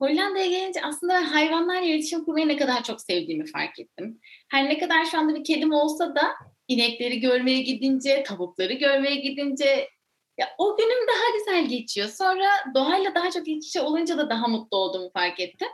Hollanda'ya 0.01 0.45
gelince 0.45 0.81
aslında 0.83 1.31
hayvanlarla 1.31 1.81
iletişim 1.81 2.25
kurmayı 2.25 2.47
ne 2.47 2.57
kadar 2.57 2.83
çok 2.83 3.01
sevdiğimi 3.01 3.45
fark 3.45 3.79
ettim. 3.79 4.19
Her 4.51 4.69
ne 4.69 4.77
kadar 4.77 5.05
şu 5.05 5.17
anda 5.17 5.35
bir 5.35 5.43
kedim 5.43 5.73
olsa 5.73 6.15
da 6.15 6.31
inekleri 6.67 7.19
görmeye 7.19 7.61
gidince, 7.61 8.23
tavukları 8.23 8.73
görmeye 8.73 9.15
gidince 9.15 9.89
ya 10.37 10.47
o 10.57 10.77
günüm 10.77 11.07
daha 11.07 11.37
güzel 11.37 11.77
geçiyor. 11.77 12.07
Sonra 12.07 12.47
doğayla 12.75 13.15
daha 13.15 13.31
çok 13.31 13.47
iç 13.47 13.67
içe 13.67 13.81
olunca 13.81 14.17
da 14.17 14.29
daha 14.29 14.47
mutlu 14.47 14.77
olduğumu 14.77 15.11
fark 15.13 15.39
ettim. 15.39 15.67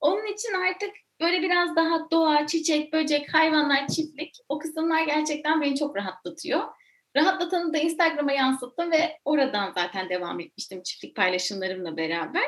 Onun 0.00 0.32
için 0.32 0.52
artık 0.52 0.90
Böyle 1.20 1.42
biraz 1.42 1.76
daha 1.76 2.10
doğa, 2.10 2.46
çiçek, 2.46 2.92
böcek, 2.92 3.34
hayvanlar, 3.34 3.88
çiftlik 3.88 4.36
o 4.48 4.58
kısımlar 4.58 5.06
gerçekten 5.06 5.60
beni 5.60 5.78
çok 5.78 5.96
rahatlatıyor. 5.96 6.60
Rahatlatanı 7.16 7.72
da 7.72 7.78
Instagram'a 7.78 8.32
yansıttım 8.32 8.90
ve 8.90 9.18
oradan 9.24 9.72
zaten 9.74 10.08
devam 10.08 10.40
etmiştim 10.40 10.82
çiftlik 10.82 11.16
paylaşımlarımla 11.16 11.96
beraber. 11.96 12.42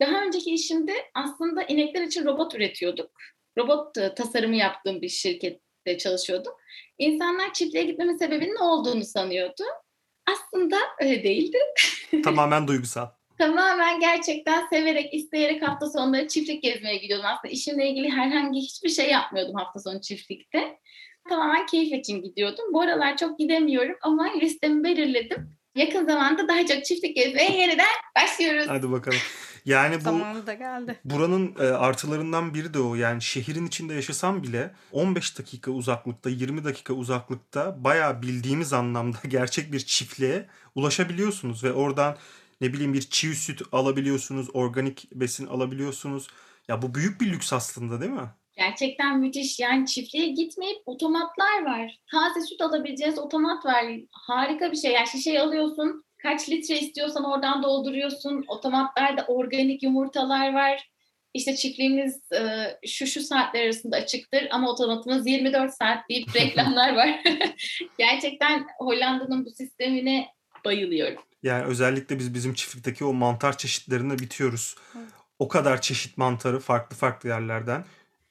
Daha 0.00 0.22
önceki 0.22 0.54
işimde 0.54 0.92
aslında 1.14 1.62
inekler 1.62 2.02
için 2.02 2.24
robot 2.24 2.54
üretiyorduk. 2.54 3.10
Robot 3.58 3.98
e, 3.98 4.14
tasarımı 4.14 4.56
yaptığım 4.56 5.02
bir 5.02 5.08
şirkette 5.08 5.98
çalışıyordum. 5.98 6.52
İnsanlar 6.98 7.52
çiftliğe 7.52 7.84
gitmemin 7.84 8.16
sebebinin 8.16 8.54
ne 8.54 8.62
olduğunu 8.62 9.04
sanıyordu. 9.04 9.62
Aslında 10.26 10.76
öyle 11.00 11.24
değildi. 11.24 11.58
Tamamen 12.24 12.68
duygusal. 12.68 13.08
Tamamen 13.38 14.00
gerçekten 14.00 14.66
severek, 14.68 15.14
isteyerek 15.14 15.68
hafta 15.68 15.90
sonları 15.90 16.28
çiftlik 16.28 16.62
gezmeye 16.62 16.96
gidiyordum. 16.96 17.26
Aslında 17.26 17.52
işimle 17.52 17.88
ilgili 17.88 18.10
herhangi 18.10 18.60
hiçbir 18.60 18.88
şey 18.88 19.10
yapmıyordum 19.10 19.54
hafta 19.54 19.80
sonu 19.80 20.00
çiftlikte. 20.00 20.78
Tamamen 21.28 21.66
keyif 21.66 21.92
için 21.92 22.22
gidiyordum. 22.22 22.64
Bu 22.72 22.80
aralar 22.80 23.16
çok 23.16 23.38
gidemiyorum 23.38 23.96
ama 24.02 24.32
listemi 24.40 24.84
belirledim. 24.84 25.56
Yakın 25.74 26.06
zamanda 26.06 26.48
daha 26.48 26.66
çok 26.66 26.84
çiftlik 26.84 27.16
gezmeye 27.16 27.60
yeniden 27.60 27.86
başlıyoruz. 28.16 28.68
Hadi 28.68 28.90
bakalım. 28.92 29.18
Yani 29.64 29.96
bu 29.96 30.00
Zamanı 30.00 30.46
da 30.46 30.54
geldi. 30.54 31.00
buranın 31.04 31.54
e, 31.60 31.62
artılarından 31.62 32.54
biri 32.54 32.74
de 32.74 32.78
o. 32.80 32.94
Yani 32.94 33.22
şehrin 33.22 33.66
içinde 33.66 33.94
yaşasam 33.94 34.42
bile 34.42 34.74
15 34.92 35.38
dakika 35.38 35.70
uzaklıkta, 35.70 36.30
20 36.30 36.64
dakika 36.64 36.92
uzaklıkta 36.94 37.84
bayağı 37.84 38.22
bildiğimiz 38.22 38.72
anlamda 38.72 39.18
gerçek 39.28 39.72
bir 39.72 39.80
çiftliğe 39.80 40.46
ulaşabiliyorsunuz 40.74 41.64
ve 41.64 41.72
oradan 41.72 42.16
ne 42.60 42.72
bileyim 42.72 42.94
bir 42.94 43.02
çiğ 43.02 43.34
süt 43.34 43.62
alabiliyorsunuz, 43.72 44.48
organik 44.52 45.08
besin 45.12 45.46
alabiliyorsunuz. 45.46 46.28
Ya 46.68 46.82
bu 46.82 46.94
büyük 46.94 47.20
bir 47.20 47.32
lüks 47.32 47.52
aslında 47.52 48.00
değil 48.00 48.12
mi? 48.12 48.28
Gerçekten 48.56 49.18
müthiş. 49.18 49.60
Yani 49.60 49.86
çiftliğe 49.86 50.28
gitmeyip 50.28 50.82
otomatlar 50.86 51.64
var. 51.64 52.00
Taze 52.10 52.40
süt 52.40 52.60
alabileceğiniz 52.60 53.18
otomat 53.18 53.66
var. 53.66 53.84
Harika 54.12 54.72
bir 54.72 54.76
şey. 54.76 54.92
Yani 54.92 55.08
şişeyi 55.08 55.40
alıyorsun. 55.40 56.04
Kaç 56.22 56.48
litre 56.48 56.78
istiyorsan 56.78 57.24
oradan 57.24 57.62
dolduruyorsun. 57.62 58.44
Otomatlarda 58.48 59.24
organik 59.28 59.82
yumurtalar 59.82 60.54
var. 60.54 60.90
İşte 61.34 61.56
çiftliğimiz 61.56 62.32
e, 62.32 62.78
şu 62.86 63.06
şu 63.06 63.20
saatler 63.20 63.64
arasında 63.64 63.96
açıktır 63.96 64.48
ama 64.50 64.70
otomatımız 64.70 65.26
24 65.26 65.74
saat 65.74 66.08
deyip 66.08 66.36
reklamlar 66.36 66.96
var. 66.96 67.20
Gerçekten 67.98 68.66
Hollanda'nın 68.78 69.44
bu 69.44 69.50
sistemine 69.50 70.26
bayılıyorum. 70.64 71.22
Yani 71.42 71.64
özellikle 71.64 72.18
biz 72.18 72.34
bizim 72.34 72.54
çiftlikteki 72.54 73.04
o 73.04 73.12
mantar 73.12 73.58
çeşitlerine 73.58 74.18
bitiyoruz. 74.18 74.76
O 75.38 75.48
kadar 75.48 75.80
çeşit 75.80 76.18
mantarı 76.18 76.60
farklı 76.60 76.96
farklı 76.96 77.28
yerlerden. 77.28 77.84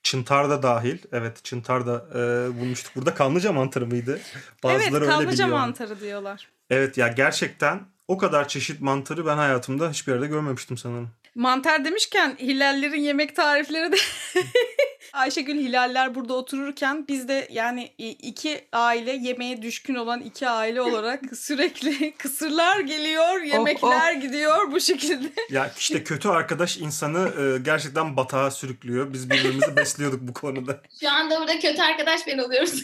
Çıntar 0.03 0.49
da 0.49 0.63
dahil. 0.63 0.97
Evet 1.11 1.43
çıntar 1.43 1.87
da 1.87 2.05
e, 2.11 2.19
bulmuştuk. 2.59 2.95
Burada 2.95 3.13
kanlıca 3.13 3.51
mantarı 3.51 3.87
mıydı? 3.87 4.19
Bazıları 4.63 4.83
evet 4.83 4.93
öyle 4.93 5.05
kanlıca 5.05 5.45
biliyor. 5.45 5.59
mantarı 5.59 5.99
diyorlar. 5.99 6.47
Evet 6.69 6.97
ya 6.97 7.07
gerçekten 7.07 7.87
o 8.07 8.17
kadar 8.17 8.47
çeşit 8.47 8.81
mantarı 8.81 9.25
ben 9.25 9.37
hayatımda 9.37 9.89
hiçbir 9.89 10.13
yerde 10.13 10.27
görmemiştim 10.27 10.77
sanırım. 10.77 11.11
Mantar 11.35 11.85
demişken 11.85 12.37
hilallerin 12.39 13.01
yemek 13.01 13.35
tarifleri 13.35 13.91
de 13.91 13.95
Ayşegül 15.13 15.55
hilaller 15.55 16.15
burada 16.15 16.33
otururken 16.33 17.07
biz 17.07 17.27
de 17.27 17.47
yani 17.51 17.83
iki 17.97 18.67
aile 18.71 19.11
yemeğe 19.11 19.61
düşkün 19.61 19.95
olan 19.95 20.21
iki 20.21 20.49
aile 20.49 20.81
olarak 20.81 21.21
sürekli 21.37 22.11
kısırlar 22.17 22.79
geliyor, 22.79 23.41
yemekler 23.41 24.13
gidiyor 24.13 24.71
bu 24.71 24.79
şekilde. 24.79 25.27
Ya 25.49 25.71
işte 25.77 26.03
kötü 26.03 26.29
arkadaş 26.29 26.77
insanı 26.77 27.31
e, 27.41 27.59
gerçekten 27.59 28.17
batağa 28.17 28.51
sürüklüyor. 28.51 29.13
Biz 29.13 29.29
birbirimizi 29.29 29.75
besliyorduk 29.75 30.21
bu 30.21 30.33
konuda. 30.33 30.81
Şu 31.01 31.09
anda 31.11 31.39
burada 31.39 31.59
kötü 31.59 31.81
arkadaş 31.81 32.27
ben 32.27 32.37
oluyoruz. 32.37 32.83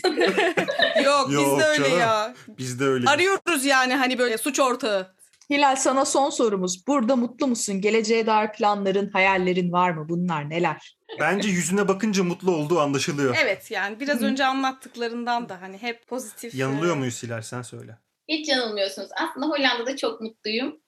Yok, 1.05 1.31
Yok 1.31 1.45
biz 1.53 1.59
de 1.59 1.65
öyle 1.65 1.83
canım. 1.83 1.99
ya. 1.99 2.33
Biz 2.47 2.79
de 2.79 2.83
öyle. 2.83 3.09
Arıyoruz 3.09 3.65
yani 3.65 3.95
hani 3.95 4.19
böyle 4.19 4.37
suç 4.37 4.59
ortağı. 4.59 5.15
Hilal 5.49 5.75
sana 5.75 6.05
son 6.05 6.29
sorumuz. 6.29 6.87
Burada 6.87 7.15
mutlu 7.15 7.47
musun? 7.47 7.81
Geleceğe 7.81 8.25
dair 8.25 8.51
planların, 8.51 9.09
hayallerin 9.09 9.71
var 9.71 9.91
mı? 9.91 10.09
Bunlar 10.09 10.49
neler? 10.49 10.97
Bence 11.19 11.49
yüzüne 11.49 11.87
bakınca 11.87 12.23
mutlu 12.23 12.55
olduğu 12.55 12.79
anlaşılıyor. 12.79 13.35
Evet 13.43 13.71
yani 13.71 13.99
biraz 13.99 14.21
Hı. 14.21 14.25
önce 14.25 14.45
anlattıklarından 14.45 15.49
da 15.49 15.61
hani 15.61 15.77
hep 15.77 16.07
pozitif. 16.07 16.55
Yanılıyor 16.55 16.95
e, 16.95 16.99
muyuz 16.99 17.23
Hilal 17.23 17.41
sen 17.41 17.61
söyle. 17.61 17.97
Hiç 18.27 18.49
yanılmıyorsunuz. 18.49 19.09
Aslında 19.21 19.45
Hollanda'da 19.45 19.95
çok 19.95 20.21
mutluyum. 20.21 20.81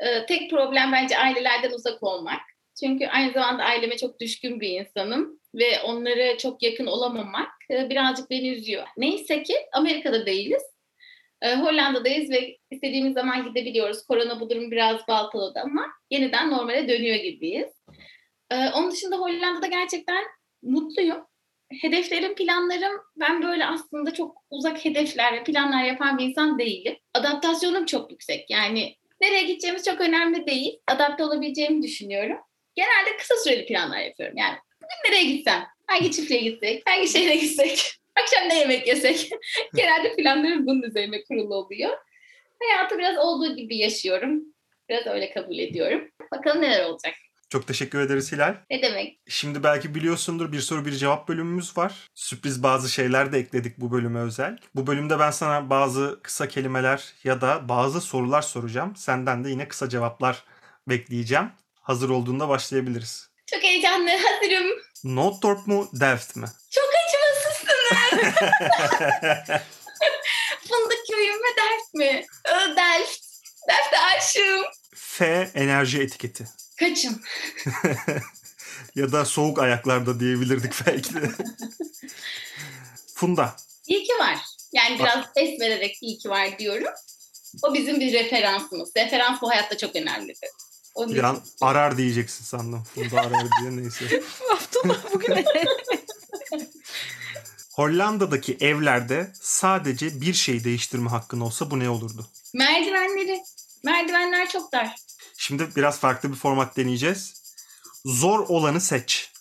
Ee, 0.00 0.26
tek 0.26 0.50
problem 0.50 0.92
bence 0.92 1.18
ailelerden 1.18 1.70
uzak 1.70 2.02
olmak. 2.02 2.40
Çünkü 2.80 3.06
aynı 3.06 3.32
zamanda 3.32 3.64
aileme 3.64 3.96
çok 3.96 4.20
düşkün 4.20 4.60
bir 4.60 4.80
insanım 4.80 5.40
ve 5.54 5.80
onlara 5.82 6.38
çok 6.38 6.62
yakın 6.62 6.86
olamamak 6.86 7.50
e, 7.70 7.90
birazcık 7.90 8.30
beni 8.30 8.48
üzüyor. 8.48 8.86
Neyse 8.96 9.42
ki 9.42 9.54
Amerika'da 9.72 10.26
değiliz. 10.26 10.62
Ee, 11.42 11.54
Hollanda'dayız 11.54 12.30
ve 12.30 12.56
istediğimiz 12.70 13.14
zaman 13.14 13.44
gidebiliyoruz. 13.44 14.06
Korona 14.06 14.40
bu 14.40 14.50
durumu 14.50 14.70
biraz 14.70 15.08
baltaladı 15.08 15.60
ama 15.64 15.86
yeniden 16.10 16.50
normale 16.50 16.88
dönüyor 16.88 17.16
gibiyiz. 17.16 17.70
Ee, 18.50 18.68
onun 18.74 18.90
dışında 18.90 19.16
Hollanda'da 19.16 19.66
gerçekten 19.66 20.24
mutluyum. 20.62 21.26
Hedeflerim, 21.80 22.34
planlarım 22.34 23.00
ben 23.16 23.42
böyle 23.42 23.66
aslında 23.66 24.14
çok 24.14 24.36
uzak 24.50 24.84
hedefler 24.84 25.32
ve 25.32 25.44
planlar 25.44 25.84
yapan 25.84 26.18
bir 26.18 26.24
insan 26.24 26.58
değilim. 26.58 26.96
Adaptasyonum 27.14 27.86
çok 27.86 28.10
yüksek. 28.10 28.50
Yani 28.50 28.96
nereye 29.20 29.42
gideceğimiz 29.42 29.84
çok 29.84 30.00
önemli 30.00 30.46
değil. 30.46 30.78
Adapte 30.86 31.24
olabileceğimi 31.24 31.82
düşünüyorum. 31.82 32.38
Genelde 32.74 33.16
kısa 33.18 33.34
süreli 33.44 33.66
planlar 33.66 33.98
yapıyorum. 33.98 34.36
Yani 34.36 34.56
bugün 34.76 35.14
nereye 35.14 35.32
gitsem, 35.32 35.66
hangi 35.86 36.12
çiftliğe 36.12 36.40
gitsek, 36.40 36.82
hangi 36.86 37.08
şehre 37.08 37.36
gitsek, 37.36 37.94
akşam 38.22 38.48
ne 38.48 38.58
yemek 38.58 38.86
yesek. 38.86 39.30
Genelde 39.74 40.16
planlarım 40.16 40.66
bunun 40.66 40.82
üzerine 40.82 41.24
kurulu 41.24 41.54
oluyor. 41.54 41.98
Hayatı 42.62 42.98
biraz 42.98 43.18
olduğu 43.18 43.56
gibi 43.56 43.76
yaşıyorum. 43.76 44.42
Biraz 44.88 45.06
öyle 45.06 45.32
kabul 45.32 45.58
ediyorum. 45.58 46.08
Bakalım 46.32 46.62
neler 46.62 46.84
olacak. 46.84 47.14
Çok 47.50 47.66
teşekkür 47.66 48.00
ederiz 48.00 48.32
Hilal. 48.32 48.54
Ne 48.70 48.82
demek? 48.82 49.18
Şimdi 49.28 49.62
belki 49.62 49.94
biliyorsundur 49.94 50.52
bir 50.52 50.60
soru 50.60 50.84
bir 50.84 50.92
cevap 50.92 51.28
bölümümüz 51.28 51.76
var. 51.76 52.08
Sürpriz 52.14 52.62
bazı 52.62 52.88
şeyler 52.90 53.32
de 53.32 53.38
ekledik 53.38 53.78
bu 53.78 53.92
bölüme 53.92 54.20
özel. 54.20 54.58
Bu 54.74 54.86
bölümde 54.86 55.18
ben 55.18 55.30
sana 55.30 55.70
bazı 55.70 56.20
kısa 56.22 56.48
kelimeler 56.48 57.12
ya 57.24 57.40
da 57.40 57.68
bazı 57.68 58.00
sorular 58.00 58.42
soracağım. 58.42 58.96
Senden 58.96 59.44
de 59.44 59.50
yine 59.50 59.68
kısa 59.68 59.88
cevaplar 59.88 60.44
bekleyeceğim. 60.88 61.50
Hazır 61.80 62.10
olduğunda 62.10 62.48
başlayabiliriz. 62.48 63.30
Çok 63.46 63.62
heyecanlı, 63.62 64.10
hazırım. 64.10 64.66
Nootdorp 65.04 65.66
mu 65.66 65.88
Delft 66.00 66.36
mi? 66.36 66.46
Çok 66.70 66.84
acımasızsınız. 67.92 68.34
Fındık 70.68 71.06
köyüm 71.10 71.34
mü 71.34 71.48
Delft 71.56 71.94
mi? 71.94 72.26
Delft. 72.76 73.26
Delft'e 73.68 73.98
aşığım. 73.98 74.64
F 74.94 75.50
enerji 75.54 76.02
etiketi. 76.02 76.48
Kaçın. 76.80 77.22
ya 78.94 79.12
da 79.12 79.24
soğuk 79.24 79.58
ayaklarda 79.58 80.20
diyebilirdik 80.20 80.72
belki 80.86 81.14
de. 81.14 81.20
Funda. 83.14 83.56
İyi 83.86 84.04
ki 84.04 84.12
var. 84.12 84.38
Yani 84.72 84.98
biraz 84.98 85.24
ses 85.34 85.60
vererek 85.60 85.98
iyi 86.02 86.18
ki 86.18 86.28
var 86.28 86.58
diyorum. 86.58 86.92
O 87.62 87.74
bizim 87.74 88.00
bir 88.00 88.12
referansımız. 88.12 88.90
Referans 88.96 89.42
bu 89.42 89.50
hayatta 89.50 89.76
çok 89.76 89.96
önemlidir. 89.96 90.50
Onun 90.94 91.14
Bir 91.14 91.24
an 91.24 91.42
arar 91.60 91.96
diyeceksin 91.96 92.44
sandım. 92.44 92.84
Funda 92.94 93.20
arar 93.20 93.46
diye 93.60 93.76
neyse. 93.76 94.22
Abdullah 94.50 95.12
bugün 95.12 95.44
Hollanda'daki 97.76 98.56
evlerde 98.60 99.32
sadece 99.40 100.20
bir 100.20 100.34
şey 100.34 100.64
değiştirme 100.64 101.10
hakkın 101.10 101.40
olsa 101.40 101.70
bu 101.70 101.78
ne 101.78 101.90
olurdu? 101.90 102.26
Merdivenleri. 102.54 103.42
Merdivenler 103.84 104.48
çok 104.50 104.72
dar. 104.72 104.96
Şimdi 105.36 105.68
biraz 105.76 105.98
farklı 105.98 106.30
bir 106.30 106.36
format 106.36 106.76
deneyeceğiz. 106.76 107.34
Zor 108.04 108.38
olanı 108.48 108.80
seç. 108.80 109.32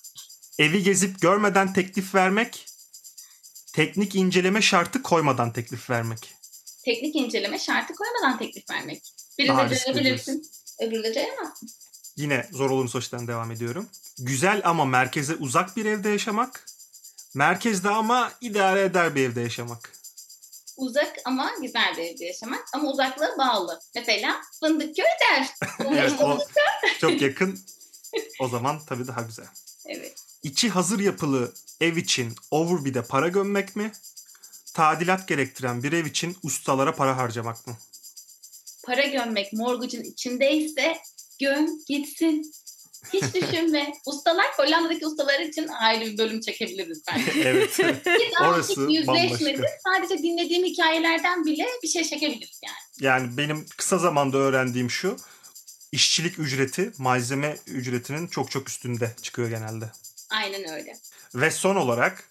Evi 0.60 0.84
gezip 0.84 1.22
görmeden 1.22 1.74
teklif 1.74 2.16
vermek, 2.16 2.66
teknik 3.74 4.16
inceleme 4.16 4.62
şartı 4.62 5.02
koymadan 5.02 5.54
teklif 5.54 5.90
vermek. 5.90 6.34
Teknik 6.86 7.16
inceleme 7.16 7.60
şartı 7.60 7.94
koymadan 7.96 8.38
teklif 8.38 8.70
vermek. 8.70 9.04
Riskli 9.40 9.86
cayabilirsin. 9.86 10.48
Öbüründe 10.82 11.14
cayamazsın. 11.14 11.70
Yine 12.18 12.48
zor 12.52 12.70
olanı 12.70 12.90
sonuçtan 12.90 13.28
devam 13.28 13.52
ediyorum. 13.52 13.90
Güzel 14.20 14.62
ama 14.64 14.86
merkeze 14.86 15.36
uzak 15.36 15.78
bir 15.78 15.86
evde 15.86 16.10
yaşamak, 16.10 16.66
merkezde 17.36 17.90
ama 17.90 18.32
idare 18.42 18.82
eder 18.84 19.16
bir 19.16 19.30
evde 19.30 19.42
yaşamak. 19.42 19.92
Uzak 20.78 21.16
ama 21.26 21.52
güzel 21.62 21.98
bir 21.98 22.04
evde 22.04 22.26
yaşamak. 22.26 22.66
Ama 22.74 22.92
uzaklığa 22.92 23.38
bağlı. 23.38 23.80
Mesela 23.96 24.42
Fındıkköy 24.60 25.06
der. 25.06 25.48
Evet, 25.98 26.14
o 26.22 26.40
çok 27.00 27.22
yakın. 27.22 27.60
O 28.40 28.48
zaman 28.48 28.80
tabii 28.88 29.08
daha 29.08 29.22
güzel. 29.22 29.46
evet. 29.86 30.14
İçi 30.44 30.70
hazır 30.70 31.00
yapılı 31.00 31.54
ev 31.82 31.96
için 31.98 32.36
overbid'e 32.52 33.02
para 33.02 33.28
gömmek 33.28 33.76
mi? 33.76 33.92
Tadilat 34.74 35.28
gerektiren 35.28 35.84
bir 35.84 35.92
ev 35.94 36.06
için 36.06 36.38
ustalara 36.44 36.96
para 36.96 37.18
harcamak 37.18 37.68
mı? 37.68 37.78
Para 38.84 39.06
gömmek 39.06 39.54
morgucun 39.54 40.02
içindeyse 40.04 40.98
göm 41.40 41.68
gitsin. 41.88 42.52
Hiç 43.14 43.24
düşünme. 43.34 43.94
Ustalar, 44.06 44.46
Hollanda'daki 44.58 45.08
ustalar 45.08 45.40
için 45.40 45.68
ayrı 45.68 46.06
bir 46.06 46.18
bölüm 46.18 46.42
çekebiliriz 46.42 47.04
bence. 47.08 47.32
evet. 47.50 47.80
Biz 48.06 48.42
Orası 48.42 48.88
bambaşka. 49.08 49.68
Sadece 49.84 50.24
dinlediğim 50.24 50.66
hikayelerden 50.66 51.46
bile 51.46 51.66
bir 51.84 51.88
şey 51.88 52.04
çekebiliriz 52.04 52.62
yani. 52.64 52.76
Yani 53.00 53.38
benim 53.38 53.66
kısa 53.78 53.98
zamanda 53.98 54.38
öğrendiğim 54.38 54.92
şu. 54.92 55.18
işçilik 55.92 56.40
ücreti 56.40 56.92
malzeme 56.98 57.58
ücretinin 57.68 58.28
çok 58.28 58.52
çok 58.52 58.70
üstünde 58.70 59.12
çıkıyor 59.22 59.50
genelde. 59.50 59.86
Aynen 60.30 60.70
öyle. 60.72 60.98
Ve 61.36 61.52
son 61.52 61.76
olarak 61.76 62.30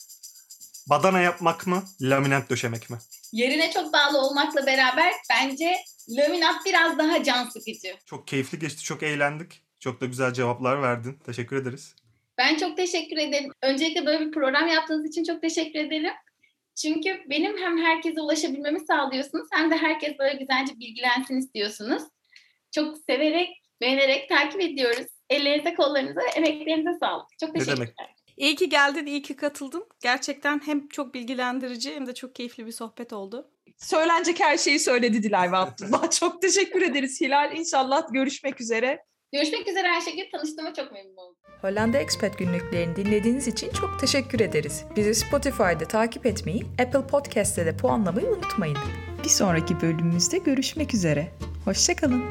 badana 0.86 1.20
yapmak 1.20 1.66
mı, 1.66 1.84
laminat 2.00 2.50
döşemek 2.50 2.90
mi? 2.90 2.98
Yerine 3.32 3.72
çok 3.72 3.92
bağlı 3.92 4.18
olmakla 4.18 4.66
beraber 4.66 5.12
bence 5.30 5.76
laminat 6.08 6.66
biraz 6.66 6.98
daha 6.98 7.24
can 7.24 7.48
sıkıcı. 7.48 7.96
Çok 8.06 8.28
keyifli 8.28 8.58
geçti, 8.58 8.82
çok 8.82 9.02
eğlendik. 9.02 9.63
Çok 9.84 10.00
da 10.00 10.06
güzel 10.06 10.32
cevaplar 10.32 10.82
verdin. 10.82 11.18
Teşekkür 11.26 11.56
ederiz. 11.56 11.94
Ben 12.38 12.56
çok 12.56 12.76
teşekkür 12.76 13.16
ederim. 13.16 13.52
Öncelikle 13.62 14.06
böyle 14.06 14.26
bir 14.26 14.32
program 14.32 14.68
yaptığınız 14.68 15.08
için 15.08 15.24
çok 15.24 15.42
teşekkür 15.42 15.78
ederim. 15.78 16.12
Çünkü 16.74 17.20
benim 17.30 17.58
hem 17.58 17.78
herkese 17.78 18.20
ulaşabilmemi 18.20 18.80
sağlıyorsunuz 18.80 19.48
hem 19.52 19.70
de 19.70 19.76
herkes 19.76 20.18
böyle 20.18 20.34
güzelce 20.34 20.72
bilgilensin 20.80 21.38
istiyorsunuz. 21.38 22.02
Çok 22.74 22.96
severek, 23.10 23.48
beğenerek 23.80 24.28
takip 24.28 24.60
ediyoruz. 24.60 25.06
Ellerinize, 25.30 25.74
kollarınıza, 25.74 26.20
emeklerinize 26.36 26.98
sağlık. 27.00 27.26
Çok 27.40 27.54
teşekkürler. 27.54 27.88
İyi 28.36 28.56
ki 28.56 28.68
geldin, 28.68 29.06
iyi 29.06 29.22
ki 29.22 29.36
katıldın. 29.36 29.86
Gerçekten 30.02 30.60
hem 30.66 30.88
çok 30.88 31.14
bilgilendirici 31.14 31.94
hem 31.94 32.06
de 32.06 32.14
çok 32.14 32.34
keyifli 32.34 32.66
bir 32.66 32.72
sohbet 32.72 33.12
oldu. 33.12 33.50
Söylenecek 33.76 34.40
her 34.40 34.58
şeyi 34.58 34.78
söyledi 34.78 35.22
Dilay 35.22 35.52
ve 35.52 35.56
Abdullah. 35.56 36.10
Çok 36.20 36.42
teşekkür 36.42 36.82
ederiz 36.82 37.20
Hilal. 37.20 37.56
İnşallah 37.56 38.12
görüşmek 38.12 38.60
üzere. 38.60 39.04
Görüşmek 39.34 39.68
üzere 39.68 39.90
Ayşegül. 39.90 40.30
Tanıştığıma 40.32 40.74
çok 40.74 40.92
memnun 40.92 41.16
oldum. 41.16 41.36
Hollanda 41.60 41.98
Expat 41.98 42.38
günlüklerini 42.38 42.96
dinlediğiniz 42.96 43.48
için 43.48 43.70
çok 43.70 44.00
teşekkür 44.00 44.40
ederiz. 44.40 44.84
Bizi 44.96 45.14
Spotify'da 45.14 45.88
takip 45.88 46.26
etmeyi, 46.26 46.62
Apple 46.82 47.06
Podcast'te 47.06 47.66
de 47.66 47.76
puanlamayı 47.76 48.26
unutmayın. 48.26 48.78
Bir 49.24 49.28
sonraki 49.28 49.80
bölümümüzde 49.80 50.38
görüşmek 50.38 50.94
üzere. 50.94 51.28
Hoşçakalın. 51.64 52.24